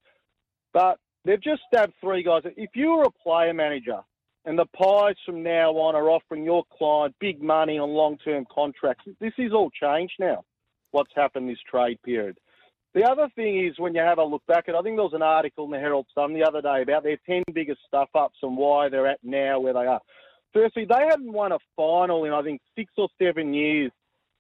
But 0.74 1.00
they've 1.26 1.42
just 1.42 1.62
stabbed 1.68 1.94
three 2.00 2.24
guys. 2.24 2.44
If 2.56 2.72
you 2.76 2.92
were 2.92 3.04
a 3.04 3.12
player 3.12 3.54
manager 3.54 4.00
and 4.46 4.58
the 4.58 4.66
Pies 4.68 5.16
from 5.26 5.44
now 5.44 5.72
on 5.72 5.96
are 5.96 6.10
offering 6.10 6.46
your 6.46 6.64
client 6.78 7.14
big 7.20 7.42
money 7.42 7.78
on 7.78 7.90
long-term 7.90 8.46
contracts, 8.54 9.04
this 9.20 9.34
is 9.38 9.52
all 9.52 9.70
changed 9.70 10.14
now. 10.20 10.46
What's 10.92 11.12
happened 11.16 11.50
this 11.50 11.58
trade 11.70 12.02
period. 12.04 12.38
The 12.94 13.04
other 13.04 13.28
thing 13.36 13.66
is 13.66 13.78
when 13.78 13.94
you 13.94 14.02
have 14.02 14.18
a 14.18 14.24
look 14.24 14.46
back 14.48 14.70
at, 14.70 14.76
I 14.76 14.82
think 14.82 14.96
there 14.96 15.04
was 15.04 15.14
an 15.14 15.22
article 15.22 15.66
in 15.66 15.72
the 15.72 15.80
Herald 15.80 16.08
Sun 16.16 16.34
the 16.34 16.44
other 16.44 16.62
day 16.62 16.82
about 16.82 17.04
their 17.04 17.18
10 17.26 17.44
biggest 17.54 17.82
stuff 17.86 18.10
ups 18.16 18.38
and 18.42 18.56
why 18.56 18.88
they're 18.88 19.08
at 19.08 19.20
now 19.24 19.60
where 19.60 19.74
they 19.74 19.86
are. 19.86 20.02
Firstly, 20.58 20.86
they 20.86 21.06
hadn't 21.08 21.32
won 21.32 21.52
a 21.52 21.60
final 21.76 22.24
in, 22.24 22.34
I 22.34 22.42
think, 22.42 22.62
six 22.76 22.92
or 22.98 23.10
seven 23.22 23.54
years 23.54 23.92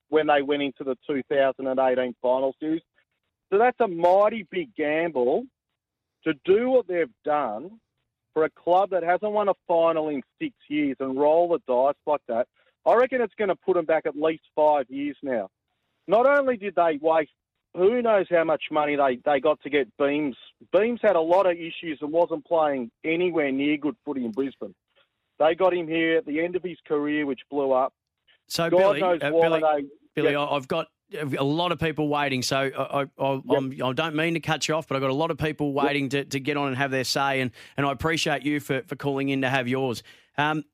when 0.09 0.25
they 0.25 0.41
went 0.41 0.63
into 0.63 0.83
the 0.83 0.95
2018 1.07 2.15
final 2.23 2.55
series. 2.59 2.81
So 3.51 3.59
that's 3.59 3.79
a 3.79 3.87
mighty 3.87 4.47
big 4.49 4.73
gamble 4.75 5.43
to 6.23 6.33
do 6.43 6.69
what 6.69 6.87
they've 6.87 7.13
done 7.23 7.79
for 8.33 8.45
a 8.45 8.49
club 8.49 8.89
that 8.91 9.03
hasn't 9.03 9.31
won 9.31 9.47
a 9.47 9.53
final 9.67 10.09
in 10.09 10.23
six 10.41 10.55
years 10.69 10.95
and 10.99 11.19
roll 11.19 11.49
the 11.49 11.59
dice 11.67 12.01
like 12.07 12.21
that. 12.27 12.47
I 12.83 12.95
reckon 12.95 13.21
it's 13.21 13.35
going 13.37 13.49
to 13.49 13.55
put 13.55 13.75
them 13.75 13.85
back 13.85 14.07
at 14.07 14.15
least 14.15 14.43
five 14.55 14.89
years 14.89 15.17
now. 15.21 15.49
Not 16.07 16.25
only 16.25 16.57
did 16.57 16.73
they 16.73 16.97
waste 16.99 17.29
who 17.75 18.01
knows 18.01 18.25
how 18.31 18.43
much 18.43 18.63
money 18.71 18.95
they, 18.95 19.19
they 19.23 19.39
got 19.39 19.61
to 19.61 19.69
get 19.69 19.95
Beams. 19.99 20.35
Beams 20.73 20.99
had 21.03 21.15
a 21.15 21.21
lot 21.21 21.45
of 21.45 21.51
issues 21.51 21.99
and 22.01 22.11
wasn't 22.11 22.43
playing 22.43 22.89
anywhere 23.03 23.51
near 23.51 23.77
good 23.77 23.95
footy 24.03 24.25
in 24.25 24.31
Brisbane. 24.31 24.73
They 25.39 25.55
got 25.55 25.73
him 25.73 25.87
here 25.87 26.17
at 26.17 26.25
the 26.25 26.39
end 26.43 26.55
of 26.55 26.63
his 26.63 26.77
career, 26.87 27.25
which 27.25 27.41
blew 27.49 27.71
up. 27.71 27.93
So, 28.47 28.69
God 28.69 28.77
Billy, 28.79 28.99
knows 29.01 29.19
uh, 29.21 29.29
why 29.31 29.41
Billy, 29.41 29.59
they. 29.61 29.87
Billy, 30.15 30.31
Yeah. 30.33 30.45
I've 30.45 30.67
got 30.67 30.87
a 31.13 31.43
lot 31.43 31.71
of 31.71 31.79
people 31.79 32.09
waiting. 32.09 32.41
So 32.41 32.57
I, 32.57 33.01
I, 33.01 33.05
I, 33.17 33.41
I'm, 33.55 33.71
I 33.83 33.93
don't 33.93 34.15
mean 34.15 34.33
to 34.33 34.39
cut 34.39 34.67
you 34.67 34.75
off, 34.75 34.87
but 34.87 34.95
I've 34.95 35.01
got 35.01 35.09
a 35.09 35.13
lot 35.13 35.31
of 35.31 35.37
people 35.37 35.73
waiting 35.73 36.09
to, 36.09 36.25
to 36.25 36.39
get 36.39 36.57
on 36.57 36.67
and 36.67 36.77
have 36.77 36.91
their 36.91 37.03
say. 37.03 37.39
And, 37.39 37.51
and 37.77 37.85
I 37.85 37.91
appreciate 37.91 38.43
you 38.43 38.59
for, 38.59 38.81
for 38.83 38.95
calling 38.95 39.29
in 39.29 39.41
to 39.41 39.49
have 39.49 39.67
yours. 39.67 40.03
Um, 40.37 40.65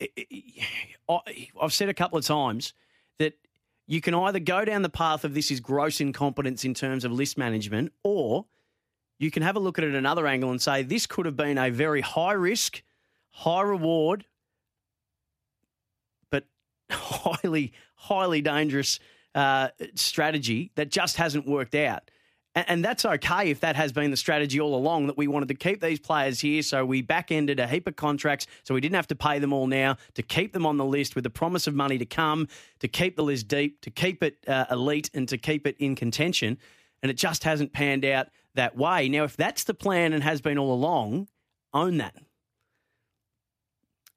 I, 0.00 1.48
I've 1.60 1.72
said 1.72 1.88
a 1.88 1.94
couple 1.94 2.18
of 2.18 2.24
times 2.24 2.74
that 3.18 3.34
you 3.86 4.00
can 4.00 4.14
either 4.14 4.40
go 4.40 4.64
down 4.64 4.82
the 4.82 4.88
path 4.88 5.24
of 5.24 5.34
this 5.34 5.50
is 5.50 5.60
gross 5.60 6.00
incompetence 6.00 6.64
in 6.64 6.74
terms 6.74 7.04
of 7.04 7.12
list 7.12 7.38
management, 7.38 7.92
or 8.02 8.46
you 9.18 9.30
can 9.30 9.42
have 9.42 9.56
a 9.56 9.60
look 9.60 9.78
at 9.78 9.84
it 9.84 9.94
another 9.94 10.26
angle 10.26 10.50
and 10.50 10.60
say 10.60 10.82
this 10.82 11.06
could 11.06 11.26
have 11.26 11.36
been 11.36 11.58
a 11.58 11.70
very 11.70 12.00
high 12.00 12.32
risk, 12.32 12.82
high 13.30 13.62
reward, 13.62 14.24
but 16.30 16.44
highly, 16.90 17.72
highly 17.96 18.40
dangerous 18.40 18.98
uh, 19.34 19.68
strategy 19.94 20.72
that 20.74 20.90
just 20.90 21.16
hasn't 21.16 21.46
worked 21.46 21.74
out. 21.74 22.10
And, 22.54 22.64
and 22.68 22.84
that's 22.84 23.04
okay 23.04 23.50
if 23.50 23.60
that 23.60 23.76
has 23.76 23.92
been 23.92 24.10
the 24.10 24.16
strategy 24.16 24.60
all 24.60 24.74
along 24.74 25.06
that 25.06 25.16
we 25.16 25.28
wanted 25.28 25.48
to 25.48 25.54
keep 25.54 25.80
these 25.80 26.00
players 26.00 26.40
here. 26.40 26.62
So 26.62 26.84
we 26.84 27.02
back 27.02 27.30
ended 27.30 27.60
a 27.60 27.66
heap 27.66 27.86
of 27.86 27.96
contracts 27.96 28.46
so 28.64 28.74
we 28.74 28.80
didn't 28.80 28.96
have 28.96 29.06
to 29.08 29.16
pay 29.16 29.38
them 29.38 29.52
all 29.52 29.66
now 29.66 29.96
to 30.14 30.22
keep 30.22 30.52
them 30.52 30.66
on 30.66 30.76
the 30.76 30.84
list 30.84 31.14
with 31.14 31.24
the 31.24 31.30
promise 31.30 31.66
of 31.66 31.74
money 31.74 31.98
to 31.98 32.06
come, 32.06 32.48
to 32.80 32.88
keep 32.88 33.16
the 33.16 33.22
list 33.22 33.48
deep, 33.48 33.80
to 33.82 33.90
keep 33.90 34.22
it 34.22 34.38
uh, 34.48 34.66
elite, 34.70 35.10
and 35.14 35.28
to 35.28 35.38
keep 35.38 35.66
it 35.66 35.76
in 35.78 35.94
contention. 35.94 36.58
And 37.02 37.10
it 37.10 37.16
just 37.16 37.44
hasn't 37.44 37.72
panned 37.72 38.04
out 38.04 38.28
that 38.54 38.76
way. 38.76 39.08
Now, 39.08 39.24
if 39.24 39.36
that's 39.36 39.64
the 39.64 39.74
plan 39.74 40.12
and 40.12 40.22
has 40.22 40.40
been 40.40 40.58
all 40.58 40.72
along, 40.72 41.28
own 41.72 41.98
that. 41.98 42.16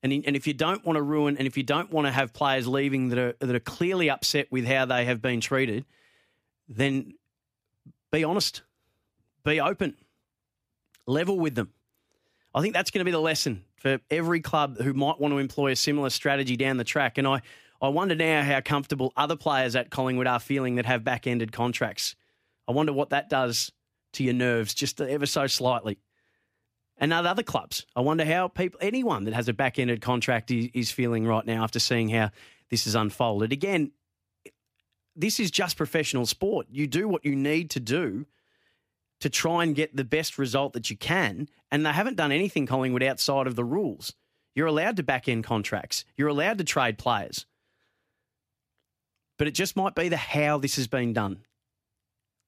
And, 0.04 0.12
in, 0.12 0.26
and 0.26 0.36
if 0.36 0.46
you 0.46 0.54
don't 0.54 0.86
want 0.86 0.98
to 0.98 1.02
ruin, 1.02 1.38
and 1.38 1.48
if 1.48 1.56
you 1.58 1.64
don't 1.64 1.92
want 1.92 2.06
to 2.08 2.12
have 2.12 2.34
players 2.34 2.68
leaving 2.68 3.10
that 3.10 3.18
are 3.18 3.36
that 3.40 3.56
are 3.56 3.60
clearly 3.60 4.10
upset 4.10 4.52
with 4.52 4.66
how 4.66 4.86
they 4.86 5.06
have 5.06 5.22
been 5.22 5.40
treated, 5.40 5.86
then 6.68 7.14
be 8.12 8.24
honest, 8.24 8.62
be 9.44 9.60
open, 9.62 9.96
level 11.08 11.40
with 11.40 11.56
them. 11.56 11.72
I 12.54 12.62
think 12.62 12.74
that's 12.74 12.92
going 12.92 13.00
to 13.00 13.06
be 13.06 13.12
the 13.12 13.20
lesson 13.20 13.64
for 13.78 14.00
every 14.12 14.42
club 14.42 14.78
who 14.78 14.94
might 14.94 15.20
want 15.20 15.34
to 15.34 15.40
employ 15.40 15.72
a 15.72 15.76
similar 15.76 16.10
strategy 16.10 16.56
down 16.56 16.78
the 16.78 16.84
track. 16.84 17.18
And 17.18 17.28
I, 17.28 17.42
I 17.82 17.88
wonder 17.88 18.14
now 18.14 18.44
how 18.44 18.62
comfortable 18.62 19.12
other 19.18 19.36
players 19.36 19.76
at 19.76 19.90
Collingwood 19.90 20.28
are 20.28 20.40
feeling 20.40 20.76
that 20.76 20.86
have 20.86 21.04
back 21.04 21.26
ended 21.26 21.52
contracts. 21.52 22.16
I 22.68 22.72
wonder 22.72 22.94
what 22.94 23.10
that 23.10 23.30
does 23.30 23.72
to 24.14 24.24
your 24.24 24.34
nerves 24.34 24.74
just 24.74 25.02
ever 25.02 25.26
so 25.26 25.48
slightly. 25.48 25.98
And 26.98 27.12
other 27.12 27.44
clubs, 27.44 27.86
I 27.96 28.02
wonder 28.02 28.24
how 28.24 28.48
people, 28.48 28.80
anyone 28.82 29.26
that 29.26 29.34
has 29.34 29.48
a 29.48 29.54
back 29.54 29.80
ended 29.80 30.02
contract 30.02 30.52
is, 30.52 30.70
is 30.74 30.92
feeling 30.92 31.26
right 31.26 31.46
now 31.46 31.64
after 31.64 31.80
seeing 31.80 32.10
how 32.10 32.32
this 32.70 32.86
has 32.86 32.96
unfolded. 32.96 33.52
Again, 33.52 33.92
this 35.16 35.40
is 35.40 35.52
just 35.52 35.78
professional 35.78 36.26
sport. 36.26 36.68
You 36.70 36.88
do 36.88 37.08
what 37.08 37.26
you 37.26 37.36
need 37.36 37.70
to 37.72 37.80
do 37.80 38.26
to 39.20 39.30
try 39.30 39.64
and 39.64 39.76
get 39.76 39.96
the 39.96 40.04
best 40.04 40.38
result 40.38 40.74
that 40.74 40.90
you 40.90 40.98
can. 40.98 41.48
And 41.72 41.86
they 41.86 41.92
haven't 41.92 42.18
done 42.18 42.32
anything, 42.32 42.66
Collingwood, 42.66 43.04
outside 43.04 43.48
of 43.48 43.56
the 43.56 43.64
rules. 43.64 44.14
You're 44.56 44.68
allowed 44.68 44.98
to 44.98 45.04
back 45.04 45.28
end 45.28 45.44
contracts, 45.44 46.06
you're 46.16 46.28
allowed 46.28 46.58
to 46.60 46.64
trade 46.64 46.98
players. 46.98 47.46
But 49.38 49.48
it 49.48 49.56
just 49.56 49.76
might 49.76 49.96
be 49.96 50.10
the 50.10 50.18
how 50.18 50.58
this 50.60 50.76
has 50.76 50.88
been 50.88 51.12
done 51.12 51.40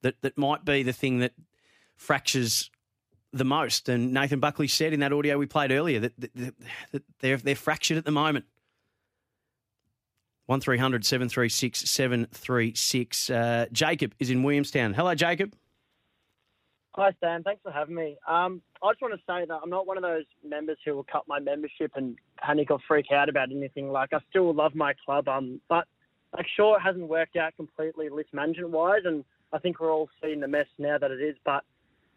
that, 0.01 0.21
that 0.21 0.37
might 0.37 0.63
be 0.63 0.83
the 0.83 0.93
thing 0.93 1.19
that 1.19 1.33
fractures 1.95 2.69
the 3.37 3.43
most. 3.45 3.89
And 3.89 4.13
Nathan 4.13 4.39
Buckley 4.39 4.67
said 4.67 4.93
in 4.93 5.01
that 5.01 5.13
audio 5.13 5.37
we 5.37 5.45
played 5.45 5.71
earlier 5.71 5.99
that, 5.99 6.13
that, 6.19 6.35
that- 6.91 7.03
they're, 7.19 7.37
they're 7.37 7.55
fractured 7.55 7.97
at 7.97 8.05
the 8.05 8.11
moment. 8.11 8.45
1300 10.47 11.03
736 11.05 11.89
736. 11.89 13.29
Uh, 13.29 13.65
Jacob 13.71 14.13
is 14.19 14.29
in 14.29 14.43
Williamstown. 14.43 14.93
Hello, 14.93 15.15
Jacob. 15.15 15.53
Hi, 16.93 17.11
Stan. 17.17 17.43
Thanks 17.43 17.61
for 17.63 17.71
having 17.71 17.95
me. 17.95 18.15
Um, 18.27 18.61
I 18.81 18.91
just 18.91 19.01
want 19.01 19.15
to 19.15 19.19
say 19.27 19.45
that 19.45 19.59
I'm 19.61 19.69
not 19.69 19.85
one 19.87 19.97
of 19.97 20.03
those 20.03 20.23
members 20.47 20.77
who 20.85 20.95
will 20.95 21.03
cut 21.03 21.23
my 21.27 21.39
membership 21.39 21.91
and 21.95 22.15
panic 22.37 22.69
or 22.71 22.77
freak 22.87 23.07
out 23.11 23.27
about 23.27 23.51
anything. 23.51 23.89
Like, 23.89 24.13
I 24.13 24.19
still 24.29 24.53
love 24.53 24.75
my 24.75 24.93
club, 25.03 25.27
um, 25.27 25.59
but 25.67 25.87
like, 26.37 26.45
sure, 26.55 26.77
it 26.77 26.81
hasn't 26.81 27.07
worked 27.09 27.35
out 27.35 27.55
completely 27.57 28.09
list 28.09 28.29
management 28.33 28.69
wise, 28.69 29.01
and 29.03 29.25
I 29.51 29.57
think 29.59 29.79
we're 29.79 29.91
all 29.91 30.09
seeing 30.23 30.39
the 30.39 30.47
mess 30.47 30.67
now 30.77 30.97
that 30.97 31.11
it 31.11 31.21
is. 31.21 31.35
But 31.43 31.63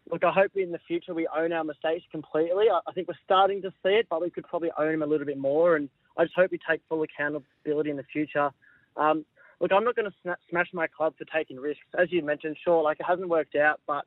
look, 0.09 0.23
I 0.23 0.31
hope 0.31 0.51
in 0.55 0.71
the 0.71 0.79
future 0.87 1.13
we 1.13 1.27
own 1.27 1.53
our 1.53 1.63
mistakes 1.63 2.03
completely. 2.11 2.65
I, 2.71 2.79
I 2.87 2.91
think 2.93 3.07
we're 3.07 3.13
starting 3.25 3.61
to 3.61 3.71
see 3.83 3.89
it, 3.89 4.07
but 4.09 4.21
we 4.21 4.29
could 4.29 4.45
probably 4.45 4.71
own 4.77 4.91
them 4.91 5.03
a 5.03 5.05
little 5.05 5.25
bit 5.25 5.37
more. 5.37 5.75
And 5.75 5.89
I 6.17 6.23
just 6.23 6.35
hope 6.35 6.51
we 6.51 6.59
take 6.69 6.81
full 6.89 7.03
accountability 7.03 7.89
in 7.89 7.97
the 7.97 8.03
future. 8.11 8.49
Um, 8.97 9.25
look, 9.59 9.71
I'm 9.71 9.83
not 9.83 9.95
going 9.95 10.09
to 10.09 10.27
sna- 10.27 10.35
smash 10.49 10.67
my 10.73 10.87
club 10.87 11.13
for 11.17 11.25
taking 11.25 11.57
risks. 11.57 11.83
As 11.97 12.11
you 12.11 12.23
mentioned, 12.23 12.57
sure, 12.63 12.83
like 12.83 12.99
it 12.99 13.05
hasn't 13.07 13.29
worked 13.29 13.55
out, 13.55 13.79
but 13.87 14.05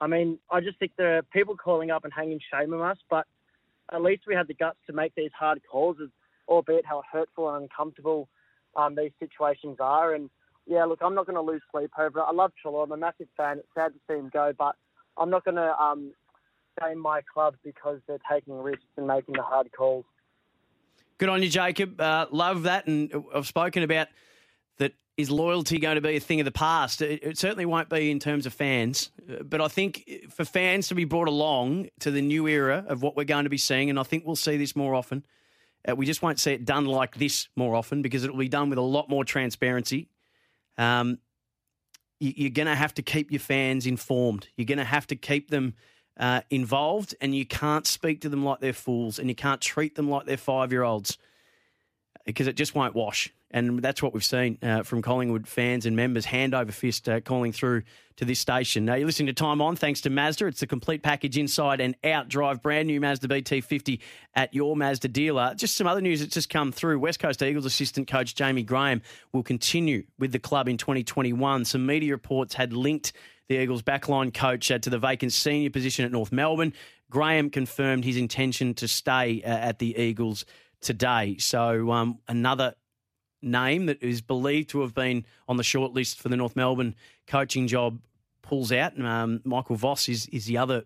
I 0.00 0.06
mean, 0.06 0.38
I 0.50 0.60
just 0.60 0.78
think 0.78 0.92
there 0.96 1.18
are 1.18 1.22
people 1.22 1.56
calling 1.56 1.90
up 1.90 2.04
and 2.04 2.12
hanging 2.12 2.40
shame 2.52 2.72
on 2.72 2.88
us, 2.88 2.98
but 3.10 3.26
at 3.92 4.02
least 4.02 4.24
we 4.26 4.34
had 4.34 4.46
the 4.46 4.54
guts 4.54 4.78
to 4.86 4.92
make 4.92 5.14
these 5.16 5.30
hard 5.36 5.60
calls, 5.70 5.96
albeit 6.46 6.86
how 6.86 7.02
hurtful 7.10 7.52
and 7.52 7.64
uncomfortable 7.64 8.28
um, 8.76 8.94
these 8.94 9.10
situations 9.18 9.78
are. 9.80 10.14
And 10.14 10.30
yeah, 10.66 10.84
look, 10.84 11.00
I'm 11.02 11.14
not 11.14 11.26
going 11.26 11.36
to 11.36 11.52
lose 11.52 11.62
sleep 11.72 11.90
over 11.98 12.20
it. 12.20 12.24
I 12.28 12.32
love 12.32 12.52
Treloar. 12.62 12.84
I'm 12.84 12.92
a 12.92 12.96
massive 12.96 13.28
fan. 13.36 13.58
It's 13.58 13.68
sad 13.74 13.92
to 13.94 13.98
see 14.06 14.18
him 14.18 14.30
go, 14.32 14.52
but 14.56 14.76
I'm 15.18 15.30
not 15.30 15.44
going 15.44 15.56
to 15.56 15.80
um, 15.80 16.12
shame 16.80 16.98
my 16.98 17.22
club 17.32 17.56
because 17.64 18.00
they're 18.06 18.18
taking 18.30 18.58
risks 18.58 18.84
and 18.96 19.06
making 19.06 19.34
the 19.34 19.42
hard 19.42 19.70
calls. 19.76 20.04
Good 21.18 21.28
on 21.28 21.42
you, 21.42 21.48
Jacob. 21.48 22.00
Uh, 22.00 22.26
love 22.30 22.62
that. 22.64 22.86
And 22.86 23.12
I've 23.34 23.46
spoken 23.46 23.82
about 23.82 24.08
that 24.78 24.92
is 25.16 25.30
loyalty 25.30 25.80
going 25.80 25.96
to 25.96 26.00
be 26.00 26.16
a 26.16 26.20
thing 26.20 26.40
of 26.40 26.44
the 26.44 26.52
past? 26.52 27.02
It, 27.02 27.22
it, 27.22 27.38
certainly 27.38 27.66
won't 27.66 27.88
be 27.88 28.10
in 28.10 28.20
terms 28.20 28.46
of 28.46 28.52
fans, 28.52 29.10
but 29.42 29.60
I 29.60 29.68
think 29.68 30.08
for 30.30 30.44
fans 30.44 30.88
to 30.88 30.94
be 30.94 31.04
brought 31.04 31.28
along 31.28 31.88
to 32.00 32.12
the 32.12 32.22
new 32.22 32.46
era 32.46 32.84
of 32.86 33.02
what 33.02 33.16
we're 33.16 33.24
going 33.24 33.44
to 33.44 33.50
be 33.50 33.58
seeing, 33.58 33.90
and 33.90 33.98
I 33.98 34.04
think 34.04 34.24
we'll 34.24 34.36
see 34.36 34.56
this 34.56 34.76
more 34.76 34.94
often. 34.94 35.24
Uh, 35.88 35.96
we 35.96 36.06
just 36.06 36.22
won't 36.22 36.38
see 36.38 36.52
it 36.52 36.64
done 36.64 36.86
like 36.86 37.16
this 37.16 37.48
more 37.56 37.74
often 37.74 38.02
because 38.02 38.24
it 38.24 38.30
will 38.30 38.38
be 38.38 38.48
done 38.48 38.70
with 38.70 38.78
a 38.78 38.82
lot 38.82 39.08
more 39.08 39.24
transparency. 39.24 40.08
Um, 40.76 41.18
you're 42.18 42.50
going 42.50 42.66
to 42.66 42.74
have 42.74 42.94
to 42.94 43.02
keep 43.02 43.30
your 43.30 43.40
fans 43.40 43.86
informed. 43.86 44.48
You're 44.56 44.66
going 44.66 44.78
to 44.78 44.84
have 44.84 45.06
to 45.08 45.16
keep 45.16 45.50
them 45.50 45.74
uh, 46.18 46.40
involved, 46.50 47.14
and 47.20 47.34
you 47.34 47.46
can't 47.46 47.86
speak 47.86 48.22
to 48.22 48.28
them 48.28 48.44
like 48.44 48.60
they're 48.60 48.72
fools, 48.72 49.18
and 49.18 49.28
you 49.28 49.34
can't 49.34 49.60
treat 49.60 49.94
them 49.94 50.10
like 50.10 50.26
they're 50.26 50.36
five 50.36 50.72
year 50.72 50.82
olds 50.82 51.18
because 52.26 52.46
it 52.46 52.56
just 52.56 52.74
won't 52.74 52.94
wash. 52.94 53.32
And 53.50 53.80
that's 53.80 54.02
what 54.02 54.12
we've 54.12 54.24
seen 54.24 54.58
uh, 54.62 54.82
from 54.82 55.00
Collingwood 55.00 55.48
fans 55.48 55.86
and 55.86 55.96
members, 55.96 56.26
hand 56.26 56.54
over 56.54 56.70
fist, 56.70 57.08
uh, 57.08 57.20
calling 57.20 57.52
through 57.52 57.82
to 58.16 58.24
this 58.24 58.40
station. 58.40 58.84
Now, 58.84 58.94
you're 58.94 59.06
listening 59.06 59.28
to 59.28 59.32
Time 59.32 59.62
On, 59.62 59.74
thanks 59.74 60.02
to 60.02 60.10
Mazda. 60.10 60.46
It's 60.46 60.60
the 60.60 60.66
complete 60.66 61.02
package 61.02 61.38
inside 61.38 61.80
and 61.80 61.96
out. 62.04 62.28
Drive 62.28 62.60
brand 62.60 62.88
new 62.88 63.00
Mazda 63.00 63.28
BT50 63.28 64.00
at 64.34 64.52
your 64.52 64.76
Mazda 64.76 65.08
dealer. 65.08 65.54
Just 65.56 65.76
some 65.76 65.86
other 65.86 66.00
news 66.00 66.20
that's 66.20 66.34
just 66.34 66.50
come 66.50 66.72
through. 66.72 66.98
West 66.98 67.20
Coast 67.20 67.42
Eagles 67.42 67.64
assistant 67.64 68.08
coach 68.08 68.34
Jamie 68.34 68.64
Graham 68.64 69.00
will 69.32 69.42
continue 69.42 70.04
with 70.18 70.32
the 70.32 70.38
club 70.38 70.68
in 70.68 70.76
2021. 70.76 71.64
Some 71.64 71.86
media 71.86 72.12
reports 72.12 72.54
had 72.54 72.72
linked 72.72 73.12
the 73.48 73.56
Eagles 73.56 73.82
backline 73.82 74.34
coach 74.34 74.70
uh, 74.70 74.78
to 74.78 74.90
the 74.90 74.98
vacant 74.98 75.32
senior 75.32 75.70
position 75.70 76.04
at 76.04 76.12
North 76.12 76.32
Melbourne. 76.32 76.74
Graham 77.10 77.48
confirmed 77.48 78.04
his 78.04 78.16
intention 78.16 78.74
to 78.74 78.88
stay 78.88 79.42
uh, 79.42 79.48
at 79.48 79.78
the 79.78 79.98
Eagles 79.98 80.44
today. 80.80 81.36
So 81.38 81.90
um, 81.90 82.18
another 82.28 82.74
name 83.42 83.86
that 83.86 84.02
is 84.02 84.20
believed 84.20 84.70
to 84.70 84.80
have 84.80 84.94
been 84.94 85.24
on 85.48 85.56
the 85.56 85.62
shortlist 85.62 86.16
for 86.16 86.28
the 86.28 86.36
North 86.36 86.56
Melbourne 86.56 86.94
coaching 87.26 87.66
job 87.66 88.00
pulls 88.42 88.72
out. 88.72 88.98
Um, 89.00 89.40
Michael 89.44 89.76
Voss 89.76 90.08
is, 90.08 90.26
is 90.26 90.46
the 90.46 90.58
other 90.58 90.84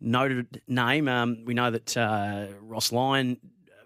noted 0.00 0.62
name. 0.68 1.08
Um, 1.08 1.44
we 1.44 1.54
know 1.54 1.70
that 1.70 1.96
uh, 1.96 2.46
Ross 2.60 2.92
Lyon 2.92 3.38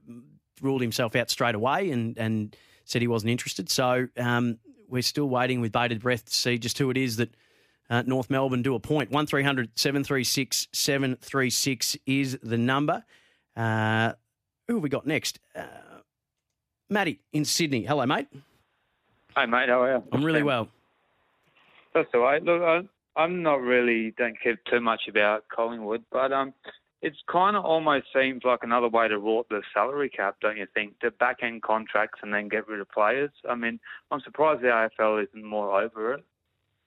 uh, 0.08 0.12
ruled 0.60 0.82
himself 0.82 1.16
out 1.16 1.30
straight 1.30 1.54
away 1.54 1.90
and, 1.90 2.18
and 2.18 2.56
said 2.84 3.02
he 3.02 3.08
wasn't 3.08 3.30
interested. 3.30 3.70
So 3.70 4.08
um, 4.16 4.58
we're 4.88 5.02
still 5.02 5.28
waiting 5.28 5.60
with 5.60 5.72
bated 5.72 6.00
breath 6.00 6.24
to 6.26 6.34
see 6.34 6.58
just 6.58 6.78
who 6.78 6.90
it 6.90 6.96
is 6.96 7.16
that 7.16 7.34
uh, 7.90 8.02
North 8.06 8.30
Melbourne 8.30 8.62
do 8.62 8.74
a 8.74 8.80
point. 8.80 9.10
1300 9.10 9.70
736 9.78 10.68
736 10.72 11.96
is 12.06 12.38
the 12.42 12.58
number. 12.58 13.04
Uh, 13.56 14.12
who 14.66 14.74
have 14.74 14.82
we 14.82 14.88
got 14.88 15.06
next? 15.06 15.38
Matty 16.90 17.20
in 17.32 17.44
Sydney. 17.44 17.82
Hello, 17.84 18.04
mate. 18.06 18.28
Hey, 19.36 19.46
mate. 19.46 19.68
How 19.68 19.82
are 19.82 19.96
you? 19.96 20.02
I'm 20.12 20.24
really 20.24 20.42
well. 20.42 20.68
That's 21.94 22.08
all 22.14 22.20
right. 22.20 22.42
Look, 22.42 22.62
I, 22.62 22.80
I'm 23.16 23.42
not 23.42 23.60
really 23.60 24.12
don't 24.16 24.40
care 24.40 24.58
too 24.70 24.80
much 24.80 25.02
about 25.08 25.44
Collingwood, 25.54 26.04
but 26.10 26.32
um, 26.32 26.54
it's 27.02 27.18
kind 27.30 27.56
of 27.56 27.64
almost 27.64 28.06
seems 28.14 28.42
like 28.44 28.60
another 28.62 28.88
way 28.88 29.08
to 29.08 29.16
rort 29.18 29.48
the 29.50 29.62
salary 29.74 30.08
cap, 30.08 30.36
don't 30.40 30.56
you 30.56 30.66
think? 30.74 30.98
To 31.00 31.10
back 31.10 31.38
end 31.42 31.62
contracts 31.62 32.20
and 32.22 32.32
then 32.32 32.48
get 32.48 32.66
rid 32.68 32.80
of 32.80 32.90
players. 32.90 33.30
I 33.48 33.54
mean, 33.54 33.80
I'm 34.10 34.20
surprised 34.20 34.62
the 34.62 34.68
AFL 34.98 35.24
isn't 35.28 35.44
more 35.44 35.80
over 35.80 36.14
it. 36.14 36.24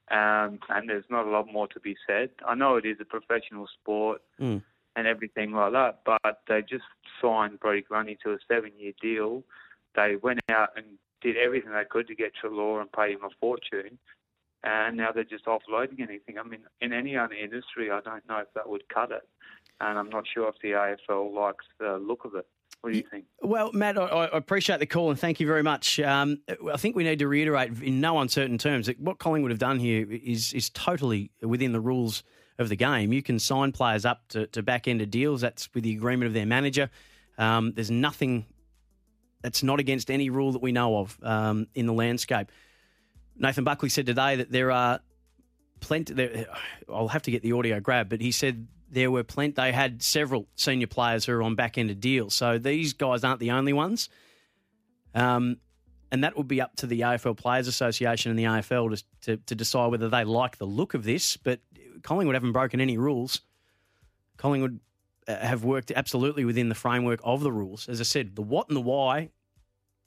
Um, 0.10 0.60
and 0.70 0.90
there's 0.90 1.06
not 1.10 1.26
a 1.26 1.30
lot 1.30 1.48
more 1.52 1.68
to 1.70 1.80
be 1.80 1.96
said. 2.06 2.32
I 2.46 2.54
know 2.56 2.76
it 2.76 2.86
is 2.86 2.98
a 3.00 3.06
professional 3.06 3.68
sport 3.82 4.22
Mm. 4.42 4.62
and 4.98 5.08
everything 5.08 5.52
like 5.54 5.72
that, 5.72 6.00
but 6.06 6.42
they 6.50 6.62
just 6.64 6.84
signed 7.22 7.60
Brodie 7.62 7.84
Grundy 7.84 8.18
to 8.24 8.32
a 8.34 8.38
seven-year 8.48 8.92
deal. 9.02 9.44
They 9.96 10.16
went 10.16 10.40
out 10.50 10.70
and 10.76 10.86
did 11.22 11.38
everything 11.38 11.72
they 11.72 11.84
could 11.90 12.08
to 12.08 12.16
get 12.16 12.34
Treloar 12.42 12.82
and 12.82 12.92
pay 12.92 13.12
him 13.12 13.24
a 13.24 13.30
fortune, 13.40 13.98
and 14.64 14.98
now 14.98 15.12
they're 15.12 15.24
just 15.24 15.46
offloading 15.46 16.00
anything. 16.00 16.38
I 16.40 16.44
mean, 16.44 16.62
in 16.82 16.94
any 16.94 17.18
other 17.18 17.34
industry, 17.34 17.92
I 17.92 18.02
don't 18.02 18.28
know 18.28 18.38
if 18.38 18.54
that 18.56 18.68
would 18.68 18.88
cut 18.90 19.12
it, 19.12 19.28
and 19.80 19.98
I'm 19.98 20.10
not 20.10 20.26
sure 20.32 20.50
if 20.50 20.56
the 20.62 20.72
AFL 20.72 21.34
likes 21.34 21.66
the 21.80 21.98
look 21.98 22.26
of 22.26 22.36
it. 22.36 22.48
What 22.82 22.94
do 22.94 22.98
you 22.98 23.06
think? 23.12 23.26
Well, 23.42 23.72
Matt, 23.74 23.98
I, 23.98 24.06
I 24.06 24.38
appreciate 24.38 24.80
the 24.80 24.88
call 24.88 25.12
and 25.12 25.20
thank 25.20 25.40
you 25.40 25.46
very 25.46 25.62
much. 25.62 26.00
Um, 26.00 26.40
I 26.72 26.78
think 26.78 26.96
we 26.96 27.04
need 27.04 27.20
to 27.20 27.28
reiterate 27.28 27.80
in 27.80 28.02
no 28.02 28.18
uncertain 28.18 28.58
terms 28.58 28.88
that 28.88 29.00
what 29.00 29.20
Collingwood 29.20 29.50
would 29.50 29.52
have 29.52 29.60
done 29.60 29.78
here 29.78 30.08
is 30.10 30.52
is 30.54 30.72
totally 30.72 31.30
within 31.42 31.74
the 31.74 31.80
rules 31.80 32.24
of 32.58 32.70
the 32.70 32.76
game. 32.76 33.14
You 33.14 33.22
can 33.22 33.38
sign 33.38 33.72
players 33.72 34.04
up 34.04 34.28
to, 34.30 34.48
to 34.48 34.64
back 34.64 34.88
end 34.88 35.02
of 35.02 35.12
deals. 35.12 35.42
That's 35.42 35.70
with 35.76 35.84
the 35.84 35.94
agreement 35.94 36.28
of 36.28 36.34
their 36.34 36.48
manager. 36.48 36.90
Um, 37.38 37.74
there's 37.74 37.92
nothing 37.92 38.46
that's 39.42 39.64
not 39.64 39.80
against 39.80 40.12
any 40.12 40.30
rule 40.30 40.52
that 40.52 40.62
we 40.62 40.72
know 40.72 40.98
of 40.98 41.18
um, 41.24 41.68
in 41.74 41.86
the 41.86 41.94
landscape. 41.94 42.52
Nathan 43.38 43.64
Buckley 43.64 43.90
said 43.90 44.06
today 44.06 44.38
that 44.38 44.52
there 44.52 44.72
are 44.72 45.00
plenty. 45.80 46.14
There, 46.14 46.48
I'll 46.90 47.08
have 47.08 47.24
to 47.24 47.32
get 47.32 47.42
the 47.42 47.54
audio 47.54 47.80
grab, 47.80 48.10
but 48.10 48.22
he 48.22 48.32
said 48.32 48.68
there 48.90 49.12
were 49.12 49.24
plenty. 49.24 49.54
They 49.54 49.72
had 49.72 50.02
several 50.02 50.48
senior 50.56 50.88
players 50.88 51.26
who 51.26 51.34
are 51.34 51.44
on 51.44 51.56
back 51.56 51.78
end 51.78 51.90
of 51.90 52.00
deals, 52.00 52.34
so 52.34 52.58
these 52.58 52.94
guys 52.94 53.24
aren't 53.24 53.40
the 53.40 53.52
only 53.52 53.74
ones. 53.74 54.10
Um, 55.14 55.58
and 56.12 56.26
that 56.26 56.36
would 56.38 56.48
be 56.48 56.60
up 56.60 56.76
to 56.78 56.88
the 56.88 57.02
AFL 57.02 57.38
Players 57.38 57.68
Association 57.68 58.32
and 58.32 58.40
the 58.40 58.44
AFL 58.44 58.98
to, 58.98 59.04
to, 59.22 59.38
to 59.38 59.56
decide 59.56 59.92
whether 59.92 60.10
they 60.10 60.26
like 60.26 60.58
the 60.58 60.66
look 60.66 60.94
of 60.94 61.04
this. 61.04 61.38
But 61.38 61.62
Collingwood 62.04 62.36
haven't 62.36 62.52
broken 62.52 62.82
any 62.82 62.98
rules. 62.98 63.42
Collingwood 64.38 64.82
have 65.40 65.64
worked 65.64 65.92
absolutely 65.96 66.46
within 66.46 66.70
the 66.70 66.76
framework 66.76 67.20
of 67.24 67.42
the 67.42 67.52
rules. 67.52 67.88
As 67.90 68.00
I 68.00 68.04
said, 68.04 68.36
the 68.36 68.42
what 68.42 68.68
and 68.68 68.76
the 68.76 68.82
why, 68.82 69.30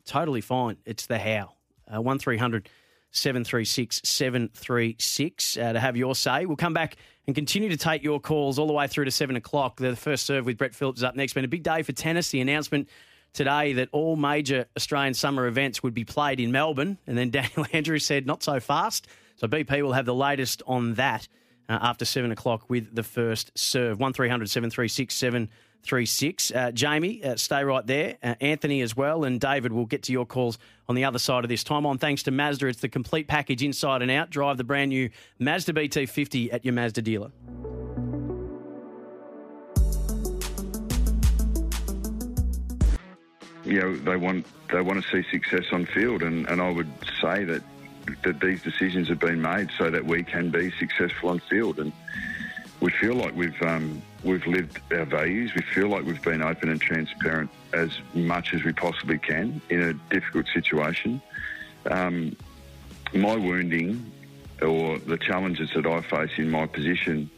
totally 0.05 0.41
fine. 0.41 0.77
It's 0.85 1.07
the 1.07 1.19
how. 1.19 1.55
Uh, 1.93 2.01
1300 2.01 2.69
736 3.11 4.01
736 4.05 5.57
uh, 5.57 5.73
to 5.73 5.81
have 5.81 5.97
your 5.97 6.15
say. 6.15 6.47
We'll 6.47 6.57
come 6.57 6.75
back 6.75 6.97
and 7.27 7.35
continue 7.35 7.69
to 7.69 7.77
take 7.77 8.03
your 8.03 8.21
calls 8.21 8.59
all 8.59 8.67
the 8.67 8.73
way 8.73 8.89
through 8.89 9.05
to 9.05 9.11
7 9.11 9.37
o'clock. 9.37 9.77
The 9.77 9.95
first 9.95 10.27
serve 10.27 10.47
with 10.47 10.59
Brett 10.59 10.75
Phillips 10.75 11.03
up 11.03 11.15
next. 11.15 11.35
Been 11.35 11.45
a 11.45 11.49
big 11.49 11.63
day 11.63 11.83
for 11.83 11.93
tennis. 11.93 12.31
The 12.31 12.41
announcement 12.41 12.89
today 13.33 13.75
that 13.75 13.89
all 13.93 14.17
major 14.17 14.67
Australian 14.77 15.15
summer 15.15 15.47
events 15.47 15.83
would 15.83 15.95
be 15.95 16.05
played 16.05 16.41
in 16.41 16.51
Melbourne. 16.51 16.99
And 17.07 17.17
then 17.17 17.31
Daniel 17.31 17.67
Andrews 17.73 18.05
said, 18.05 18.27
not 18.27 18.43
so 18.43 18.59
fast. 18.59 19.07
So 19.37 19.47
BP 19.47 19.83
will 19.83 19.93
have 19.93 20.07
the 20.07 20.15
latest 20.15 20.63
on 20.67 20.95
that 20.95 21.29
uh, 21.69 21.79
after 21.81 22.05
7 22.05 22.31
o'clock 22.33 22.69
with 22.69 22.95
the 22.95 23.03
first 23.03 23.51
serve. 23.57 23.99
1300 23.99 24.49
736 24.49 25.15
736. 25.15 26.53
Uh, 26.53 26.71
Jamie, 26.73 27.23
uh, 27.25 27.37
stay 27.37 27.65
right 27.65 27.87
there. 27.87 28.17
Uh, 28.23 28.35
Anthony 28.41 28.81
as 28.81 28.97
well. 28.97 29.25
And 29.25 29.41
David, 29.41 29.73
we'll 29.73 29.87
get 29.87 30.03
to 30.05 30.13
your 30.13 30.27
calls 30.27 30.59
on 30.89 30.95
the 30.95 31.05
other 31.05 31.19
side 31.19 31.45
of 31.45 31.49
this. 31.49 31.65
Time 31.65 31.87
on 31.87 31.99
thanks 31.99 32.23
to 32.25 32.31
Mazda. 32.31 32.67
It's 32.67 32.81
the 32.81 32.89
complete 32.89 33.29
package 33.29 33.63
inside 33.63 34.03
and 34.03 34.11
out. 34.11 34.31
Drive 34.31 34.57
the 34.57 34.65
brand 34.65 34.91
new 34.91 35.11
Mazda 35.39 35.73
BT50 35.73 36.53
at 36.53 36.65
your 36.65 36.75
Mazda 36.75 37.03
dealer. 37.03 37.31
you 43.65 43.81
know 43.81 43.97
they 43.97 44.17
want 44.17 44.47
they 44.73 44.81
want 44.81 45.03
to 45.03 45.11
see 45.11 45.29
success 45.31 45.65
on 45.73 45.87
field, 45.87 46.23
and, 46.23 46.47
and 46.49 46.61
I 46.61 46.71
would 46.71 46.91
say 47.21 47.45
that 47.45 47.63
that 48.23 48.41
these 48.41 48.63
decisions 48.63 49.09
have 49.09 49.19
been 49.19 49.41
made 49.41 49.71
so 49.77 49.91
that 49.91 50.05
we 50.05 50.23
can 50.23 50.51
be 50.51 50.71
successful 50.79 51.31
on 51.31 51.41
field, 51.51 51.79
and 51.79 51.93
we 52.81 52.91
feel 52.91 53.15
like 53.15 53.35
we've 53.35 53.61
um, 53.63 54.03
we've 54.23 54.47
lived 54.47 54.81
our 54.93 55.05
values. 55.05 55.53
We 55.55 55.63
feel 55.63 55.89
like 55.89 56.05
we've 56.05 56.23
been 56.23 56.43
open 56.43 56.69
and 56.69 56.81
transparent 56.81 57.51
as 57.73 57.91
much 58.15 58.55
as 58.55 58.65
we 58.65 58.73
possibly 58.73 59.19
can 59.19 59.61
in 59.71 59.83
a 59.83 59.95
difficult 60.15 60.47
situation. 60.53 61.21
Um, 61.91 62.37
my 63.13 63.37
wounding 63.37 64.11
or 64.63 64.99
the 64.99 65.19
challenges 65.19 65.71
that 65.75 65.87
I 65.87 66.01
face 66.03 66.33
in 66.37 66.51
my 66.51 66.67
position 66.67 67.31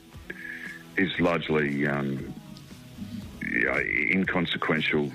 is 0.96 1.18
largely 1.20 1.86
um, 1.86 2.34
inconsequential. 4.10 5.12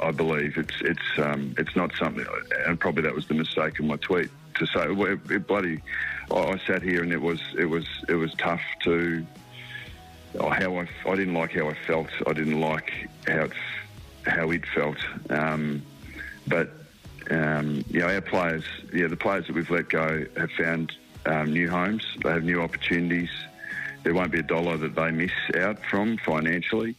I, 0.00 0.10
believe 0.10 0.58
it's 0.58 0.74
it's 0.80 1.18
um, 1.18 1.54
it's 1.56 1.76
not 1.76 1.92
something, 1.98 2.26
and 2.66 2.78
probably 2.78 3.02
that 3.02 3.14
was 3.14 3.26
the 3.26 3.34
mistake 3.34 3.78
in 3.78 3.86
my 3.86 3.96
tweet 3.96 4.30
to 4.60 4.66
say. 4.66 4.86
It, 4.86 5.30
it 5.30 5.46
bloody, 5.46 5.80
I, 6.30 6.34
I 6.34 6.58
sat 6.66 6.82
here 6.82 7.02
and 7.02 7.12
it 7.12 7.20
was 7.20 7.40
it 7.58 7.66
was 7.66 7.86
it 8.08 8.14
was 8.14 8.32
tough 8.34 8.62
to. 8.84 9.26
Oh, 10.38 10.48
how 10.48 10.76
I, 10.76 10.88
I 11.06 11.16
didn't 11.16 11.34
like 11.34 11.52
how 11.52 11.68
I 11.68 11.74
felt. 11.86 12.08
I 12.24 12.32
didn't 12.32 12.60
like 12.60 12.92
how 13.26 13.44
it, 13.44 13.52
how 14.24 14.50
it 14.52 14.64
felt. 14.66 14.98
Um, 15.28 15.82
but 16.46 16.70
um, 17.30 17.84
you 17.90 18.00
know, 18.00 18.08
our 18.08 18.20
players, 18.20 18.64
yeah, 18.92 19.08
the 19.08 19.16
players 19.16 19.48
that 19.48 19.56
we've 19.56 19.70
let 19.70 19.88
go 19.88 20.24
have 20.36 20.52
found 20.52 20.92
um, 21.26 21.52
new 21.52 21.68
homes. 21.68 22.04
They 22.22 22.30
have 22.30 22.44
new 22.44 22.62
opportunities. 22.62 23.30
There 24.04 24.14
won't 24.14 24.32
be 24.32 24.38
a 24.38 24.44
dollar 24.44 24.76
that 24.76 24.94
they 24.94 25.10
miss 25.10 25.32
out 25.56 25.78
from 25.90 26.16
financially. 26.18 26.94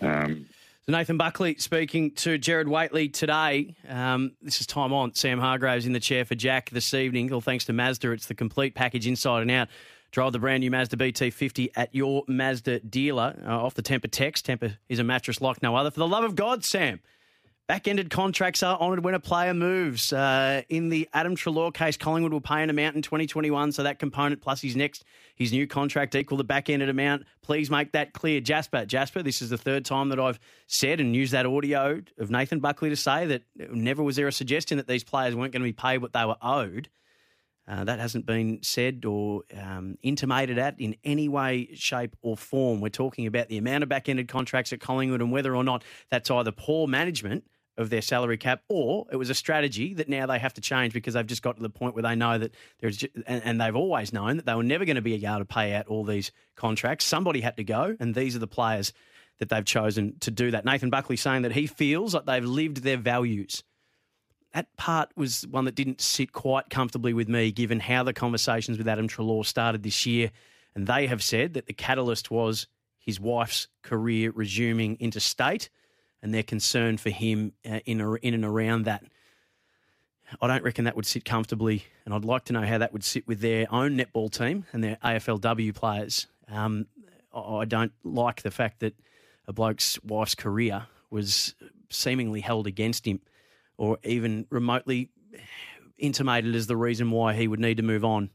Um, 0.00 0.46
So 0.88 0.92
Nathan 0.92 1.18
Buckley 1.18 1.54
speaking 1.56 2.12
to 2.12 2.38
Gerard 2.38 2.66
Whateley 2.66 3.10
today. 3.10 3.76
Um, 3.86 4.32
this 4.40 4.62
is 4.62 4.66
time 4.66 4.90
on. 4.94 5.14
Sam 5.14 5.38
Hargreaves 5.38 5.84
in 5.84 5.92
the 5.92 6.00
chair 6.00 6.24
for 6.24 6.34
Jack 6.34 6.70
this 6.70 6.94
evening. 6.94 7.30
All 7.30 7.42
thanks 7.42 7.66
to 7.66 7.74
Mazda. 7.74 8.10
It's 8.12 8.24
the 8.24 8.34
complete 8.34 8.74
package 8.74 9.06
inside 9.06 9.42
and 9.42 9.50
out. 9.50 9.68
Drive 10.12 10.32
the 10.32 10.38
brand 10.38 10.62
new 10.62 10.70
Mazda 10.70 10.96
BT50 10.96 11.72
at 11.76 11.94
your 11.94 12.24
Mazda 12.26 12.80
dealer. 12.80 13.38
Uh, 13.46 13.62
off 13.62 13.74
the 13.74 13.82
Tempur 13.82 14.10
text. 14.10 14.46
Tempur 14.46 14.78
is 14.88 14.98
a 14.98 15.04
mattress 15.04 15.42
like 15.42 15.62
no 15.62 15.76
other. 15.76 15.90
For 15.90 15.98
the 15.98 16.08
love 16.08 16.24
of 16.24 16.34
God, 16.34 16.64
Sam. 16.64 17.00
Back-ended 17.68 18.08
contracts 18.08 18.62
are 18.62 18.78
honoured 18.78 19.04
when 19.04 19.12
a 19.12 19.20
player 19.20 19.52
moves. 19.52 20.10
Uh, 20.10 20.62
in 20.70 20.88
the 20.88 21.06
Adam 21.12 21.36
Treloar 21.36 21.70
case, 21.70 21.98
Collingwood 21.98 22.32
will 22.32 22.40
pay 22.40 22.62
an 22.62 22.70
amount 22.70 22.96
in 22.96 23.02
2021, 23.02 23.72
so 23.72 23.82
that 23.82 23.98
component 23.98 24.40
plus 24.40 24.62
his 24.62 24.74
next 24.74 25.04
his 25.34 25.52
new 25.52 25.66
contract 25.66 26.14
equal 26.14 26.38
the 26.38 26.44
back-ended 26.44 26.88
amount. 26.88 27.26
Please 27.42 27.70
make 27.70 27.92
that 27.92 28.14
clear, 28.14 28.40
Jasper. 28.40 28.86
Jasper, 28.86 29.22
this 29.22 29.42
is 29.42 29.50
the 29.50 29.58
third 29.58 29.84
time 29.84 30.08
that 30.08 30.18
I've 30.18 30.40
said 30.66 30.98
and 30.98 31.14
used 31.14 31.34
that 31.34 31.44
audio 31.44 32.00
of 32.16 32.30
Nathan 32.30 32.58
Buckley 32.58 32.88
to 32.88 32.96
say 32.96 33.26
that 33.26 33.42
never 33.54 34.02
was 34.02 34.16
there 34.16 34.26
a 34.26 34.32
suggestion 34.32 34.78
that 34.78 34.86
these 34.86 35.04
players 35.04 35.36
weren't 35.36 35.52
going 35.52 35.60
to 35.60 35.68
be 35.68 35.74
paid 35.74 35.98
what 35.98 36.14
they 36.14 36.24
were 36.24 36.38
owed. 36.40 36.88
Uh, 37.68 37.84
that 37.84 37.98
hasn't 37.98 38.24
been 38.24 38.60
said 38.62 39.04
or 39.04 39.42
um, 39.54 39.98
intimated 40.02 40.56
at 40.56 40.80
in 40.80 40.96
any 41.04 41.28
way, 41.28 41.68
shape, 41.74 42.16
or 42.22 42.34
form. 42.34 42.80
We're 42.80 42.88
talking 42.88 43.26
about 43.26 43.48
the 43.48 43.58
amount 43.58 43.82
of 43.82 43.90
back-ended 43.90 44.26
contracts 44.26 44.72
at 44.72 44.80
Collingwood 44.80 45.20
and 45.20 45.30
whether 45.30 45.54
or 45.54 45.62
not 45.62 45.84
that's 46.10 46.30
either 46.30 46.50
poor 46.50 46.88
management 46.88 47.44
of 47.78 47.90
their 47.90 48.02
salary 48.02 48.36
cap, 48.36 48.62
or 48.68 49.06
it 49.10 49.16
was 49.16 49.30
a 49.30 49.34
strategy 49.34 49.94
that 49.94 50.08
now 50.08 50.26
they 50.26 50.38
have 50.38 50.52
to 50.52 50.60
change 50.60 50.92
because 50.92 51.14
they've 51.14 51.26
just 51.26 51.42
got 51.42 51.56
to 51.56 51.62
the 51.62 51.70
point 51.70 51.94
where 51.94 52.02
they 52.02 52.16
know 52.16 52.36
that 52.36 52.52
there's, 52.80 53.04
and, 53.26 53.42
and 53.44 53.60
they've 53.60 53.76
always 53.76 54.12
known 54.12 54.36
that 54.36 54.46
they 54.46 54.54
were 54.54 54.64
never 54.64 54.84
going 54.84 54.96
to 54.96 55.02
be 55.02 55.14
able 55.14 55.38
to 55.38 55.44
pay 55.44 55.72
out 55.72 55.86
all 55.86 56.04
these 56.04 56.32
contracts. 56.56 57.04
Somebody 57.04 57.40
had 57.40 57.56
to 57.56 57.64
go, 57.64 57.96
and 57.98 58.14
these 58.14 58.34
are 58.36 58.40
the 58.40 58.48
players 58.48 58.92
that 59.38 59.48
they've 59.48 59.64
chosen 59.64 60.16
to 60.20 60.30
do 60.32 60.50
that. 60.50 60.64
Nathan 60.64 60.90
Buckley 60.90 61.16
saying 61.16 61.42
that 61.42 61.52
he 61.52 61.68
feels 61.68 62.14
like 62.14 62.26
they've 62.26 62.44
lived 62.44 62.82
their 62.82 62.96
values. 62.96 63.62
That 64.52 64.76
part 64.76 65.10
was 65.16 65.46
one 65.46 65.66
that 65.66 65.76
didn't 65.76 66.00
sit 66.00 66.32
quite 66.32 66.70
comfortably 66.70 67.12
with 67.12 67.28
me, 67.28 67.52
given 67.52 67.78
how 67.78 68.02
the 68.02 68.12
conversations 68.12 68.76
with 68.76 68.88
Adam 68.88 69.06
Treloar 69.06 69.46
started 69.46 69.84
this 69.84 70.04
year. 70.04 70.32
And 70.74 70.86
they 70.86 71.06
have 71.06 71.22
said 71.22 71.54
that 71.54 71.66
the 71.66 71.72
catalyst 71.72 72.30
was 72.30 72.66
his 72.98 73.20
wife's 73.20 73.68
career 73.82 74.32
resuming 74.34 74.96
interstate 74.98 75.70
and 76.22 76.34
their 76.34 76.42
concern 76.42 76.96
for 76.96 77.10
him 77.10 77.52
uh, 77.68 77.80
in, 77.86 78.00
in 78.22 78.34
and 78.34 78.44
around 78.44 78.84
that. 78.84 79.04
I 80.40 80.46
don't 80.46 80.62
reckon 80.62 80.84
that 80.84 80.96
would 80.96 81.06
sit 81.06 81.24
comfortably, 81.24 81.84
and 82.04 82.12
I'd 82.12 82.24
like 82.24 82.44
to 82.46 82.52
know 82.52 82.62
how 82.62 82.78
that 82.78 82.92
would 82.92 83.04
sit 83.04 83.26
with 83.26 83.40
their 83.40 83.66
own 83.72 83.96
netball 83.96 84.30
team 84.30 84.66
and 84.72 84.84
their 84.84 84.96
AFLW 85.02 85.74
players. 85.74 86.26
Um, 86.50 86.86
I 87.34 87.64
don't 87.64 87.92
like 88.04 88.42
the 88.42 88.50
fact 88.50 88.80
that 88.80 88.94
a 89.46 89.52
bloke's 89.52 89.98
wife's 90.02 90.34
career 90.34 90.86
was 91.10 91.54
seemingly 91.90 92.40
held 92.40 92.66
against 92.66 93.06
him, 93.06 93.20
or 93.78 93.98
even 94.04 94.46
remotely 94.50 95.10
intimated 95.96 96.54
as 96.54 96.66
the 96.66 96.76
reason 96.76 97.10
why 97.10 97.34
he 97.34 97.48
would 97.48 97.60
need 97.60 97.78
to 97.78 97.82
move 97.82 98.04
on. 98.04 98.30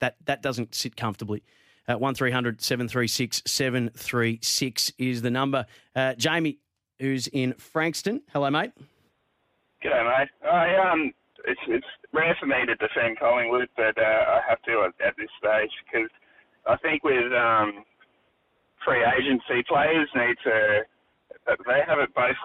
That 0.00 0.16
that 0.24 0.42
doesn't 0.42 0.74
sit 0.74 0.96
comfortably. 0.96 1.42
Uh, 1.86 1.98
One 1.98 2.14
736 2.14 3.42
736 3.44 4.92
is 4.96 5.20
the 5.20 5.30
number. 5.30 5.66
Uh, 5.94 6.14
Jamie, 6.14 6.58
who's 6.98 7.26
in 7.28 7.54
Frankston. 7.54 8.22
Hello, 8.32 8.50
mate. 8.50 8.72
G'day, 9.84 10.04
mate. 10.04 10.28
I 10.48 10.76
um, 10.90 11.12
it's 11.46 11.60
it's 11.68 11.86
rare 12.12 12.36
for 12.40 12.46
me 12.46 12.66
to 12.66 12.74
defend 12.76 13.18
Collingwood, 13.18 13.68
but 13.76 13.96
uh, 13.98 14.00
I 14.02 14.40
have 14.48 14.62
to 14.62 14.88
at, 14.88 15.06
at 15.06 15.14
this 15.16 15.28
stage 15.38 15.70
because 15.84 16.10
I 16.66 16.76
think 16.78 17.04
with 17.04 17.32
um, 17.32 17.84
free 18.84 19.04
agency 19.04 19.62
players 19.68 20.08
need 20.14 20.36
to 20.44 20.84
they 21.46 21.80
have 21.86 21.98
it 21.98 22.14
both. 22.14 22.36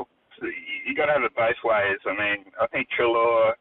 You 0.42 0.96
got 0.96 1.08
to 1.08 1.14
have 1.14 1.24
it 1.24 1.36
both 1.36 1.60
ways. 1.64 2.00
I 2.06 2.16
mean, 2.16 2.46
I 2.60 2.68
think 2.68 2.88
Treloar 2.96 3.56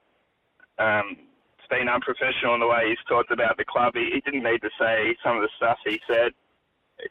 um, 0.79 1.17
has 1.59 1.69
been 1.71 1.89
unprofessional 1.89 2.55
in 2.55 2.61
the 2.61 2.67
way 2.67 2.91
he's 2.91 3.03
talked 3.09 3.31
about 3.31 3.57
the 3.57 3.65
club. 3.65 3.95
He, 3.95 4.11
he 4.15 4.21
didn't 4.21 4.43
need 4.43 4.63
to 4.63 4.71
say 4.79 5.17
some 5.23 5.37
of 5.37 5.43
the 5.43 5.51
stuff 5.57 5.79
he 5.85 6.01
said. 6.07 6.33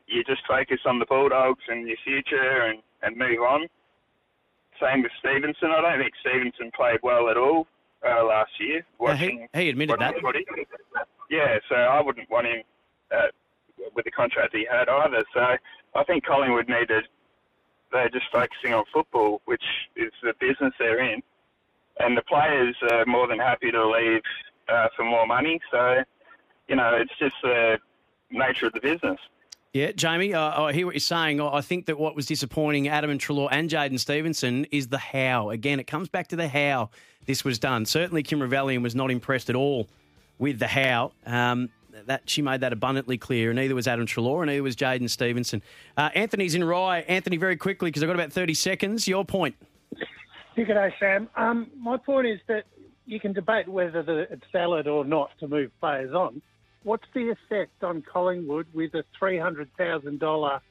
You 0.08 0.24
just 0.24 0.42
focus 0.48 0.80
on 0.86 1.00
the 1.00 1.06
Bulldogs 1.06 1.64
and 1.70 1.88
your 1.88 1.98
future 2.04 2.62
and, 2.62 2.80
and 3.04 3.16
move 3.18 3.40
on. 3.42 3.68
Same 4.82 5.02
with 5.02 5.12
Stephenson. 5.20 5.72
I 5.72 5.82
don't 5.82 6.00
think 6.00 6.14
Stephenson 6.22 6.72
played 6.76 7.00
well 7.02 7.30
at 7.30 7.38
all 7.38 7.68
uh, 8.08 8.24
last 8.26 8.52
year. 8.60 8.86
Uh, 9.00 9.16
he, 9.16 9.48
he 9.54 9.70
admitted 9.70 10.00
that. 10.00 10.16
watching. 10.22 10.44
Yeah, 11.30 11.58
so 11.70 11.76
I 11.76 12.02
wouldn't 12.02 12.30
want 12.30 12.48
him 12.48 12.64
uh, 13.16 13.28
with 13.96 14.06
the 14.06 14.12
contract 14.12 14.56
he 14.56 14.68
had 14.70 14.88
either. 14.90 15.24
So 15.34 15.58
I 15.96 16.04
think 16.04 16.26
Collingwood 16.26 16.70
needed. 16.70 17.06
They're 17.92 18.10
just 18.10 18.26
focusing 18.32 18.74
on 18.74 18.84
football, 18.94 19.42
which 19.46 19.64
is 19.96 20.12
the 20.22 20.34
business 20.40 20.74
they're 20.78 21.02
in, 21.02 21.22
and 22.00 22.18
the 22.18 22.22
players 22.22 22.76
are 22.92 23.06
more 23.06 23.28
than 23.28 23.40
happy 23.40 23.72
to 23.72 23.90
leave 23.90 24.22
uh, 24.68 24.88
for 24.96 25.06
more 25.06 25.26
money. 25.26 25.60
So, 25.72 26.04
you 26.68 26.76
know, 26.76 26.96
it's 26.96 27.18
just 27.18 27.36
the 27.42 27.78
nature 28.30 28.68
of 28.68 28.74
the 28.74 28.82
business. 28.82 29.20
Yeah, 29.74 29.92
Jamie, 29.92 30.34
uh, 30.34 30.64
I 30.64 30.74
hear 30.74 30.86
what 30.86 30.96
you're 30.96 31.00
saying. 31.00 31.42
I 31.42 31.62
think 31.62 31.86
that 31.86 32.00
what 32.00 32.16
was 32.16 32.26
disappointing 32.26 32.88
Adam 32.88 33.10
and 33.10 33.20
Treloar 33.20 33.50
and 33.52 33.70
Jaidyn 33.70 34.00
Stephenson 34.00 34.66
is 34.72 34.88
the 34.88 34.98
how. 34.98 35.50
Again, 35.50 35.80
it 35.80 35.86
comes 35.86 36.10
back 36.10 36.30
to 36.30 36.36
the 36.36 36.48
how 36.48 36.90
this 37.26 37.44
was 37.44 37.60
done. 37.60 37.86
Certainly, 37.86 38.24
Kim 38.24 38.40
Ravaillion 38.40 38.82
was 38.82 38.96
not 38.96 39.12
impressed 39.12 39.50
at 39.50 39.56
all 39.56 39.88
with 40.40 40.60
the 40.60 40.68
how. 40.68 41.12
Um, 41.26 41.70
that 42.06 42.30
she 42.30 42.42
made 42.42 42.62
that 42.62 42.74
abundantly 42.74 43.18
clear, 43.18 43.50
and 43.50 43.58
neither 43.58 43.76
was 43.76 43.88
Adam 43.88 44.06
Treloar, 44.06 44.44
and 44.44 44.50
neither 44.50 44.64
was 44.64 44.76
Jaidyn 44.76 45.10
Stephenson. 45.10 45.62
Uh, 45.96 46.10
Anthony's 46.16 46.56
in 46.56 46.64
Rye. 46.64 47.00
Anthony, 47.02 47.38
very 47.38 47.58
quickly 47.58 47.90
because 47.90 48.04
I've 48.04 48.08
got 48.08 48.16
about 48.16 48.32
30 48.32 48.54
seconds. 48.54 49.08
Your 49.08 49.26
point. 49.26 49.56
Good 50.56 50.68
day, 50.68 50.94
Sam. 51.00 51.30
Um, 51.36 51.70
my 51.78 51.98
point 51.98 52.28
is 52.28 52.40
that 52.48 52.66
you 53.06 53.20
can 53.20 53.34
debate 53.34 53.68
whether 53.68 54.04
the, 54.04 54.28
it's 54.32 54.46
valid 54.52 54.88
or 54.88 55.06
not 55.06 55.32
to 55.40 55.48
move 55.48 55.72
players 55.80 56.14
on. 56.14 56.42
What's 56.84 57.08
the 57.14 57.30
effect 57.30 57.84
on 57.84 58.02
Collingwood 58.02 58.68
with 58.74 58.94
a 58.94 59.04
three 59.18 59.38
hundred 59.38 59.70
thousand 59.78 60.20
dollar 60.20 60.62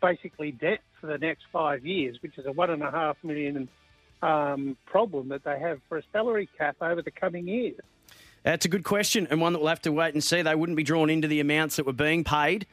basically 0.00 0.52
debt 0.52 0.80
for 1.00 1.06
the 1.06 1.18
next 1.18 1.44
five 1.52 1.84
years, 1.84 2.18
which 2.22 2.38
is 2.38 2.46
a 2.46 2.52
one 2.52 2.70
and 2.70 2.82
a 2.82 2.90
half 2.90 3.16
million 3.22 3.68
um, 4.22 4.76
problem 4.86 5.28
that 5.28 5.44
they 5.44 5.58
have 5.58 5.80
for 5.88 5.98
a 5.98 6.02
salary 6.12 6.48
cap 6.58 6.76
over 6.80 7.02
the 7.02 7.10
coming 7.10 7.46
years? 7.46 7.78
That's 8.42 8.64
a 8.64 8.68
good 8.68 8.84
question, 8.84 9.26
and 9.30 9.40
one 9.40 9.52
that 9.52 9.58
we'll 9.58 9.68
have 9.68 9.82
to 9.82 9.92
wait 9.92 10.14
and 10.14 10.22
see. 10.22 10.42
They 10.42 10.54
wouldn't 10.54 10.76
be 10.76 10.84
drawn 10.84 11.10
into 11.10 11.28
the 11.28 11.40
amounts 11.40 11.76
that 11.76 11.86
were 11.86 11.92
being 11.92 12.24
paid. 12.24 12.66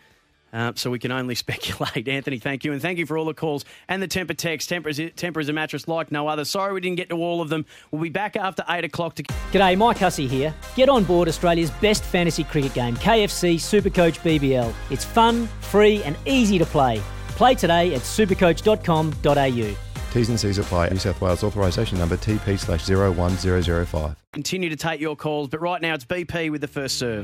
Uh, 0.55 0.71
so 0.75 0.89
we 0.89 0.97
can 0.97 1.11
only 1.11 1.35
speculate. 1.45 2.07
Anthony, 2.07 2.39
thank 2.39 2.63
you. 2.63 2.71
And 2.71 2.81
thank 2.81 2.97
you 2.97 3.05
for 3.05 3.17
all 3.17 3.25
the 3.25 3.33
calls 3.33 3.65
and 3.89 4.01
the 4.01 4.07
Tempur 4.07 4.35
text. 4.35 4.69
Tempur 4.69 4.87
is, 4.87 4.99
Tempur 4.99 5.41
is 5.41 5.49
a 5.49 5.53
mattress 5.53 5.87
like 5.87 6.11
no 6.11 6.27
other. 6.27 6.45
Sorry 6.45 6.73
we 6.73 6.79
didn't 6.79 6.97
get 6.97 7.09
to 7.09 7.17
all 7.17 7.41
of 7.41 7.49
them. 7.49 7.65
We'll 7.91 8.01
be 8.01 8.09
back 8.09 8.37
after 8.37 8.63
8 8.67 8.85
o'clock 8.85 9.15
to. 9.15 9.23
G'day, 9.23 9.77
Mike 9.77 9.97
Hussey 9.97 10.27
here. 10.27 10.53
Get 10.75 10.87
on 10.87 11.03
board 11.03 11.27
Australia's 11.27 11.71
best 11.71 12.03
fantasy 12.03 12.45
cricket 12.45 12.73
game, 12.73 12.95
KFC 12.95 13.55
Supercoach 13.55 14.19
BBL. 14.19 14.73
It's 14.89 15.03
fun, 15.03 15.47
free, 15.59 16.01
and 16.03 16.17
easy 16.25 16.57
to 16.57 16.65
play. 16.65 17.01
Play 17.29 17.55
today 17.55 17.93
at 17.93 18.01
supercoach.com.au. 18.01 19.75
T's 20.15 20.29
and 20.29 20.39
C's 20.39 20.57
apply. 20.57 20.87
New 20.87 20.97
South 20.97 21.19
Wales 21.19 21.43
authorisation 21.43 21.97
number 21.97 22.15
TP 22.15 22.57
slash 22.57 22.87
01005. 22.87 24.15
Continue 24.31 24.69
to 24.69 24.77
take 24.77 25.01
your 25.01 25.17
calls, 25.17 25.49
but 25.49 25.59
right 25.59 25.81
now 25.81 25.93
it's 25.93 26.05
BP 26.05 26.49
with 26.51 26.61
the 26.61 26.69
first 26.69 26.97
serve. 26.97 27.23